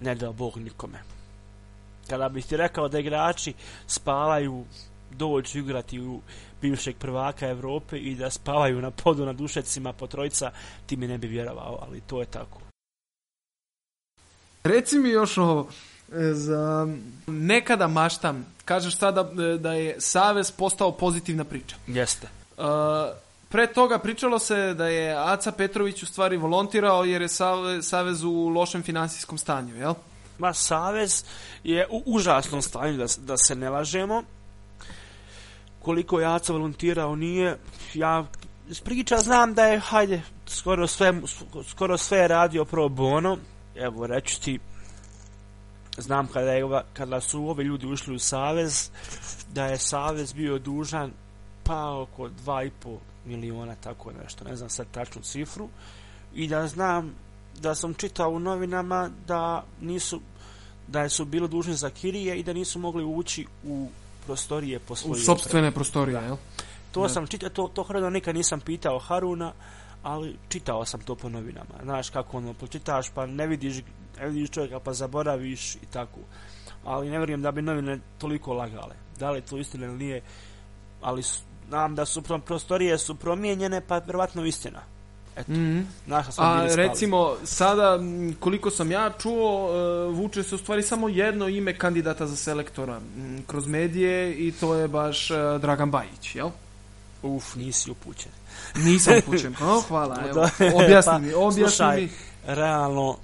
ne 0.01 0.15
da 0.15 0.31
Bog 0.31 0.57
nikome. 0.57 0.99
Kada 2.09 2.29
bih 2.29 2.45
ti 2.45 2.57
rekao 2.57 2.87
da 2.87 2.99
igrači 2.99 3.53
spavaju 3.87 4.65
dođu 5.11 5.59
igrati 5.59 5.99
u 5.99 6.21
bivšeg 6.61 6.95
prvaka 6.97 7.49
Evrope 7.49 7.97
i 7.97 8.15
da 8.15 8.29
spavaju 8.29 8.81
na 8.81 8.91
podu 8.91 9.25
na 9.25 9.33
dušecima 9.33 9.93
po 9.93 10.07
trojca, 10.07 10.51
ti 10.85 10.95
mi 10.95 11.07
ne 11.07 11.17
bi 11.17 11.27
vjerovao, 11.27 11.79
ali 11.81 12.01
to 12.01 12.19
je 12.19 12.25
tako. 12.25 12.59
Reci 14.63 14.99
mi 14.99 15.09
još 15.09 15.37
ovo, 15.37 15.69
e, 16.11 16.33
za 16.33 16.87
nekada 17.27 17.87
maštam, 17.87 18.45
kažeš 18.65 18.97
sada 18.97 19.21
e, 19.21 19.57
da 19.57 19.73
je 19.73 19.95
Savez 19.99 20.51
postao 20.51 20.91
pozitivna 20.91 21.43
priča. 21.43 21.75
Jeste. 21.87 22.36
Uh, 22.57 22.63
pre 23.49 23.67
toga 23.67 23.99
pričalo 23.99 24.39
se 24.39 24.73
da 24.73 24.87
je 24.87 25.15
Aca 25.17 25.51
Petrović 25.51 26.03
u 26.03 26.05
stvari 26.05 26.37
volontirao 26.37 27.03
jer 27.03 27.21
je 27.21 27.27
Save- 27.27 27.81
Savez 27.81 28.23
u 28.23 28.49
lošem 28.49 28.83
finansijskom 28.83 29.37
stanju, 29.37 29.75
jel? 29.75 29.93
Ma, 30.37 30.53
Savez 30.53 31.23
je 31.63 31.87
u 31.91 32.03
užasnom 32.05 32.61
stanju, 32.61 32.97
da, 32.97 33.05
da 33.17 33.37
se 33.37 33.55
ne 33.55 33.69
lažemo. 33.69 34.23
Koliko 35.81 36.19
je 36.19 36.25
Aca 36.25 36.53
volontirao 36.53 37.15
nije, 37.15 37.57
ja 37.93 38.25
iz 38.69 38.81
priča 38.81 39.17
znam 39.17 39.53
da 39.53 39.65
je, 39.65 39.79
hajde, 39.79 40.21
skoro 40.47 40.87
sve, 40.87 41.13
skoro 41.69 41.97
sve 41.97 42.17
je 42.17 42.27
radio 42.27 42.65
pro 42.65 42.89
bono. 42.89 43.37
Evo, 43.75 44.07
reću 44.07 44.41
ti, 44.41 44.59
znam 45.97 46.27
kada, 46.27 46.51
je, 46.51 46.63
kada 46.93 47.21
su 47.21 47.49
ovi 47.49 47.63
ljudi 47.63 47.87
ušli 47.87 48.15
u 48.15 48.19
Savez, 48.19 48.89
da 49.53 49.65
je 49.65 49.77
Savez 49.77 50.33
bio 50.33 50.59
dužan 50.59 51.11
pa 51.67 51.91
oko 51.91 52.29
2,5 52.37 52.97
miliona, 53.25 53.75
tako 53.75 54.11
nešto, 54.13 54.43
ne 54.43 54.55
znam 54.55 54.69
sad 54.69 54.87
tačnu 54.87 55.21
cifru, 55.21 55.69
i 56.33 56.47
da 56.47 56.67
znam 56.67 57.15
da 57.55 57.75
sam 57.75 57.93
čitao 57.93 58.29
u 58.29 58.39
novinama 58.39 59.09
da 59.27 59.65
nisu 59.81 60.21
da 60.87 61.09
su 61.09 61.25
bili 61.25 61.49
dužni 61.49 61.73
za 61.73 61.89
kirije 61.89 62.37
i 62.37 62.43
da 62.43 62.53
nisu 62.53 62.79
mogli 62.79 63.03
ući 63.05 63.45
u 63.63 63.87
prostorije 64.25 64.79
po 64.79 64.93
U 64.93 64.95
svojoj 64.95 65.19
sobstvene 65.19 65.71
prostorije, 65.71 66.21
jel? 66.21 66.35
to 66.91 67.01
Da. 67.01 67.09
sam 67.09 67.27
čitao, 67.27 67.49
to, 67.49 67.67
to 67.67 67.83
hrano 67.83 68.09
nikad 68.09 68.35
nisam 68.35 68.59
pitao 68.59 68.99
Haruna, 68.99 69.53
ali 70.03 70.37
čitao 70.49 70.85
sam 70.85 70.99
to 70.99 71.15
po 71.15 71.29
novinama. 71.29 71.75
Znaš 71.83 72.09
kako 72.09 72.37
ono, 72.37 72.53
pročitaš 72.53 73.09
pa 73.09 73.25
ne 73.25 73.47
vidiš, 73.47 73.75
ne 74.19 74.27
vidiš 74.27 74.49
čovjeka 74.49 74.79
pa 74.79 74.93
zaboraviš 74.93 75.75
i 75.75 75.85
tako. 75.85 76.19
Ali 76.85 77.09
ne 77.09 77.17
vjerujem 77.17 77.41
da 77.41 77.51
bi 77.51 77.61
novine 77.61 77.99
toliko 78.17 78.53
lagale. 78.53 78.95
Da 79.19 79.31
li 79.31 79.41
to 79.41 79.57
istina 79.57 79.85
ili 79.85 79.97
nije, 79.97 80.21
ali 81.01 81.23
s- 81.23 81.39
znam 81.67 81.95
da 81.95 82.05
su 82.05 82.21
pro- 82.21 82.39
prostorije 82.39 82.97
su 82.97 83.15
promijenjene, 83.15 83.81
pa 83.81 83.97
vjerovatno 83.97 84.45
istina. 84.45 84.79
Eto, 85.35 85.51
Mhm. 85.51 85.81
naša 86.05 86.31
sam 86.31 86.45
A 86.47 86.65
recimo, 86.67 87.35
sada, 87.45 87.99
koliko 88.39 88.71
sam 88.71 88.91
ja 88.91 89.11
čuo, 89.13 89.69
e, 89.69 89.77
vuče 90.09 90.43
se 90.43 90.55
u 90.55 90.57
stvari 90.57 90.83
samo 90.83 91.09
jedno 91.09 91.47
ime 91.47 91.77
kandidata 91.77 92.27
za 92.27 92.35
selektora 92.35 92.99
kroz 93.47 93.67
medije 93.67 94.33
i 94.37 94.51
to 94.51 94.75
je 94.75 94.87
baš 94.87 95.31
e, 95.31 95.35
Dragan 95.61 95.91
Bajić, 95.91 96.35
jel? 96.35 96.49
Uf, 97.23 97.55
nisi 97.55 97.91
upućen. 97.91 98.31
Nisam 98.75 99.13
upućen. 99.19 99.55
O, 99.61 99.81
hvala, 99.81 100.17
evo. 100.29 100.49
Objasni 100.75 101.19
mi, 101.19 101.33
objasni 101.33 101.61
Slušaj, 101.63 101.97
mi. 101.97 102.09
realno, 102.45 103.17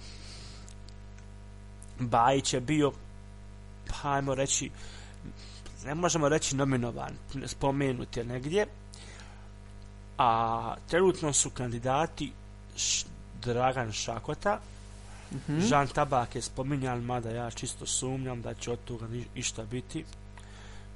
Bajić 1.99 2.53
je 2.53 2.59
bio, 2.61 2.91
pa 3.87 4.11
ajmo 4.11 4.35
reći, 4.35 4.69
ne 5.86 5.95
možemo 5.95 6.29
reći 6.29 6.55
nominovan, 6.55 7.13
spomenut 7.45 8.17
je 8.17 8.23
negdje, 8.23 8.67
a 10.17 10.75
trenutno 10.88 11.34
su 11.34 11.49
kandidati 11.49 12.31
Dragan 13.41 13.91
Šakota, 13.91 14.59
mm 15.31 15.38
-hmm. 15.47 15.59
Žan 15.59 15.88
Tabak 15.88 16.36
je 16.36 16.41
spominjan, 16.41 17.01
mada 17.01 17.29
ja 17.29 17.51
čisto 17.51 17.86
sumnjam 17.86 18.41
da 18.41 18.53
će 18.53 18.71
od 18.71 18.79
toga 18.86 19.07
išta 19.36 19.63
biti. 19.63 20.05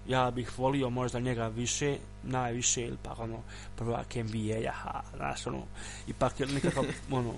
Ja 0.08 0.32
bih 0.32 0.60
volio 0.60 0.90
možda 0.90 1.20
njega 1.20 1.48
više, 1.48 1.98
najviše, 2.24 2.82
ili 2.82 2.98
pa 3.04 3.16
ono, 3.18 3.40
prvak 3.76 4.16
NBA-a, 4.16 4.72
ha, 4.72 5.02
znaš, 5.16 5.48
ono, 5.48 5.64
ipak 6.08 6.40
je 6.40 6.46
nekako, 6.46 6.86
ono, 7.12 7.34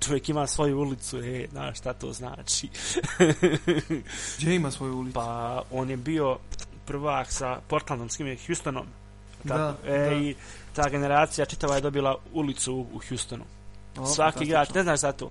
čovjek 0.00 0.28
ima 0.28 0.46
svoju 0.46 0.78
ulicu, 0.78 1.18
e, 1.18 1.46
znaš 1.50 1.78
šta 1.78 1.92
to 1.92 2.12
znači. 2.12 2.68
Gdje 4.38 4.54
ima 4.54 4.70
svoju 4.70 4.96
ulicu? 4.96 5.14
Pa, 5.14 5.62
on 5.70 5.90
je 5.90 5.96
bio 5.96 6.38
prvak 6.86 7.32
sa 7.32 7.60
Portlandom, 7.68 8.08
s 8.08 8.16
kim 8.16 8.26
je 8.26 8.38
Houstonom. 8.46 8.86
Tako, 9.48 9.58
Da, 9.58 9.76
e, 9.86 9.98
da. 9.98 10.14
I 10.14 10.34
ta 10.72 10.88
generacija 10.88 11.46
čitava 11.46 11.74
je 11.74 11.80
dobila 11.80 12.16
ulicu 12.32 12.74
u, 12.74 12.80
u 12.80 13.00
Houstonu. 13.08 13.44
O, 13.98 14.06
svaki 14.06 14.44
igrač, 14.44 14.74
ne 14.74 14.82
znaš 14.82 15.00
za 15.00 15.12
to, 15.12 15.30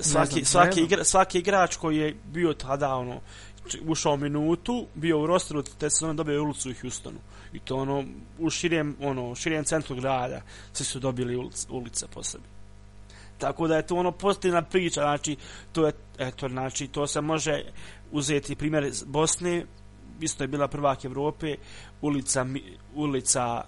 svaki, 0.00 0.30
znam, 0.30 0.44
svaki, 0.44 0.80
igra, 0.80 1.04
svaki 1.04 1.38
igrač 1.38 1.76
koji 1.76 1.96
je 1.96 2.16
bio 2.32 2.54
tada, 2.54 2.94
ono, 2.94 3.20
ušao 3.86 4.16
minutu, 4.16 4.86
bio 4.94 5.20
u 5.20 5.26
rosteru, 5.26 5.62
te 5.62 5.90
sezone 5.90 6.14
dobio 6.14 6.42
ulicu 6.42 6.70
u 6.70 6.74
Houstonu. 6.80 7.18
I 7.52 7.58
to 7.58 7.76
ono, 7.76 8.04
u 8.38 8.50
širijem, 8.50 8.96
ono, 9.00 9.30
u 9.30 9.34
širijem 9.34 9.64
centru 9.64 9.96
grada, 9.96 10.40
svi 10.72 10.84
su 10.84 10.98
dobili 10.98 11.36
ulice, 11.36 11.66
ulice 11.70 12.06
po 12.14 12.22
sebi. 12.22 12.44
Tako 13.38 13.68
da 13.68 13.76
je 13.76 13.86
to 13.86 13.96
ono 13.96 14.12
pozitivna 14.12 14.62
priča, 14.62 15.00
znači, 15.00 15.36
to 15.72 15.86
je, 15.86 15.92
eto, 16.18 16.48
znači, 16.48 16.88
to 16.88 17.06
se 17.06 17.20
može 17.20 17.62
uzeti 18.12 18.56
primjer 18.56 18.92
Bosne, 19.06 19.66
isto 20.20 20.44
je 20.44 20.48
bila 20.48 20.68
prvak 20.68 21.04
Evrope, 21.04 21.56
ulica, 22.00 22.46
ulica 22.94 23.64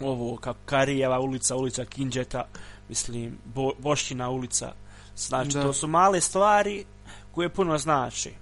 ovo, 0.00 0.36
kako 0.36 0.58
Karijeva 0.64 1.20
ulica, 1.20 1.56
ulica 1.56 1.84
Kinđeta, 1.84 2.44
mislim, 2.88 3.38
Bo, 3.44 3.72
Bošćina 3.78 4.30
ulica, 4.30 4.72
znači, 5.16 5.50
Da. 5.50 5.62
to 5.62 5.72
su 5.72 5.88
male 5.88 6.20
stvari 6.20 6.84
koje 7.32 7.48
puno 7.48 7.78
znači. 7.78 8.32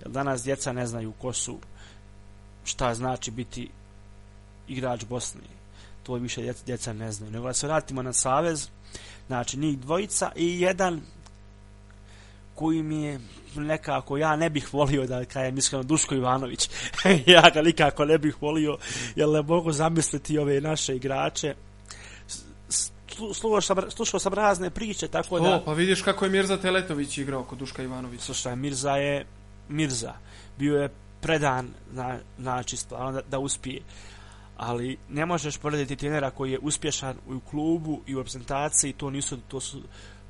Jer 0.00 0.10
danas 0.10 0.42
djeca 0.42 0.72
ne 0.72 0.86
znaju 0.86 1.12
ko 1.12 1.32
su, 1.32 1.58
šta 2.64 2.94
znači 2.94 3.30
biti 3.30 3.70
igrač 4.68 5.04
Bosne. 5.04 5.40
To 6.02 6.14
više 6.14 6.42
djeca, 6.42 6.64
djeca 6.66 6.92
ne 6.92 7.12
znaju. 7.12 7.32
Nego 7.32 7.46
da 7.46 7.52
se 7.52 7.66
vratimo 7.66 8.02
na 8.02 8.12
savez, 8.12 8.68
znači 9.26 9.58
njih 9.58 9.78
dvojica 9.78 10.32
i 10.36 10.60
jedan 10.60 11.00
koji 12.54 12.82
mi 12.82 13.02
je 13.02 13.20
nekako, 13.56 14.16
ja 14.16 14.36
ne 14.36 14.50
bih 14.50 14.74
volio 14.74 15.06
da 15.06 15.24
kajem 15.24 15.58
iskreno 15.58 15.82
Duško 15.82 16.14
Ivanović. 16.14 16.70
ja 17.26 17.50
ga 17.54 17.62
nikako 17.62 18.04
ne 18.04 18.18
bih 18.18 18.42
volio, 18.42 18.76
jer 19.16 19.28
ne 19.28 19.42
mogu 19.42 19.72
zamisliti 19.72 20.38
ove 20.38 20.60
naše 20.60 20.96
igrače. 20.96 21.54
Slušao 23.34 23.60
sam, 23.60 23.90
slušao 23.90 24.20
sam 24.20 24.34
razne 24.34 24.70
priče, 24.70 25.08
tako 25.08 25.40
da... 25.40 25.56
O, 25.56 25.64
pa 25.64 25.72
vidiš 25.72 26.02
kako 26.02 26.24
je 26.24 26.30
Mirza 26.30 26.56
Teletović 26.56 27.18
igrao 27.18 27.44
kod 27.44 27.58
Duška 27.58 27.82
Ivanovića. 27.82 28.22
Slušaj, 28.22 28.56
Mirza 28.56 28.96
je 28.96 29.26
Mirza. 29.68 30.12
Bio 30.58 30.82
je 30.82 30.88
predan, 31.20 31.68
na, 31.92 32.18
znači, 32.38 32.76
stvarno 32.76 33.12
da, 33.12 33.20
da 33.30 33.38
uspije. 33.38 33.82
Ali 34.56 34.98
ne 35.08 35.26
možeš 35.26 35.56
porediti 35.58 35.96
trenera 35.96 36.30
koji 36.30 36.52
je 36.52 36.58
uspješan 36.58 37.16
u 37.26 37.40
klubu 37.40 38.00
i 38.06 38.14
u 38.14 38.18
reprezentaciji, 38.18 38.92
to 38.92 39.10
nisu, 39.10 39.36
to 39.48 39.60
su 39.60 39.82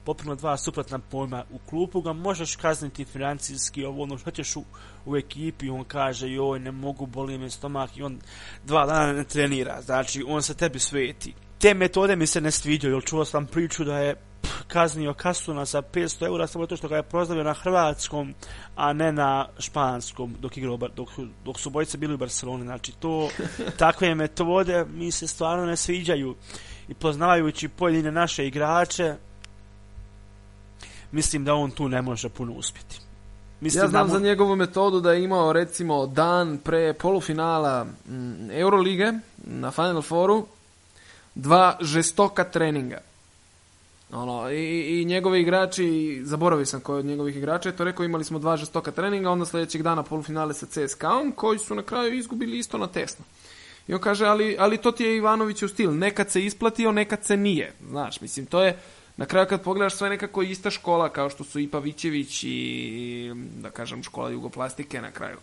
popolno 0.05 0.35
dva 0.35 0.57
suprotna 0.57 0.99
pojma. 0.99 1.45
U 1.51 1.59
klubu 1.59 2.01
ga 2.01 2.13
možeš 2.13 2.57
kazniti 2.57 3.05
financijski, 3.05 3.85
ovo 3.85 4.03
ono 4.03 4.19
što 4.19 4.31
ćeš 4.31 4.57
u, 4.57 4.65
u 5.07 5.17
ekipi, 5.17 5.71
on 5.71 5.85
kaže, 5.85 6.31
joj, 6.31 6.61
ne 6.61 6.71
mogu, 6.71 7.07
boli 7.07 7.39
me 7.39 7.51
stomak 7.51 7.97
i 7.97 8.03
on 8.03 8.19
dva 8.65 8.87
dana 8.87 9.13
ne 9.13 9.25
trenira. 9.25 9.81
Znači, 9.83 10.25
on 10.27 10.43
se 10.43 10.55
tebi 10.55 10.79
sveti. 10.79 11.35
Te 11.59 11.75
metode 11.75 12.17
mi 12.17 12.27
se 12.27 12.41
ne 12.41 12.51
sviđaju, 12.51 12.95
jer 12.95 13.05
čuo 13.05 13.25
sam 13.25 13.47
priču 13.47 13.85
da 13.85 13.99
je 13.99 14.15
pff, 14.15 14.63
kaznio 14.69 15.15
Kastuna 15.15 15.67
sa 15.67 15.83
500 15.83 16.27
eura 16.27 16.47
samo 16.47 16.67
to 16.67 16.77
što 16.77 16.89
ga 16.89 16.97
je 16.97 17.03
prozdavio 17.03 17.45
na 17.45 17.53
hrvatskom, 17.53 18.35
a 18.77 18.93
ne 18.93 19.13
na 19.13 19.49
španskom 19.59 20.37
dok, 20.41 20.57
igrao, 20.57 20.77
dok, 20.77 21.09
dok 21.45 21.61
su 21.61 21.71
bojice 21.71 21.99
bili 21.99 22.15
u 22.15 22.19
Barceloni. 22.19 22.65
Znači, 22.65 22.93
to, 22.93 23.29
takve 23.79 24.15
metode 24.15 24.85
mi 24.85 25.11
se 25.11 25.27
stvarno 25.27 25.67
ne 25.67 25.77
sviđaju. 25.77 26.35
I 26.89 26.95
poznavajući 26.95 27.69
pojedine 27.69 28.13
naše 28.13 28.47
igrače, 28.47 29.15
mislim 31.15 31.45
da 31.45 31.55
on 31.55 31.71
tu 31.71 31.89
ne 31.89 32.03
može 32.03 32.29
puno 32.29 32.53
uspjeti. 32.53 33.01
Mislim 33.61 33.85
Ja 33.85 33.89
znam 33.89 34.07
da 34.07 34.13
za 34.13 34.19
mu- 34.19 34.25
njegovu 34.25 34.57
metodu 34.57 35.01
da 35.01 35.13
je 35.13 35.25
imao 35.25 35.53
recimo 35.53 36.07
dan 36.07 36.59
pre 36.59 36.93
polufinala 36.95 37.85
mm, 37.85 38.51
Eurolige 38.51 39.13
na 39.37 39.71
Final 39.71 40.03
Fouru 40.03 40.47
dva 41.35 41.77
žestoka 41.81 42.45
treninga. 42.45 42.99
Ono, 44.13 44.51
i, 44.51 45.01
i 45.01 45.05
njegovi 45.05 45.41
igrači, 45.41 46.21
zaboravio 46.25 46.67
sam 46.67 46.81
koji 46.81 46.99
od 46.99 47.05
njegovih 47.05 47.37
igrača 47.37 47.69
je 47.69 47.77
to 47.77 47.85
rekao, 47.85 48.05
imali 48.05 48.25
smo 48.25 48.39
dva 48.39 48.57
žestoka 48.57 48.91
treninga, 48.91 49.31
onda 49.31 49.47
sljedećeg 49.47 49.83
dana 49.83 50.03
polufinale 50.03 50.55
sa 50.55 50.67
CSKA-om, 50.67 51.33
koji 51.33 51.59
su 51.59 51.75
na 51.75 51.83
kraju 51.83 52.15
izgubili 52.15 52.59
isto 52.59 52.79
na 52.79 52.87
tesno. 52.87 53.25
I 53.89 53.95
on 53.95 54.01
kaže, 54.01 54.27
ali, 54.27 54.57
ali 54.59 54.77
to 54.77 54.93
ti 54.93 55.05
je 55.05 55.17
Ivanoviću 55.17 55.69
stil, 55.69 55.97
nekad 55.97 56.31
se 56.31 56.45
isplatio, 56.45 56.93
nekad 56.93 57.25
se 57.25 57.37
nije. 57.37 57.73
Znaš, 57.89 58.21
mislim, 58.21 58.47
to 58.47 58.63
je, 58.63 58.79
na 59.17 59.27
kraju 59.27 59.47
kad 59.47 59.63
pogledaš 59.63 59.95
sve 59.95 60.09
nekako 60.09 60.43
ista 60.43 60.71
škola, 60.71 61.09
kao 61.09 61.31
što 61.31 61.45
su 61.45 61.61
i 61.61 61.69
Pavićević 61.69 62.45
i, 62.45 63.33
da 63.63 63.71
kažem, 63.71 64.03
škola 64.03 64.31
jugoplastike 64.31 65.01
na 65.01 65.11
kraju. 65.11 65.37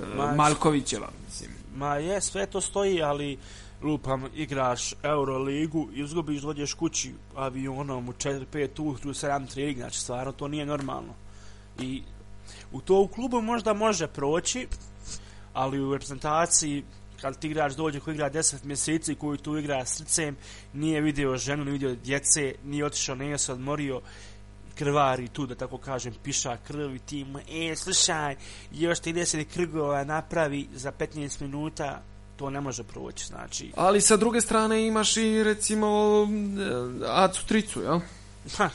E, 0.00 0.16
Ma- 0.16 0.34
Malkovićeva, 0.34 1.08
mislim. 1.26 1.50
Ma 1.76 1.96
je, 1.96 2.20
sve 2.20 2.46
to 2.46 2.60
stoji, 2.60 3.02
ali 3.02 3.38
lupam, 3.82 4.24
igraš 4.34 4.94
Euroligu, 5.02 5.88
izgubiš, 5.92 6.42
dođeš 6.42 6.74
kući 6.74 7.14
avionom 7.36 8.08
u 8.08 8.12
4-5 8.12 8.82
ujutru, 8.82 9.10
7 9.10 9.52
trening, 9.52 9.78
znači 9.78 10.00
stvarno 10.00 10.32
to 10.32 10.48
nije 10.48 10.66
normalno. 10.66 11.14
I 11.78 12.02
u 12.72 12.80
to 12.80 13.00
u 13.00 13.08
klubu 13.08 13.40
možda 13.40 13.72
može 13.72 14.06
proći, 14.06 14.66
ali 15.52 15.80
u 15.80 15.92
reprezentaciji 15.92 16.84
kad 17.20 17.38
ti 17.38 17.46
igrač 17.46 17.72
dođe 17.72 18.00
koji 18.00 18.14
igra 18.14 18.30
10 18.30 18.64
mjeseci, 18.64 19.14
koji 19.14 19.38
tu 19.38 19.58
igra 19.58 19.84
srcem, 19.84 20.36
nije 20.72 21.00
vidio 21.00 21.36
ženu, 21.36 21.64
nije 21.64 21.72
vidio 21.72 21.94
djece, 21.94 22.54
nije 22.64 22.84
otišao, 22.84 23.14
nije 23.14 23.38
se 23.38 23.52
odmorio, 23.52 24.00
krvari 24.74 25.28
tu, 25.28 25.46
da 25.46 25.54
tako 25.54 25.78
kažem, 25.78 26.14
piša 26.24 26.56
krv 26.66 26.94
i 26.94 26.98
ti 26.98 27.24
mu, 27.24 27.38
e, 27.38 27.76
slušaj, 27.76 28.36
još 28.72 29.00
30 29.00 29.44
krgova 29.54 30.04
napravi 30.04 30.68
za 30.74 30.92
15 30.92 31.42
minuta, 31.42 32.02
to 32.36 32.50
ne 32.50 32.60
može 32.60 32.82
proći, 32.82 33.26
znači, 33.26 33.72
Ali 33.76 34.00
sa 34.00 34.16
druge 34.16 34.40
strane 34.40 34.86
imaš 34.86 35.16
i 35.16 35.42
recimo 35.44 35.88
e, 37.02 37.06
Acu 37.06 37.46
Tricu, 37.46 37.82
jel? 37.82 38.00
ha, 38.56 38.70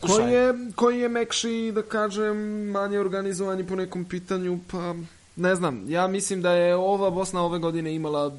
Koji 0.00 0.32
je, 0.32 0.54
koji 0.74 1.00
je 1.00 1.08
mekši, 1.08 1.72
da 1.74 1.82
kažem, 1.82 2.36
manje 2.70 3.00
organizovani 3.00 3.66
po 3.66 3.76
nekom 3.76 4.04
pitanju, 4.04 4.58
pa 4.70 4.94
ne 5.36 5.54
znam, 5.54 5.90
ja 5.90 6.06
mislim 6.06 6.42
da 6.42 6.52
je 6.52 6.76
ova 6.76 7.10
Bosna 7.10 7.42
ove 7.42 7.58
godine 7.58 7.94
imala 7.94 8.32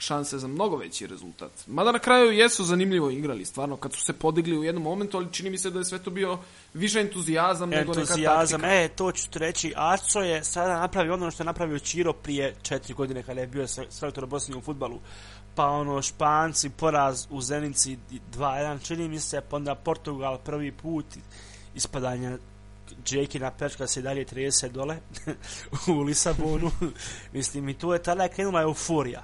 šanse 0.00 0.38
za 0.38 0.48
mnogo 0.48 0.76
veći 0.76 1.06
rezultat. 1.06 1.50
Mada 1.66 1.92
na 1.92 1.98
kraju 1.98 2.32
jesu 2.32 2.64
zanimljivo 2.64 3.10
igrali, 3.10 3.44
stvarno, 3.44 3.76
kad 3.76 3.92
su 3.92 4.00
se 4.00 4.12
podigli 4.12 4.58
u 4.58 4.64
jednom 4.64 4.84
momentu, 4.84 5.16
ali 5.16 5.32
čini 5.32 5.50
mi 5.50 5.58
se 5.58 5.70
da 5.70 5.78
je 5.78 5.84
sve 5.84 5.98
to 5.98 6.10
bio 6.10 6.38
više 6.74 7.00
entuzijazam 7.00 7.70
nego 7.70 7.92
neka 7.92 8.00
entuzijazam, 8.00 8.60
taktika. 8.60 8.84
e, 8.84 8.88
to 8.88 9.12
ću 9.12 9.30
ti 9.30 9.38
reći, 9.38 9.72
Aco 9.76 10.20
je 10.20 10.44
sada 10.44 10.80
napravio 10.80 11.14
ono 11.14 11.30
što 11.30 11.42
je 11.42 11.46
napravio 11.46 11.78
Čiro 11.78 12.12
prije 12.12 12.54
četiri 12.62 12.94
godine 12.94 13.22
kada 13.22 13.40
je 13.40 13.46
bio 13.46 13.66
selektor 13.68 14.26
Bosni 14.26 14.56
u 14.56 14.60
futbalu. 14.60 15.00
Pa 15.54 15.66
ono, 15.66 16.02
Španci, 16.02 16.70
poraz 16.70 17.26
u 17.30 17.40
Zenici 17.40 17.98
2-1, 18.34 18.86
čini 18.86 19.08
mi 19.08 19.20
se, 19.20 19.40
pa 19.50 19.56
onda 19.56 19.74
Portugal 19.74 20.38
prvi 20.38 20.72
put, 20.72 21.06
ispadanje 21.74 22.38
Džekina 23.04 23.50
pečka 23.50 23.86
se 23.86 24.02
dalje 24.02 24.24
30 24.24 24.68
dole 24.68 24.98
u 25.96 26.00
Lisabonu. 26.00 26.70
Mislim, 27.32 27.68
i 27.68 27.74
tu 27.74 27.92
je 27.92 28.02
tada 28.02 28.28
krenula 28.28 28.62
euforija 28.62 29.22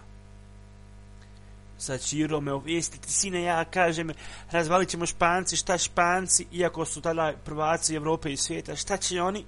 sa 1.79 1.99
Čirom, 1.99 2.49
evo, 2.49 2.63
jeste 2.67 2.99
ti 2.99 3.13
sine, 3.13 3.43
ja 3.43 3.65
kažem, 3.65 4.11
razvalit 4.51 4.89
ćemo 4.89 5.07
Španci, 5.07 5.57
šta 5.57 5.79
Španci, 5.79 6.47
iako 6.53 6.85
su 6.85 7.01
tada 7.01 7.33
prvaci 7.45 7.95
Evrope 7.95 8.33
i 8.33 8.37
svijeta, 8.37 8.77
šta 8.77 8.97
će 8.97 9.23
oni? 9.23 9.45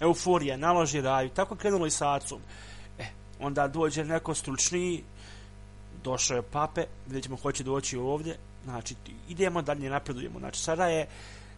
Euforija, 0.00 0.56
naloži 0.56 1.00
raju, 1.00 1.28
tako 1.28 1.56
krenulo 1.56 1.86
i 1.86 1.90
sa 1.90 2.14
Acom. 2.14 2.40
E, 2.98 3.04
onda 3.40 3.68
dođe 3.68 4.04
neko 4.04 4.34
stručniji, 4.34 5.04
došao 6.04 6.36
je 6.36 6.42
pape, 6.42 6.84
vidjet 7.06 7.24
ćemo 7.24 7.36
hoće 7.36 7.64
doći 7.64 7.96
ovdje, 7.96 8.36
znači 8.64 8.94
idemo 9.28 9.62
dalje, 9.62 9.90
napredujemo, 9.90 10.38
znači 10.38 10.60
sada 10.60 10.86
je 10.86 11.06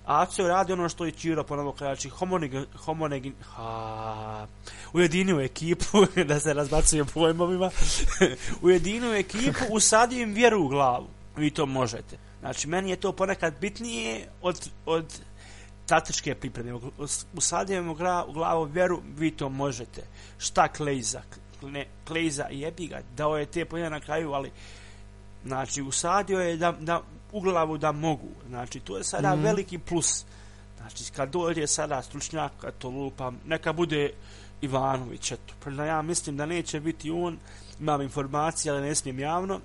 Aco 0.06 0.48
radi 0.48 0.72
ono 0.72 0.88
što 0.88 1.04
je 1.04 1.12
Čiro 1.12 1.44
ponovno 1.44 1.72
kajači, 1.72 2.08
znači 2.08 2.18
homoneg, 2.18 2.52
homoneg, 2.76 3.26
ha, 3.54 4.46
ujedinio 4.92 5.40
ekipu, 5.40 6.06
da 6.28 6.40
se 6.40 6.54
razbacuje 6.54 7.04
pojmovima, 7.04 7.70
ujedinio 8.62 9.14
ekipu, 9.14 9.64
usadio 9.70 10.22
im 10.22 10.32
vjeru 10.32 10.64
u 10.64 10.68
glavu. 10.68 11.08
vi 11.36 11.50
to 11.50 11.66
možete. 11.66 12.18
Znači, 12.40 12.68
meni 12.68 12.90
je 12.90 12.96
to 12.96 13.12
ponekad 13.12 13.54
bitnije 13.60 14.28
od, 14.42 14.70
od 14.86 15.20
taktičke 15.86 16.34
pripreme. 16.34 16.80
Usadimo 17.34 17.92
u 18.28 18.32
glavu 18.32 18.64
vjeru, 18.64 19.02
vi 19.16 19.30
to 19.30 19.48
možete. 19.48 20.02
Šta 20.38 20.68
Klejza? 20.68 21.22
Ne, 21.62 21.86
Klejza 22.06 22.46
jebi 22.50 22.86
ga, 22.86 23.00
dao 23.16 23.36
je 23.36 23.46
te 23.46 23.64
pojene 23.64 23.90
na 23.90 24.00
kraju, 24.00 24.32
ali 24.32 24.50
znači, 25.44 25.82
usadio 25.82 26.40
je 26.40 26.56
da, 26.56 26.72
da, 26.72 27.02
u 27.36 27.40
glavu 27.40 27.78
da 27.78 27.92
mogu. 27.92 28.28
Znači, 28.48 28.80
to 28.80 28.96
je 28.96 29.04
sada 29.04 29.36
mm. 29.36 29.42
veliki 29.42 29.78
plus. 29.78 30.24
Znači, 30.76 31.12
kad 31.12 31.30
dođe 31.30 31.66
sada 31.66 32.02
stručnjaka, 32.02 32.70
to 32.70 32.88
lupam, 32.88 33.40
neka 33.46 33.72
bude 33.72 34.12
Ivanović, 34.60 35.32
eto. 35.32 35.54
Preda 35.60 35.84
ja 35.84 36.02
mislim 36.02 36.36
da 36.36 36.46
neće 36.46 36.80
biti 36.80 37.10
on, 37.10 37.38
imam 37.80 38.02
informacije, 38.02 38.72
ali 38.72 38.82
ne 38.82 38.94
smijem 38.94 39.18
javno. 39.18 39.60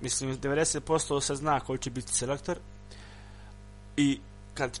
Mislim, 0.00 0.38
90% 0.38 1.20
se 1.20 1.34
zna 1.34 1.60
koji 1.60 1.78
će 1.78 1.90
biti 1.90 2.12
selektor. 2.12 2.58
I 3.96 4.20
kad 4.54 4.80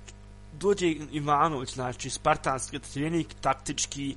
dođe 0.52 0.86
Ivanović, 1.12 1.74
znači, 1.74 2.10
spartanski 2.10 2.78
trenik, 2.78 3.34
taktički, 3.40 4.16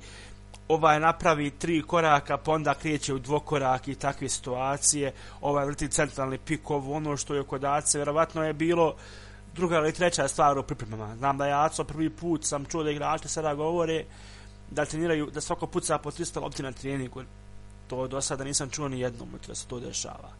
ovaj 0.74 1.00
napravi 1.00 1.50
tri 1.50 1.82
koraka, 1.82 2.36
pa 2.36 2.52
onda 2.52 2.74
kreće 2.74 3.14
u 3.14 3.18
dvokorak 3.18 3.88
i 3.88 3.94
takve 3.94 4.28
situacije, 4.28 5.12
ovaj 5.40 5.66
vrti 5.66 5.88
centralni 5.88 6.38
pik, 6.38 6.70
ovo 6.70 6.94
ono 6.96 7.16
što 7.16 7.34
je 7.34 7.42
kod 7.42 7.64
Ace, 7.64 7.98
vjerovatno 7.98 8.44
je 8.44 8.52
bilo 8.52 8.94
druga 9.54 9.76
ili 9.76 9.92
treća 9.92 10.28
stvar 10.28 10.58
u 10.58 10.62
pripremama. 10.62 11.16
Znam 11.16 11.38
da 11.38 11.46
je 11.46 11.54
Aco 11.54 11.84
prvi 11.84 12.10
put 12.10 12.44
sam 12.44 12.64
čuo 12.64 12.82
da 12.82 12.90
igrači 12.90 13.28
sada 13.28 13.54
govore 13.54 14.04
da 14.70 14.84
treniraju, 14.84 15.30
da 15.30 15.40
svako 15.40 15.66
puca 15.66 15.98
po 15.98 16.10
300 16.10 16.42
lopti 16.42 16.62
na 16.62 16.72
treningu. 16.72 17.22
To 17.88 18.06
do 18.06 18.20
sada 18.20 18.44
nisam 18.44 18.70
čuo 18.70 18.88
ni 18.88 19.00
jednom 19.00 19.28
da 19.46 19.54
se 19.54 19.66
to 19.66 19.80
dešava. 19.80 20.30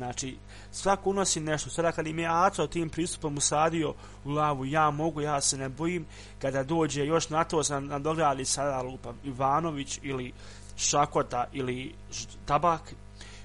Znači, 0.00 0.36
svako 0.72 1.10
unosi 1.10 1.40
nešto. 1.40 1.70
Sada 1.70 1.92
kad 1.92 2.06
im 2.06 2.18
je 2.18 2.28
Aco 2.28 2.66
tim 2.66 2.88
pristupom 2.88 3.36
usadio 3.36 3.94
u 4.24 4.30
lavu, 4.30 4.64
ja 4.64 4.90
mogu, 4.90 5.20
ja 5.20 5.40
se 5.40 5.58
ne 5.58 5.68
bojim, 5.68 6.06
kada 6.38 6.62
dođe 6.62 7.06
još 7.06 7.28
na 7.28 7.44
to 7.44 7.64
sam 7.64 7.86
nadograli 7.86 8.44
sada 8.44 8.82
lupam 8.82 9.18
Ivanović 9.24 9.98
ili 10.02 10.32
Šakota 10.76 11.44
ili 11.52 11.94
Tabak, 12.46 12.94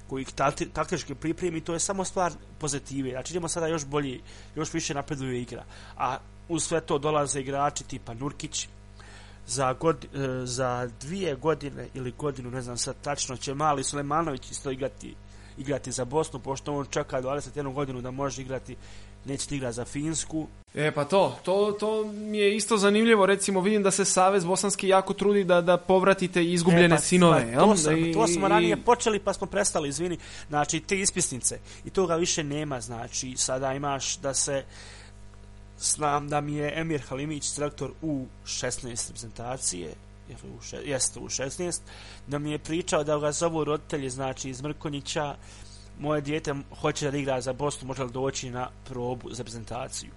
koji 0.08 0.22
ih 0.22 0.34
taktički 0.74 1.16
pripremi, 1.16 1.62
to 1.62 1.74
je 1.74 1.80
samo 1.80 2.06
stvar 2.06 2.32
pozitive. 2.60 3.12
Znači, 3.12 3.34
idemo 3.34 3.48
sada 3.48 3.68
još 3.68 3.86
bolje, 3.86 4.20
još 4.56 4.74
više 4.74 4.94
napreduje 4.94 5.42
igra. 5.42 5.64
A 5.98 6.18
u 6.50 6.60
sve 6.60 6.82
to 6.82 7.00
dolaze 7.00 7.40
igrači 7.40 7.84
tipa 7.84 8.14
Nurkić, 8.14 8.68
za, 9.48 9.74
god, 9.74 10.06
e, 10.06 10.46
za 10.46 10.90
dvije 11.02 11.36
godine 11.36 11.88
ili 11.94 12.14
godinu, 12.18 12.52
ne 12.52 12.62
znam 12.62 12.78
sad 12.78 12.96
tačno, 13.02 13.38
će 13.38 13.54
mali 13.54 13.84
Sulemanović 13.84 14.52
isto 14.52 14.72
igrati, 14.72 15.16
igrati 15.58 15.92
za 15.92 16.06
Bosnu, 16.06 16.40
pošto 16.40 16.76
on 16.76 16.86
čeka 16.90 17.22
21 17.22 17.74
godinu 17.74 18.02
da 18.02 18.12
može 18.12 18.42
igrati 18.42 18.76
neće 19.26 19.56
igra 19.56 19.72
za 19.72 19.86
Finsku. 19.86 20.48
E 20.74 20.92
pa 20.92 21.06
to, 21.06 21.40
to, 21.44 21.78
to 21.80 22.06
mi 22.06 22.38
je 22.38 22.56
isto 22.56 22.78
zanimljivo, 22.78 23.26
recimo 23.26 23.62
vidim 23.62 23.84
da 23.84 23.92
se 23.92 24.06
Savez 24.06 24.46
Bosanski 24.46 24.88
jako 24.88 25.14
trudi 25.14 25.44
da, 25.44 25.62
da 25.62 25.78
povratite 25.78 26.46
izgubljene 26.46 26.86
e, 26.86 26.90
pa, 26.90 26.98
sinove. 26.98 27.52
Pa, 27.54 27.60
to, 27.62 27.78
sam, 27.78 28.14
to 28.14 28.28
smo 28.28 28.48
ranije 28.48 28.78
počeli 28.78 29.20
pa 29.20 29.34
smo 29.34 29.48
prestali, 29.48 29.90
izvini, 29.90 30.18
znači 30.50 30.80
te 30.80 31.00
ispisnice 31.00 31.60
i 31.86 31.90
toga 31.90 32.16
više 32.16 32.44
nema, 32.44 32.82
znači 32.82 33.34
sada 33.38 33.74
imaš 33.74 34.18
da 34.18 34.34
se 34.34 34.64
znam 35.80 36.30
da 36.30 36.42
mi 36.42 36.56
je 36.56 36.74
Emir 36.76 37.02
Halimić 37.02 37.44
selektor 37.44 37.92
u 38.02 38.26
16 38.46 39.08
reprezentacije, 39.08 39.94
ili 40.30 40.54
u 40.58 40.62
še, 40.62 40.78
jeste 40.86 41.20
u 41.20 41.30
16, 41.30 41.80
da 42.28 42.40
mi 42.40 42.52
je 42.52 42.60
pričao 42.60 43.04
da 43.04 43.18
ga 43.18 43.32
zovu 43.32 43.64
roditelji, 43.64 44.10
znači 44.10 44.50
iz 44.50 44.62
Mrkonjića, 44.62 45.36
moje 46.00 46.22
dijete 46.22 46.54
hoće 46.82 47.12
da 47.12 47.18
igra 47.18 47.42
za 47.42 47.54
Bosnu, 47.54 47.88
može 47.88 48.04
li 48.04 48.12
doći 48.12 48.50
na 48.50 48.70
probu 48.86 49.34
za 49.34 49.44
prezentaciju. 49.44 50.12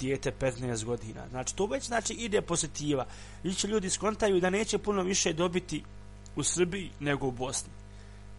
Dijete 0.00 0.32
15 0.40 0.84
godina. 0.84 1.28
Znači, 1.30 1.56
to 1.56 1.66
već 1.66 1.86
znači 1.86 2.12
ide 2.12 2.40
pozitiva. 2.42 3.06
Više 3.42 3.68
ljudi 3.68 3.90
skontaju 3.90 4.40
da 4.40 4.50
neće 4.50 4.78
puno 4.78 5.02
više 5.02 5.32
dobiti 5.32 5.82
u 6.36 6.42
Srbiji 6.42 6.90
nego 7.00 7.26
u 7.26 7.30
Bosni. 7.30 7.72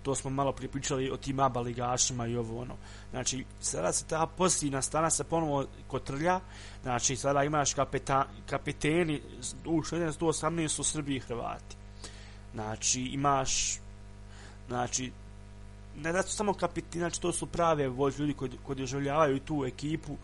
To 0.04 0.16
smo 0.16 0.30
malo 0.30 0.52
pripričali 0.52 1.12
o 1.12 1.18
tim 1.18 1.40
aba 1.40 1.62
ligašima 1.62 2.28
i 2.28 2.36
ovo 2.36 2.62
ono. 2.62 2.76
Znači, 3.12 3.46
sada 3.60 3.94
se 3.94 4.06
ta 4.06 4.26
pozitivna 4.38 4.82
strana 4.82 5.10
se 5.10 5.24
ponovo 5.24 5.66
kotrlja. 5.88 6.40
Znači, 6.82 7.16
sada 7.16 7.44
imaš 7.44 7.74
kapeta, 7.74 8.28
kapeteni 8.46 9.22
u 9.66 9.82
1618 9.82 10.68
su 10.68 10.84
Srbiji 10.84 11.16
i 11.16 11.20
Hrvati. 11.20 11.76
Znači, 12.54 13.02
imaš 13.02 13.80
znači, 14.68 15.12
ne 15.98 16.12
da 16.12 16.24
su 16.24 16.36
samo 16.36 16.54
kapiteni, 16.54 17.02
znači 17.02 17.22
to 17.22 17.32
su 17.32 17.46
prave 17.46 17.88
vođe 17.88 18.18
ljudi 18.20 18.34
koji, 18.34 18.52
koji 18.64 18.78
doživljavaju 18.78 19.40
tu 19.40 19.66
ekipu, 19.66 20.18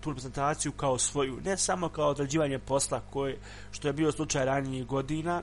tu 0.00 0.10
reprezentaciju 0.10 0.72
kao 0.72 0.98
svoju, 0.98 1.40
ne 1.44 1.56
samo 1.56 1.88
kao 1.88 2.08
odrađivanje 2.08 2.58
posla 2.58 3.00
koje, 3.10 3.38
što 3.70 3.88
je 3.88 3.92
bio 3.92 4.12
slučaj 4.12 4.44
ranijih 4.44 4.86
godina, 4.86 5.42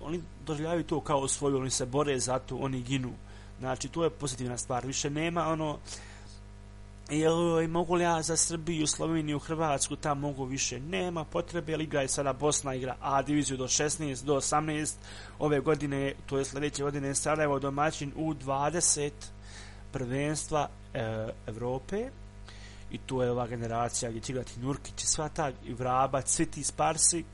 oni 0.00 0.22
doživljavaju 0.46 0.84
to 0.84 1.00
kao 1.00 1.28
svoju, 1.28 1.56
oni 1.58 1.70
se 1.70 1.86
bore 1.86 2.18
za 2.18 2.38
to, 2.38 2.56
oni 2.56 2.82
ginu. 2.82 3.12
Znači, 3.58 3.88
to 3.88 4.04
je 4.04 4.10
pozitivna 4.10 4.58
stvar. 4.58 4.86
Više 4.86 5.10
nema 5.10 5.48
ono, 5.48 5.78
jel 7.10 7.68
mogu 7.68 7.94
li 7.94 8.04
ja 8.04 8.22
za 8.22 8.36
Srbiju, 8.36 8.86
Sloveniju, 8.86 9.38
Hrvatsku, 9.38 9.96
tam 9.96 10.18
mogu 10.18 10.44
više. 10.44 10.80
Nema 10.80 11.24
potrebe, 11.24 11.76
liga 11.76 12.00
je 12.00 12.08
sada 12.08 12.32
Bosna 12.32 12.74
igra 12.74 12.96
A 13.00 13.22
diviziju 13.22 13.56
do 13.56 13.64
16, 13.64 14.24
do 14.24 14.36
18. 14.36 14.94
Ove 15.38 15.60
godine, 15.60 16.14
to 16.26 16.38
je 16.38 16.44
sljedeće 16.44 16.82
godine, 16.82 17.14
Sarajevo 17.14 17.58
domaćin 17.58 18.12
u 18.16 18.34
20 18.34 19.10
prvenstva 19.92 20.68
e, 20.94 21.28
Evrope. 21.46 22.10
I 22.90 22.98
to 22.98 23.22
je 23.22 23.30
ova 23.30 23.46
generacija 23.46 24.10
gdje 24.10 24.20
će 24.20 24.32
igrati 24.32 24.60
Nurkić 24.60 25.04
sva 25.04 25.28
ta 25.28 25.52
i 25.64 25.74
Vraba, 25.74 26.22
svi 26.26 26.46
ti 26.46 26.64
Sparsi 26.64 27.24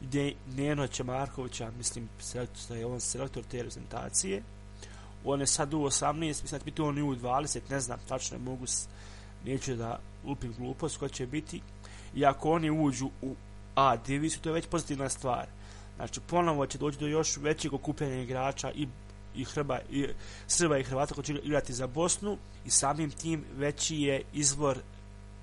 gdje 0.00 0.34
Neno 0.56 0.86
Čemarkovića, 0.86 1.70
mislim, 1.78 2.08
selektor, 2.20 2.76
je 2.76 2.86
on 2.86 3.00
selektor 3.00 3.44
te 3.50 3.56
reprezentacije. 3.56 4.42
On 5.24 5.40
je 5.40 5.46
sad 5.46 5.74
u 5.74 5.78
18, 5.78 6.14
mislim 6.18 6.50
da 6.50 6.58
će 6.58 6.64
biti 6.64 6.82
on 6.82 6.98
i 6.98 7.02
u 7.02 7.16
20, 7.16 7.60
ne 7.70 7.80
znam, 7.80 7.98
tačno 8.08 8.38
mogu 8.38 8.64
neću 9.44 9.76
da 9.76 10.00
lupim 10.24 10.54
glupost 10.58 10.96
ko 10.96 11.08
će 11.08 11.26
biti. 11.26 11.60
I 12.14 12.24
ako 12.24 12.50
oni 12.50 12.70
uđu 12.70 13.10
u 13.22 13.34
A 13.74 13.96
diviziju 13.96 14.40
to 14.40 14.48
je 14.48 14.52
već 14.52 14.66
pozitivna 14.66 15.08
stvar. 15.08 15.46
Znači 15.96 16.20
ponovo 16.20 16.66
će 16.66 16.78
doći 16.78 16.98
do 16.98 17.06
još 17.06 17.36
većeg 17.36 17.72
okupljenja 17.72 18.22
igrača 18.22 18.70
i 18.72 18.88
i 19.34 19.44
Hrba, 19.44 19.78
i 19.90 20.06
Srba 20.46 20.78
i 20.78 20.82
Hrvata 20.82 21.14
koji 21.14 21.24
će 21.24 21.32
igrati 21.32 21.72
za 21.72 21.86
Bosnu 21.86 22.38
i 22.64 22.70
samim 22.70 23.10
tim 23.10 23.44
veći 23.56 23.96
je 23.96 24.22
izbor 24.32 24.78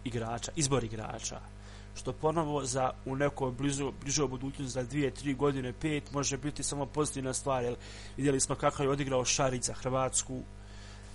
igrača, 0.03 0.51
izbor 0.55 0.83
igrača 0.83 1.39
što 1.95 2.13
ponovo 2.13 2.65
za 2.65 2.91
u 3.05 3.15
nekoj 3.15 3.51
blizu, 3.51 3.91
bližoj 4.01 4.27
budućnosti 4.27 4.73
za 4.73 4.83
dvije, 4.83 5.11
tri 5.11 5.33
godine, 5.33 5.73
pet 5.73 6.11
može 6.11 6.37
biti 6.37 6.63
samo 6.63 6.85
pozitivna 6.85 7.33
stvar 7.33 7.63
jer 7.63 7.75
vidjeli 8.17 8.39
smo 8.39 8.55
kako 8.55 8.83
je 8.83 8.89
odigrao 8.89 9.25
Šarić 9.25 9.63
za 9.63 9.73
Hrvatsku 9.73 10.41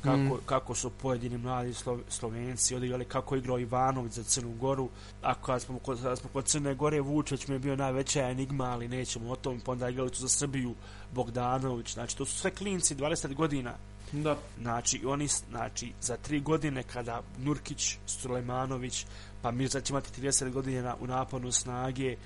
kako, 0.03 0.35
mm. 0.35 0.39
kako 0.47 0.75
su 0.75 0.91
pojedini 0.91 1.39
mladi 1.39 1.75
Slo, 1.75 1.99
Slovenci 2.09 2.77
odigrali, 2.77 3.05
kako 3.05 3.35
je 3.35 3.39
igrao 3.39 3.59
Ivanović 3.59 4.13
za 4.13 4.23
Crnu 4.23 4.53
Goru. 4.61 4.89
Ako 5.23 5.47
kad 5.47 5.63
smo, 5.63 5.79
kod, 5.79 6.03
kad 6.03 6.19
smo 6.19 6.31
kod 6.33 6.45
Crne 6.45 6.75
Gore, 6.75 7.01
Vučeć 7.01 7.49
mi 7.49 7.55
je 7.55 7.59
bio 7.59 7.77
najveća 7.77 8.29
enigma, 8.31 8.65
ali 8.65 8.89
nećemo 8.89 9.31
o 9.31 9.37
tom, 9.37 9.61
pa 9.61 9.73
onda 9.73 9.89
igrali 9.89 10.11
su 10.15 10.23
za 10.23 10.29
Srbiju 10.29 10.75
Bogdanović. 11.13 11.95
Znači, 11.95 12.17
to 12.17 12.25
su 12.25 12.39
sve 12.39 12.51
klinci 12.51 12.95
20 12.95 13.35
godina. 13.35 13.75
Da. 14.13 14.37
Znači, 14.61 15.03
oni, 15.07 15.29
znači, 15.51 15.93
za 16.01 16.17
tri 16.17 16.41
godine 16.41 16.83
kada 16.83 17.23
Nurkić, 17.39 17.97
Sulejmanović, 18.07 19.07
pa 19.43 19.51
Mirza 19.51 19.81
će 19.81 19.93
imati 19.93 20.21
30 20.21 20.51
godina 20.51 20.97
u 21.01 21.07
naponu 21.07 21.53
snage, 21.53 22.17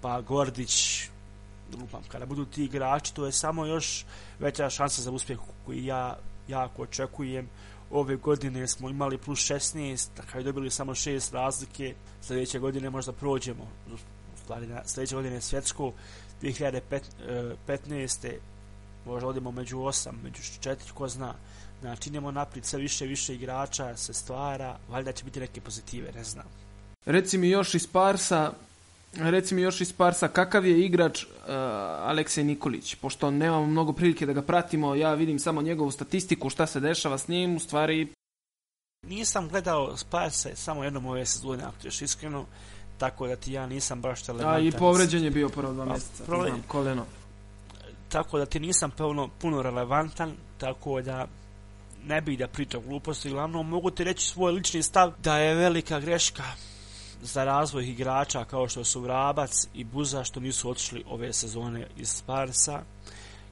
pa 0.00 0.20
Gordić, 0.20 1.08
lupam, 1.80 2.02
kada 2.08 2.26
budu 2.26 2.44
ti 2.44 2.64
igrači, 2.64 3.14
to 3.14 3.26
je 3.26 3.32
samo 3.32 3.66
još 3.66 4.04
veća 4.38 4.70
šansa 4.70 5.02
za 5.02 5.10
uspjeh 5.10 5.38
koji 5.66 5.84
ja 5.84 6.18
jako 6.48 6.82
očekujem. 6.82 7.48
Ove 7.90 8.16
godine 8.16 8.68
smo 8.68 8.90
imali 8.90 9.18
plus 9.18 9.38
16, 9.38 10.08
tako 10.14 10.38
je 10.38 10.44
dobili 10.44 10.70
samo 10.70 10.94
6 10.94 11.32
razlike. 11.32 11.94
Sljedeće 12.22 12.58
godine 12.58 12.90
možda 12.90 13.12
prođemo, 13.12 13.64
u 14.34 14.38
stvari 14.44 14.66
na 14.66 14.82
sljedeće 14.86 15.14
godine 15.14 15.40
svjetsko, 15.40 15.92
2015 16.42 18.38
možda 19.06 19.28
odemo 19.28 19.50
među 19.50 19.76
8, 19.76 20.10
među 20.22 20.42
4, 20.42 20.76
ko 20.94 21.08
zna. 21.08 21.34
Znači, 21.80 22.08
idemo 22.08 22.30
naprijed 22.30 22.64
sve 22.64 22.78
više 22.78 23.06
više 23.06 23.34
igrača, 23.34 23.96
se 23.96 24.14
stvara, 24.14 24.78
valjda 24.88 25.12
će 25.12 25.24
biti 25.24 25.40
neke 25.40 25.60
pozitive, 25.60 26.12
ne 26.12 26.24
znam. 26.24 26.44
Reci 27.06 27.38
mi 27.38 27.50
još 27.50 27.74
iz 27.74 27.86
Parsa, 27.86 28.52
Reci 29.12 29.54
mi 29.54 29.62
još 29.62 29.80
iz 29.80 29.92
Parsa, 29.92 30.28
kakav 30.28 30.66
je 30.66 30.84
igrač 30.84 31.24
uh, 31.24 31.30
Aleksej 32.00 32.44
Nikolić? 32.44 32.94
Pošto 32.94 33.30
nemamo 33.30 33.66
mnogo 33.66 33.92
prilike 33.92 34.26
da 34.26 34.32
ga 34.32 34.42
pratimo, 34.42 34.94
ja 34.94 35.14
vidim 35.14 35.38
samo 35.38 35.62
njegovu 35.62 35.90
statistiku, 35.90 36.50
šta 36.50 36.66
se 36.66 36.80
dešava 36.80 37.18
s 37.18 37.28
njim, 37.28 37.56
u 37.56 37.60
stvari... 37.60 38.08
Nisam 39.06 39.48
gledao 39.48 39.96
Sparse 39.96 40.56
samo 40.56 40.84
jednom 40.84 41.06
ove 41.06 41.26
sezone, 41.26 41.64
ako 41.64 41.76
ćeš 41.82 42.02
iskreno, 42.02 42.46
tako 42.98 43.26
da 43.26 43.36
ti 43.36 43.52
ja 43.52 43.66
nisam 43.66 44.00
baš 44.00 44.26
relevantan. 44.26 44.62
A 44.62 44.68
i 44.68 44.72
povređen 44.72 45.24
je 45.24 45.30
bio 45.30 45.48
prvo 45.48 45.72
dva 45.72 45.84
mjeseca, 45.84 46.24
prvo... 46.24 46.44
znam, 46.46 46.62
koleno. 46.68 47.06
Tako 48.12 48.38
da 48.38 48.46
ti 48.46 48.60
nisam 48.60 48.90
puno, 48.90 49.28
puno 49.40 49.62
relevantan, 49.62 50.36
tako 50.58 51.00
da 51.02 51.26
ne 52.04 52.20
bih 52.20 52.38
da 52.38 52.48
pričam 52.48 52.82
gluposti, 52.86 53.30
glavno 53.30 53.62
mogu 53.62 53.90
ti 53.90 54.04
reći 54.04 54.26
svoj 54.26 54.52
lični 54.52 54.82
stav 54.82 55.12
da 55.18 55.38
je 55.38 55.54
velika 55.54 56.00
greška 56.00 56.44
za 57.22 57.44
razvoj 57.44 57.84
igrača 57.84 58.44
kao 58.44 58.68
što 58.68 58.84
su 58.84 59.00
Vrabac 59.00 59.68
i 59.74 59.84
Buza 59.84 60.24
što 60.24 60.40
nisu 60.40 60.70
otišli 60.70 61.04
ove 61.08 61.32
sezone 61.32 61.86
iz 61.96 62.08
Sparsa 62.08 62.82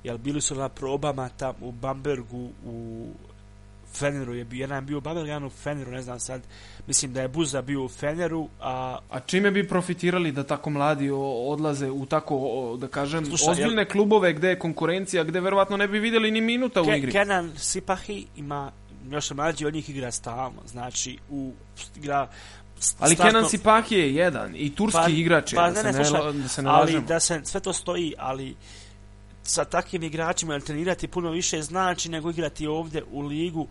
jer 0.04 0.18
bili 0.18 0.40
su 0.40 0.54
na 0.54 0.68
probama 0.68 1.28
tam 1.28 1.54
u 1.60 1.72
Bambergu 1.72 2.50
u 2.64 3.06
Feneru 3.98 4.34
je 4.34 4.44
bio, 4.44 4.60
jedan 4.60 4.86
bio 4.86 4.98
u 4.98 5.00
Bambergu, 5.00 5.26
jedan 5.26 5.44
u 5.44 5.50
Feneru, 5.52 5.90
ne 5.90 6.02
znam 6.02 6.20
sad, 6.20 6.42
mislim 6.86 7.12
da 7.12 7.22
je 7.22 7.28
Buza 7.30 7.62
bio 7.62 7.84
u 7.84 7.88
Feneru, 7.90 8.48
a... 8.60 8.98
A 9.10 9.20
čime 9.20 9.50
bi 9.50 9.68
profitirali 9.68 10.32
da 10.32 10.44
tako 10.44 10.70
mladi 10.70 11.10
odlaze 11.46 11.90
u 11.90 12.06
tako, 12.06 12.38
da 12.78 12.88
kažem, 12.88 13.26
Slušaj, 13.26 13.50
ozbiljne 13.50 13.82
jel- 13.82 13.92
klubove 13.92 14.32
gde 14.32 14.48
je 14.48 14.58
konkurencija, 14.58 15.24
gde 15.24 15.40
verovatno 15.40 15.76
ne 15.76 15.88
bi 15.88 15.98
vidjeli 15.98 16.30
ni 16.30 16.40
minuta 16.40 16.82
u 16.82 16.84
Ke, 16.84 16.98
igri? 16.98 17.12
Kenan 17.12 17.52
Sipahi 17.56 18.26
ima 18.36 18.72
još 19.10 19.30
mlađi 19.30 19.66
od 19.66 19.74
njih 19.74 19.90
igra 19.90 20.10
stalno, 20.10 20.62
znači 20.66 21.18
u 21.30 21.52
igra 21.96 22.28
s- 22.78 22.94
Ali 22.98 23.14
startno- 23.14 23.24
Kenan 23.30 23.48
Sipaki 23.50 23.94
je 23.94 24.14
jedan 24.14 24.52
i 24.56 24.74
turski 24.74 25.12
igrač 25.12 25.52
je, 25.52 25.56
pa 25.56 25.62
da, 25.62 25.68
ne, 25.68 25.76
se 25.76 25.82
ne, 25.84 25.92
ne, 25.92 26.04
slušaj, 26.04 26.32
da 26.32 26.48
se 26.48 26.62
ne 26.62 26.70
ali 26.70 26.80
lažemo. 26.80 27.06
da 27.06 27.20
se 27.20 27.40
sve 27.44 27.60
to 27.60 27.72
stoji, 27.72 28.14
ali 28.18 28.56
sa 29.48 29.64
takvim 29.64 30.02
igračima 30.02 30.52
jer 30.52 30.62
trenirati 30.62 31.08
puno 31.08 31.30
više 31.30 31.62
znači 31.62 32.08
nego 32.08 32.30
igrati 32.30 32.66
ovdje 32.66 33.04
u 33.10 33.20
ligu 33.20 33.68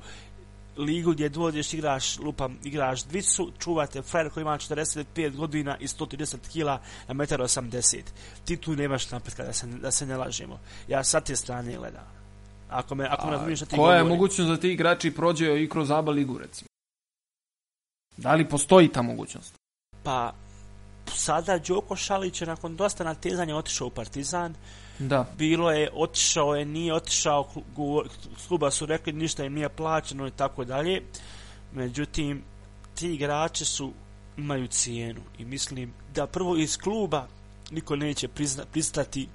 ligu 0.78 1.12
gdje 1.12 1.30
dođeš 1.30 1.74
igraš 1.74 2.20
lupam 2.20 2.60
igraš 2.64 3.04
dvicu 3.04 3.52
čuvate 3.60 4.02
frajer 4.02 4.30
koji 4.30 4.42
ima 4.42 4.58
45 4.58 5.36
godina 5.36 5.78
i 5.80 5.88
130 5.88 6.36
kila 6.52 6.82
na 7.08 7.14
1,80 7.14 8.02
ti 8.46 8.58
tu 8.58 8.76
nemaš 8.76 9.12
napretka 9.12 9.44
da 9.44 9.54
se, 9.54 9.68
da 9.68 9.92
se 9.92 10.06
ne 10.06 10.18
lažemo 10.18 10.60
ja 10.88 11.04
sa 11.04 11.22
te 11.22 11.36
strane 11.36 11.78
gledam 11.78 12.18
ako 12.70 12.96
me, 12.96 13.08
ako 13.10 13.28
me 13.28 13.32
A 13.34 13.36
razumiješ 13.36 13.60
šta 13.60 13.66
ti 13.66 13.76
koja 13.76 13.96
je 13.96 14.02
govorim. 14.04 14.18
mogućnost 14.18 14.50
da 14.50 14.58
ti 14.58 14.72
igrači 14.72 15.12
prođe 15.12 15.64
i 15.64 15.70
kroz 15.70 15.92
ABA 15.92 16.12
ligu, 16.12 16.38
recimo? 16.38 16.68
Da 18.18 18.36
li 18.36 18.50
postoji 18.50 18.88
ta 18.88 19.02
mogućnost? 19.02 19.54
pa 20.04 20.34
sada 21.14 21.58
Đoko 21.58 21.96
Šalić 21.96 22.42
je 22.42 22.48
nakon 22.48 22.76
dosta 22.76 23.04
natezanja 23.04 23.56
otišao 23.56 23.88
u 23.88 23.90
Partizan 23.90 24.56
Da. 25.00 25.26
bilo 25.38 25.72
je, 25.72 25.90
otišao 25.94 26.56
je, 26.56 26.66
nije 26.66 26.94
otišao, 26.94 27.48
kluba 28.48 28.72
su 28.72 28.86
rekli 28.86 29.14
ništa 29.14 29.46
im 29.46 29.54
nije 29.54 29.70
plaćeno 29.70 30.28
i 30.28 30.32
tako 30.32 30.66
dalje. 30.66 31.02
Međutim, 31.74 32.44
ti 32.96 33.14
igrači 33.14 33.66
su, 33.66 33.94
imaju 34.38 34.68
cijenu 34.68 35.22
i 35.38 35.46
mislim 35.46 35.94
da 36.16 36.28
prvo 36.28 36.58
iz 36.58 36.78
kluba 36.78 37.28
niko 37.72 37.96
neće 37.96 38.28
prizna, 38.28 38.64
pristati 38.72 39.28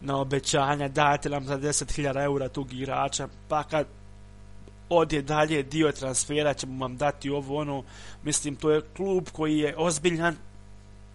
na 0.00 0.20
obećanja 0.20 0.88
dajte 0.88 1.30
nam 1.30 1.44
za 1.44 1.58
10.000 1.58 2.24
eura 2.24 2.48
tog 2.48 2.72
igrača, 2.72 3.28
pa 3.48 3.62
kad 3.62 3.86
odje 4.88 5.22
dalje 5.22 5.62
dio 5.62 5.92
transfera 5.92 6.54
ćemo 6.54 6.84
vam 6.84 6.96
dati 6.96 7.30
ovo 7.30 7.56
ono, 7.56 7.84
mislim 8.22 8.56
to 8.56 8.70
je 8.70 8.82
klub 8.96 9.28
koji 9.32 9.58
je 9.58 9.74
ozbiljan 9.76 10.36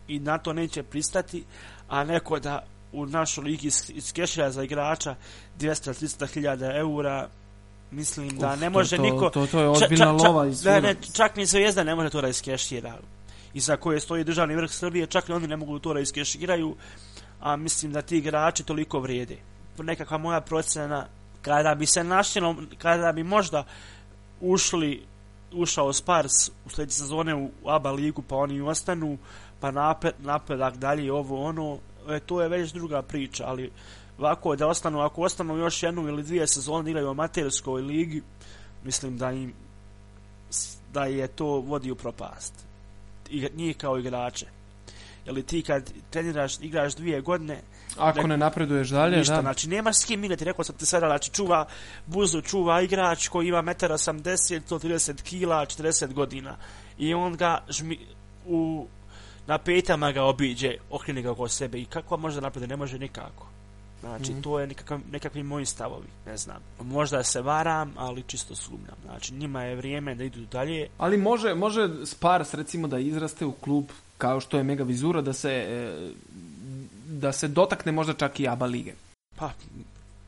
i 0.08 0.20
na 0.20 0.38
to 0.38 0.54
neće 0.54 0.84
pristati, 0.84 1.44
a 1.88 2.04
neko 2.04 2.40
da 2.40 2.66
u 2.94 3.06
našu 3.06 3.42
ligi 3.42 3.68
is- 3.68 3.90
iskešira 3.90 4.52
za 4.52 4.64
igrača 4.64 5.16
200-300 5.60 6.28
hiljada 6.28 6.78
eura. 6.78 7.28
Mislim 7.92 8.30
da 8.30 8.56
ne 8.56 8.66
to- 8.66 8.70
može 8.70 8.98
to, 8.98 9.02
niko 9.04 9.30
To, 9.30 9.48
to 9.48 9.60
je 9.60 9.70
ozbiljna 9.70 10.12
lova 10.12 10.48
iz 10.48 10.66
ne, 10.66 10.82
ne, 10.82 10.96
čak 11.14 11.36
ni 11.36 11.46
Zvijezda 11.46 11.84
ne 11.84 11.96
može 11.96 12.10
to 12.10 12.22
da 12.22 12.28
iskešira. 12.28 12.98
Iza 13.54 13.78
koje 13.78 14.00
stoji 14.00 14.24
državni 14.24 14.56
vrh 14.56 14.72
Srbije 14.72 15.08
čak 15.08 15.30
i 15.30 15.34
oni 15.34 15.48
ne 15.48 15.58
mogu 15.58 15.80
to 15.80 15.94
da 15.94 16.00
iskeširaju 16.00 16.76
a 17.40 17.56
mislim 17.56 17.92
da 17.92 18.02
ti 18.02 18.18
igrači 18.18 18.64
toliko 18.64 19.00
vrijede. 19.00 19.38
Nekakva 19.78 20.18
moja 20.18 20.42
procena 20.42 21.06
kada 21.42 21.76
bi 21.76 21.86
se 21.86 22.04
našlo 22.04 22.56
kada 22.78 23.12
bi 23.12 23.24
možda 23.24 23.64
ušli 24.42 25.06
ušao 25.54 25.94
Spars 25.94 26.34
u 26.66 26.70
sljedeće 26.70 26.98
sezone 26.98 27.36
u 27.36 27.50
ABA 27.66 27.92
ligu 27.92 28.22
pa 28.22 28.36
oni 28.36 28.62
ostanu 28.62 29.18
pa 29.60 29.72
napred, 29.72 30.14
napredak 30.20 30.78
dalje 30.78 31.14
ovo 31.14 31.44
ono 31.44 31.78
e, 32.10 32.20
to 32.20 32.42
je 32.42 32.50
već 32.50 32.72
druga 32.72 33.02
priča 33.02 33.44
ali 33.48 33.72
ovako 34.18 34.56
da 34.56 34.68
ostanu 34.68 35.00
ako 35.00 35.22
ostanu 35.22 35.58
još 35.58 35.84
jednu 35.84 36.08
ili 36.08 36.24
dvije 36.24 36.48
sezone 36.48 36.90
igraju 36.90 37.08
u 37.08 37.12
amaterskoj 37.12 37.82
ligi 37.82 38.22
mislim 38.84 39.18
da 39.18 39.32
im 39.32 39.54
da 40.94 41.06
je 41.06 41.28
to 41.28 41.46
vodi 41.46 41.92
u 41.92 41.96
propast. 41.96 42.54
I, 43.30 43.48
njih 43.56 43.78
kao 43.78 43.98
igrače. 43.98 44.46
Jel 45.26 45.42
ti 45.42 45.62
kad 45.62 45.94
treniraš, 46.10 46.60
igraš 46.62 46.96
dvije 46.96 47.22
godine, 47.22 47.62
Ako 47.98 48.20
nek- 48.20 48.28
ne 48.28 48.38
napreduješ 48.38 48.90
dalje, 48.90 49.18
ništa, 49.18 49.36
da. 49.36 49.42
znači 49.42 49.70
nema 49.70 49.94
s 49.94 50.06
kim 50.06 50.24
igrati, 50.24 50.46
rekao 50.46 50.64
sam 50.64 50.76
ti 50.76 50.86
sada, 50.86 51.08
znači 51.08 51.32
čuva 51.32 51.66
buzu, 52.06 52.42
čuva 52.42 52.82
igrač 52.82 53.28
koji 53.28 53.48
ima 53.48 53.64
1,80 53.64 54.56
m, 54.56 54.64
130 54.70 55.22
kila, 55.22 55.66
40 55.66 56.14
godina. 56.14 56.56
I 56.98 57.14
on 57.14 57.36
ga 57.36 57.64
žmi, 57.70 58.00
u, 58.46 58.88
na 59.48 59.58
petama 59.58 60.12
ga 60.12 60.24
obiđe, 60.24 60.78
okrene 60.90 61.22
ga 61.22 61.32
oko 61.32 61.48
sebe 61.48 61.80
i 61.82 61.86
kako 61.86 62.18
može 62.18 62.42
napreduje, 62.42 62.68
ne 62.68 62.76
može 62.78 63.00
nikako. 63.00 63.48
Znači, 64.02 64.32
Mhm. 64.32 64.42
to 64.42 64.60
je 64.60 64.68
nekakav, 64.68 65.00
nekakvi 65.12 65.44
moji 65.44 65.66
stavovi, 65.66 66.08
ne 66.26 66.38
znam. 66.38 66.58
Možda 66.82 67.24
se 67.24 67.42
varam, 67.42 67.94
ali 67.98 68.24
čisto 68.28 68.56
sumnjam. 68.56 68.96
Znači, 69.06 69.34
njima 69.34 69.64
je 69.64 69.76
vrijeme 69.76 70.16
da 70.16 70.24
idu 70.24 70.46
dalje. 70.52 70.88
Ali 70.98 71.18
može, 71.18 71.54
može 71.56 71.90
Spars 72.06 72.54
recimo 72.54 72.88
da 72.88 73.00
izraste 73.00 73.46
u 73.46 73.52
klub 73.52 73.86
kao 74.18 74.40
što 74.40 74.58
je 74.58 74.64
Mega 74.64 74.84
Vizura 74.84 75.22
da 75.22 75.34
se 75.34 75.52
e, 75.52 76.12
da 77.08 77.32
se 77.32 77.48
dotakne 77.48 77.92
možda 77.92 78.14
čak 78.14 78.40
i 78.40 78.48
ABA 78.48 78.66
lige. 78.66 78.94
Pa, 79.36 79.52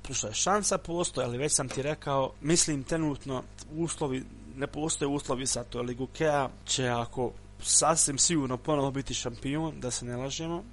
slušaj, 0.05 0.33
šansa 0.33 0.77
postoje, 0.77 1.25
ali 1.27 1.37
već 1.37 1.51
sam 1.51 1.69
ti 1.69 1.81
rekao, 1.81 2.31
mislim 2.41 2.83
trenutno 2.83 3.43
uslovi, 3.77 4.23
ne 4.57 4.67
postoje 4.67 5.07
uslovi 5.09 5.47
sa 5.47 5.63
to, 5.63 5.79
ali 5.79 5.95
Gukea 5.95 6.49
će 6.65 6.87
ako 6.87 7.31
sasvim 7.65 8.17
sigurno 8.17 8.57
ponovo 8.57 8.91
biti 8.91 9.13
šampion, 9.13 9.79
da 9.79 9.91
se 9.91 10.05
ne 10.05 10.17
lažemo, 10.17 10.63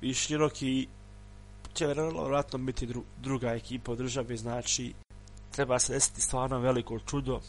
i 0.00 0.14
široki 0.14 0.88
će 1.74 1.86
vjerojatno 1.86 2.58
biti 2.58 2.86
dru, 2.86 3.04
druga 3.20 3.52
ekipa 3.52 3.92
u 3.92 3.96
državi, 3.96 4.36
znači 4.36 4.92
treba 5.50 5.78
se 5.78 5.92
desiti 5.92 6.20
stvarno 6.20 6.58
veliko 6.58 6.98
čudo. 6.98 7.40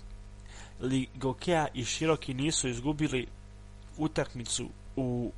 Li 0.80 1.08
Gokea 1.16 1.68
i 1.74 1.86
Široki 1.86 2.34
nisu 2.34 2.70
izgubili 2.70 3.28
utakmicu 3.98 4.70
u 4.96 5.32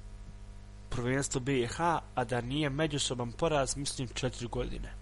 prvenstvu 0.89 1.39
BiH, 1.41 1.81
a 2.15 2.23
da 2.29 2.41
nije 2.41 2.69
međusoban 2.69 3.31
poraz, 3.31 3.77
mislim, 3.77 4.07
četiri 4.07 4.47
godine. 4.47 4.93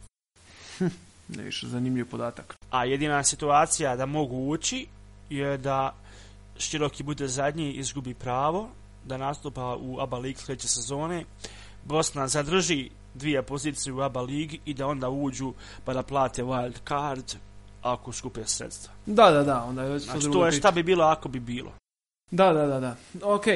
Ne 1.27 1.43
više 1.43 1.67
zanimljiv 1.67 2.09
podatak. 2.09 2.55
A 2.69 2.85
jedina 2.85 3.23
situacija 3.23 3.95
da 3.95 4.05
mogu 4.05 4.49
ući 4.49 4.87
je 5.29 5.57
da 5.57 5.95
Široki 6.57 7.03
bude 7.03 7.27
zadnji 7.27 7.71
i 7.71 7.79
izgubi 7.79 8.13
pravo 8.13 8.69
da 9.05 9.17
nastupa 9.17 9.77
u 9.81 9.99
ABA 9.99 10.17
League 10.17 10.41
sljedeće 10.41 10.67
sezone. 10.67 11.25
Bosna 11.85 12.27
zadrži 12.27 12.89
dvije 13.13 13.41
pozicije 13.41 13.93
u 13.93 14.01
ABA 14.01 14.21
Ligi 14.21 14.59
i 14.65 14.73
da 14.73 14.87
onda 14.87 15.09
uđu 15.09 15.53
pa 15.85 15.93
da 15.93 16.03
plate 16.03 16.43
wild 16.43 16.75
card 16.87 17.35
ako 17.81 18.11
skupe 18.11 18.45
sredstva. 18.45 18.93
Da, 19.05 19.31
da, 19.31 19.43
da, 19.43 19.63
onda 19.63 19.83
je 19.83 19.99
Znači, 19.99 20.31
to 20.31 20.45
je 20.45 20.51
šta 20.51 20.71
bi 20.71 20.83
bilo 20.83 21.03
ako 21.03 21.29
bi 21.29 21.39
bilo. 21.39 21.71
Da, 22.31 22.53
da, 22.53 22.65
da, 22.65 22.79
da. 22.79 22.95
Ok, 23.23 23.45
uh, 23.47 23.53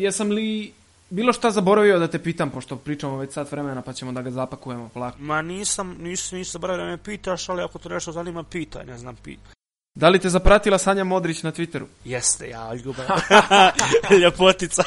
jesam 0.00 0.30
li 0.30 0.72
bilo 1.10 1.32
šta 1.32 1.50
zaboravio 1.50 1.98
da 1.98 2.08
te 2.08 2.18
pitam, 2.18 2.50
pošto 2.50 2.76
pričamo 2.76 3.16
već 3.16 3.32
sat 3.32 3.52
vremena 3.52 3.82
pa 3.82 3.92
ćemo 3.92 4.12
da 4.12 4.22
ga 4.22 4.30
zapakujemo 4.30 4.88
polako. 4.94 5.18
Ma 5.20 5.42
nisam, 5.42 5.96
nisam, 6.00 6.38
nisam 6.38 6.52
zaboravio 6.52 6.84
da 6.84 6.90
me 6.90 6.98
pitaš, 6.98 7.48
ali 7.48 7.62
ako 7.62 7.78
to 7.78 7.88
nešto 7.88 8.12
zanima, 8.12 8.42
pitaj, 8.42 8.84
ne 8.84 8.98
znam, 8.98 9.16
pitaj. 9.16 9.52
Da 10.00 10.08
li 10.08 10.18
te 10.18 10.28
zapratila 10.28 10.78
Sanja 10.78 11.04
Modrić 11.04 11.42
na 11.42 11.52
Twitteru? 11.52 11.84
Jeste, 12.04 12.48
ja, 12.48 12.74
ljubav. 12.74 13.06
Ljepotica. 14.22 14.82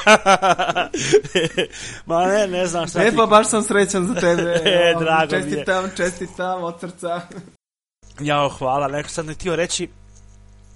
Ma 2.06 2.26
ne, 2.26 2.46
ne 2.46 2.66
znam 2.66 2.88
šta 2.88 3.02
E 3.02 3.10
ti... 3.10 3.16
pa 3.16 3.26
baš 3.26 3.48
sam 3.48 3.62
srećan 3.62 4.06
za 4.06 4.14
tebe. 4.14 4.42
E, 4.64 4.94
drago 5.00 5.36
mi 5.36 5.38
je. 5.38 5.42
čestitam, 5.42 5.90
čestitam 5.96 6.62
od 6.64 6.80
srca. 6.80 7.20
Jao, 8.20 8.48
hvala, 8.48 8.88
neko 8.88 9.08
sam 9.08 9.26
ti 9.26 9.34
htio 9.34 9.56
reći, 9.56 9.88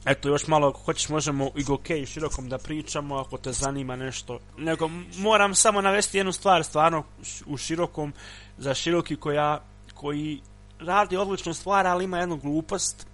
eto, 0.04 0.28
još 0.28 0.46
malo, 0.46 0.68
ako 0.68 0.80
hoćeš, 0.80 1.08
možemo 1.08 1.50
i 1.56 1.62
Goke 1.64 1.98
i 2.00 2.06
širokom 2.06 2.48
da 2.48 2.58
pričamo, 2.58 3.16
ako 3.16 3.38
te 3.38 3.52
zanima 3.52 3.96
nešto. 3.96 4.38
Nego, 4.58 4.90
moram 5.16 5.54
samo 5.54 5.80
navesti 5.80 6.18
jednu 6.18 6.32
stvar, 6.32 6.64
stvarno, 6.64 7.04
u 7.46 7.56
širokom, 7.56 8.12
za 8.58 8.74
široki 8.74 9.16
koja, 9.16 9.60
koji 9.94 10.40
radi 10.80 11.16
odličnu 11.16 11.54
stvar, 11.54 11.86
ali 11.86 12.04
ima 12.04 12.18
jednu 12.18 12.36
glupost, 12.36 13.06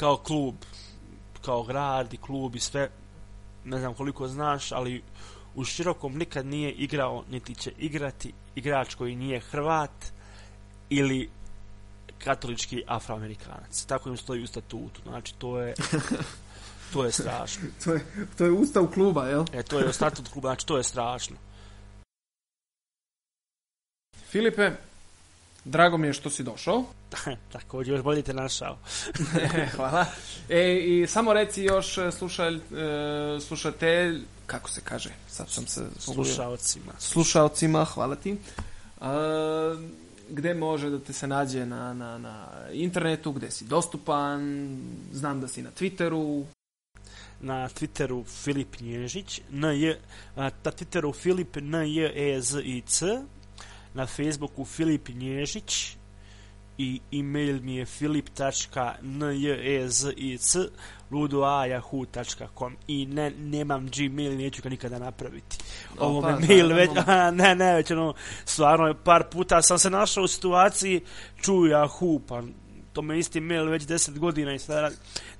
kao 0.00 0.16
klub, 0.16 0.54
kao 1.44 1.62
grad 1.62 2.14
i 2.14 2.16
klub 2.16 2.56
i 2.56 2.60
sve, 2.60 2.90
ne 3.64 3.78
znam 3.78 3.94
koliko 3.94 4.28
znaš, 4.28 4.72
ali 4.72 5.02
u 5.54 5.64
širokom 5.64 6.18
nikad 6.18 6.46
nije 6.46 6.72
igrao, 6.72 7.24
niti 7.30 7.54
će 7.54 7.72
igrati 7.78 8.32
igrač 8.54 8.94
koji 8.94 9.16
nije 9.16 9.40
Hrvat 9.40 9.90
ili 10.88 11.30
katolički 12.18 12.82
afroamerikanac. 12.86 13.84
Tako 13.84 14.08
im 14.08 14.16
stoji 14.16 14.42
u 14.42 14.46
statutu. 14.46 15.00
Znači, 15.02 15.34
to 15.34 15.60
je... 15.60 15.74
To 16.92 17.04
je 17.04 17.12
strašno. 17.12 17.62
To 17.84 17.92
je, 17.92 18.00
to 18.38 18.44
je 18.44 18.50
ustav 18.50 18.86
kluba, 18.94 19.26
jel? 19.26 19.44
E, 19.52 19.62
to 19.62 19.78
je 19.78 19.92
statut 19.98 20.28
kluba, 20.28 20.48
znači 20.48 20.66
to 20.66 20.76
je 20.76 20.82
strašno. 20.84 21.36
Filipe, 24.30 24.70
Drago 25.64 25.96
mi 25.96 26.06
je 26.06 26.12
što 26.12 26.30
si 26.30 26.42
došao. 26.42 26.84
Također, 27.52 27.94
još 27.94 28.02
bolje 28.02 28.22
te 28.22 28.34
našao. 28.34 28.78
Hvala. 29.76 30.06
E, 30.48 30.76
I 30.76 31.06
samo 31.06 31.32
reci 31.32 31.62
još 31.62 31.98
e, 31.98 32.12
slušalj, 32.12 32.56
e, 32.56 33.40
slušatelj, 33.40 34.24
kako 34.46 34.70
se 34.70 34.80
kaže, 34.84 35.10
sad 35.28 35.50
sam 35.50 35.66
se... 35.66 35.84
Slušaocima. 35.98 36.92
Slušaocima, 36.98 37.84
hvala 37.84 38.16
ti. 38.16 38.36
A, 39.00 39.76
gde 40.30 40.54
može 40.54 40.90
da 40.90 40.98
te 40.98 41.12
se 41.12 41.26
nađe 41.26 41.66
na, 41.66 41.94
na, 41.94 42.18
na 42.18 42.46
internetu, 42.72 43.32
gde 43.32 43.50
si 43.50 43.64
dostupan, 43.64 44.40
znam 45.12 45.40
da 45.40 45.48
si 45.48 45.62
na 45.62 45.70
Twitteru. 45.70 46.44
Na 47.40 47.68
Twitteru 47.68 48.24
Filip 48.26 48.80
Nježić, 48.80 49.40
na, 49.50 49.72
je, 49.72 50.00
na 50.36 50.50
Twitteru 50.64 51.14
Filip 51.14 51.56
N 51.56 51.74
J 51.74 52.12
E 52.14 52.40
Z 52.40 52.60
I 52.64 52.82
C, 52.86 53.22
na 53.94 54.06
Facebooku 54.06 54.64
Filip 54.64 55.08
Nježić 55.08 55.96
i 56.78 57.00
e-mail 57.12 57.60
mi 57.62 57.76
je 57.76 57.86
filip.njezic 57.86 58.56
ludoa.yahoo.com 61.10 62.76
i 62.88 63.06
ne, 63.06 63.30
nemam 63.30 63.88
Gmail, 63.96 64.36
neću 64.36 64.62
ga 64.62 64.68
nikada 64.68 64.98
napraviti. 64.98 65.58
Ovo 65.98 66.20
me 66.20 66.38
mail 66.48 66.68
da, 66.68 66.74
već, 66.74 66.90
a, 67.06 67.30
ne, 67.30 67.54
ne, 67.54 67.74
već 67.74 67.90
ono, 67.90 68.14
stvarno, 68.44 68.94
par 69.04 69.24
puta 69.30 69.62
sam 69.62 69.78
se 69.78 69.90
našao 69.90 70.24
u 70.24 70.28
situaciji, 70.28 71.00
čuju 71.42 71.72
Yahoo, 71.72 72.20
pa 72.28 72.42
to 72.92 73.02
me 73.02 73.18
isti 73.18 73.40
mail 73.40 73.64
već 73.64 73.82
10 73.82 74.18
godina 74.18 74.54
i 74.54 74.58
sada 74.58 74.90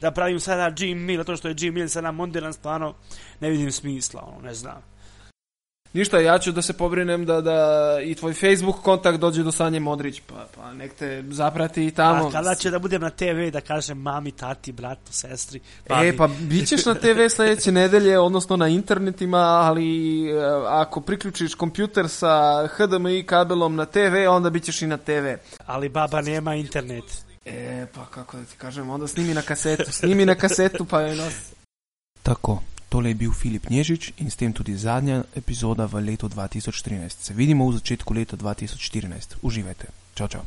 da 0.00 0.10
pravim 0.10 0.40
sada 0.40 0.70
Gmail, 0.70 1.18
zato 1.18 1.36
što 1.36 1.48
je 1.48 1.54
Gmail 1.54 1.88
sada 1.88 2.12
moderan, 2.12 2.52
stvarno 2.52 2.94
ne 3.40 3.50
vidim 3.50 3.72
smisla, 3.72 4.22
ono, 4.22 4.40
ne 4.40 4.54
znam. 4.54 4.82
Ništa, 5.92 6.18
ja 6.18 6.38
ću 6.38 6.52
da 6.52 6.62
se 6.62 6.72
pobrinem 6.72 7.26
da, 7.26 7.40
da 7.40 7.98
i 8.04 8.14
tvoj 8.14 8.34
Facebook 8.34 8.82
kontakt 8.82 9.18
dođe 9.18 9.42
do 9.42 9.52
Sanje 9.52 9.80
Modrić, 9.80 10.20
pa, 10.26 10.46
pa 10.56 10.72
nek 10.72 10.94
te 10.94 11.24
zaprati 11.30 11.86
i 11.86 11.90
tamo. 11.90 12.28
A 12.28 12.30
kada 12.30 12.54
će 12.54 12.70
da 12.70 12.78
budem 12.78 13.00
na 13.00 13.10
TV 13.10 13.50
da 13.52 13.60
kažem 13.60 13.98
mami, 13.98 14.32
tati, 14.32 14.72
bratu, 14.72 15.12
sestri, 15.12 15.60
babi. 15.88 16.08
E, 16.08 16.16
pa 16.16 16.28
bit 16.40 16.68
ćeš 16.68 16.84
na 16.84 16.94
TV 16.94 17.28
sledeće 17.30 17.72
nedelje, 17.72 18.18
odnosno 18.18 18.56
na 18.56 18.68
internetima, 18.68 19.38
ali 19.38 20.24
e, 20.30 20.34
ako 20.68 21.00
priključiš 21.00 21.54
kompjuter 21.54 22.08
sa 22.08 22.66
HDMI 22.66 23.22
kabelom 23.22 23.76
na 23.76 23.86
TV, 23.86 24.28
onda 24.28 24.50
bit 24.50 24.64
ćeš 24.64 24.82
i 24.82 24.86
na 24.86 24.96
TV. 24.96 25.26
Ali 25.66 25.88
baba 25.88 26.20
nema 26.20 26.54
internet. 26.54 27.04
E, 27.44 27.86
pa 27.94 28.06
kako 28.06 28.36
da 28.36 28.44
ti 28.44 28.56
kažem, 28.58 28.90
onda 28.90 29.06
snimi 29.06 29.34
na 29.34 29.42
kasetu, 29.42 29.92
snimi 29.92 30.26
na 30.26 30.34
kasetu 30.34 30.84
pa 30.84 31.00
je 31.00 31.16
nosi. 31.16 31.54
Tako, 32.22 32.62
tole 32.90 33.10
je 33.10 33.14
bil 33.14 33.32
Filip 33.32 33.70
Nježič 33.70 34.12
in 34.18 34.30
s 34.30 34.36
tem 34.36 34.52
tudi 34.52 34.74
zadnja 34.76 35.22
epizoda 35.38 35.86
v 35.86 36.02
letu 36.02 36.28
2013. 36.28 37.22
Se 37.22 37.34
vidimo 37.34 37.70
v 37.70 37.78
začetku 37.78 38.14
leta 38.14 38.36
2014. 38.36 39.38
Uživajte. 39.42 39.86
Čau, 40.14 40.28
čau. 40.28 40.42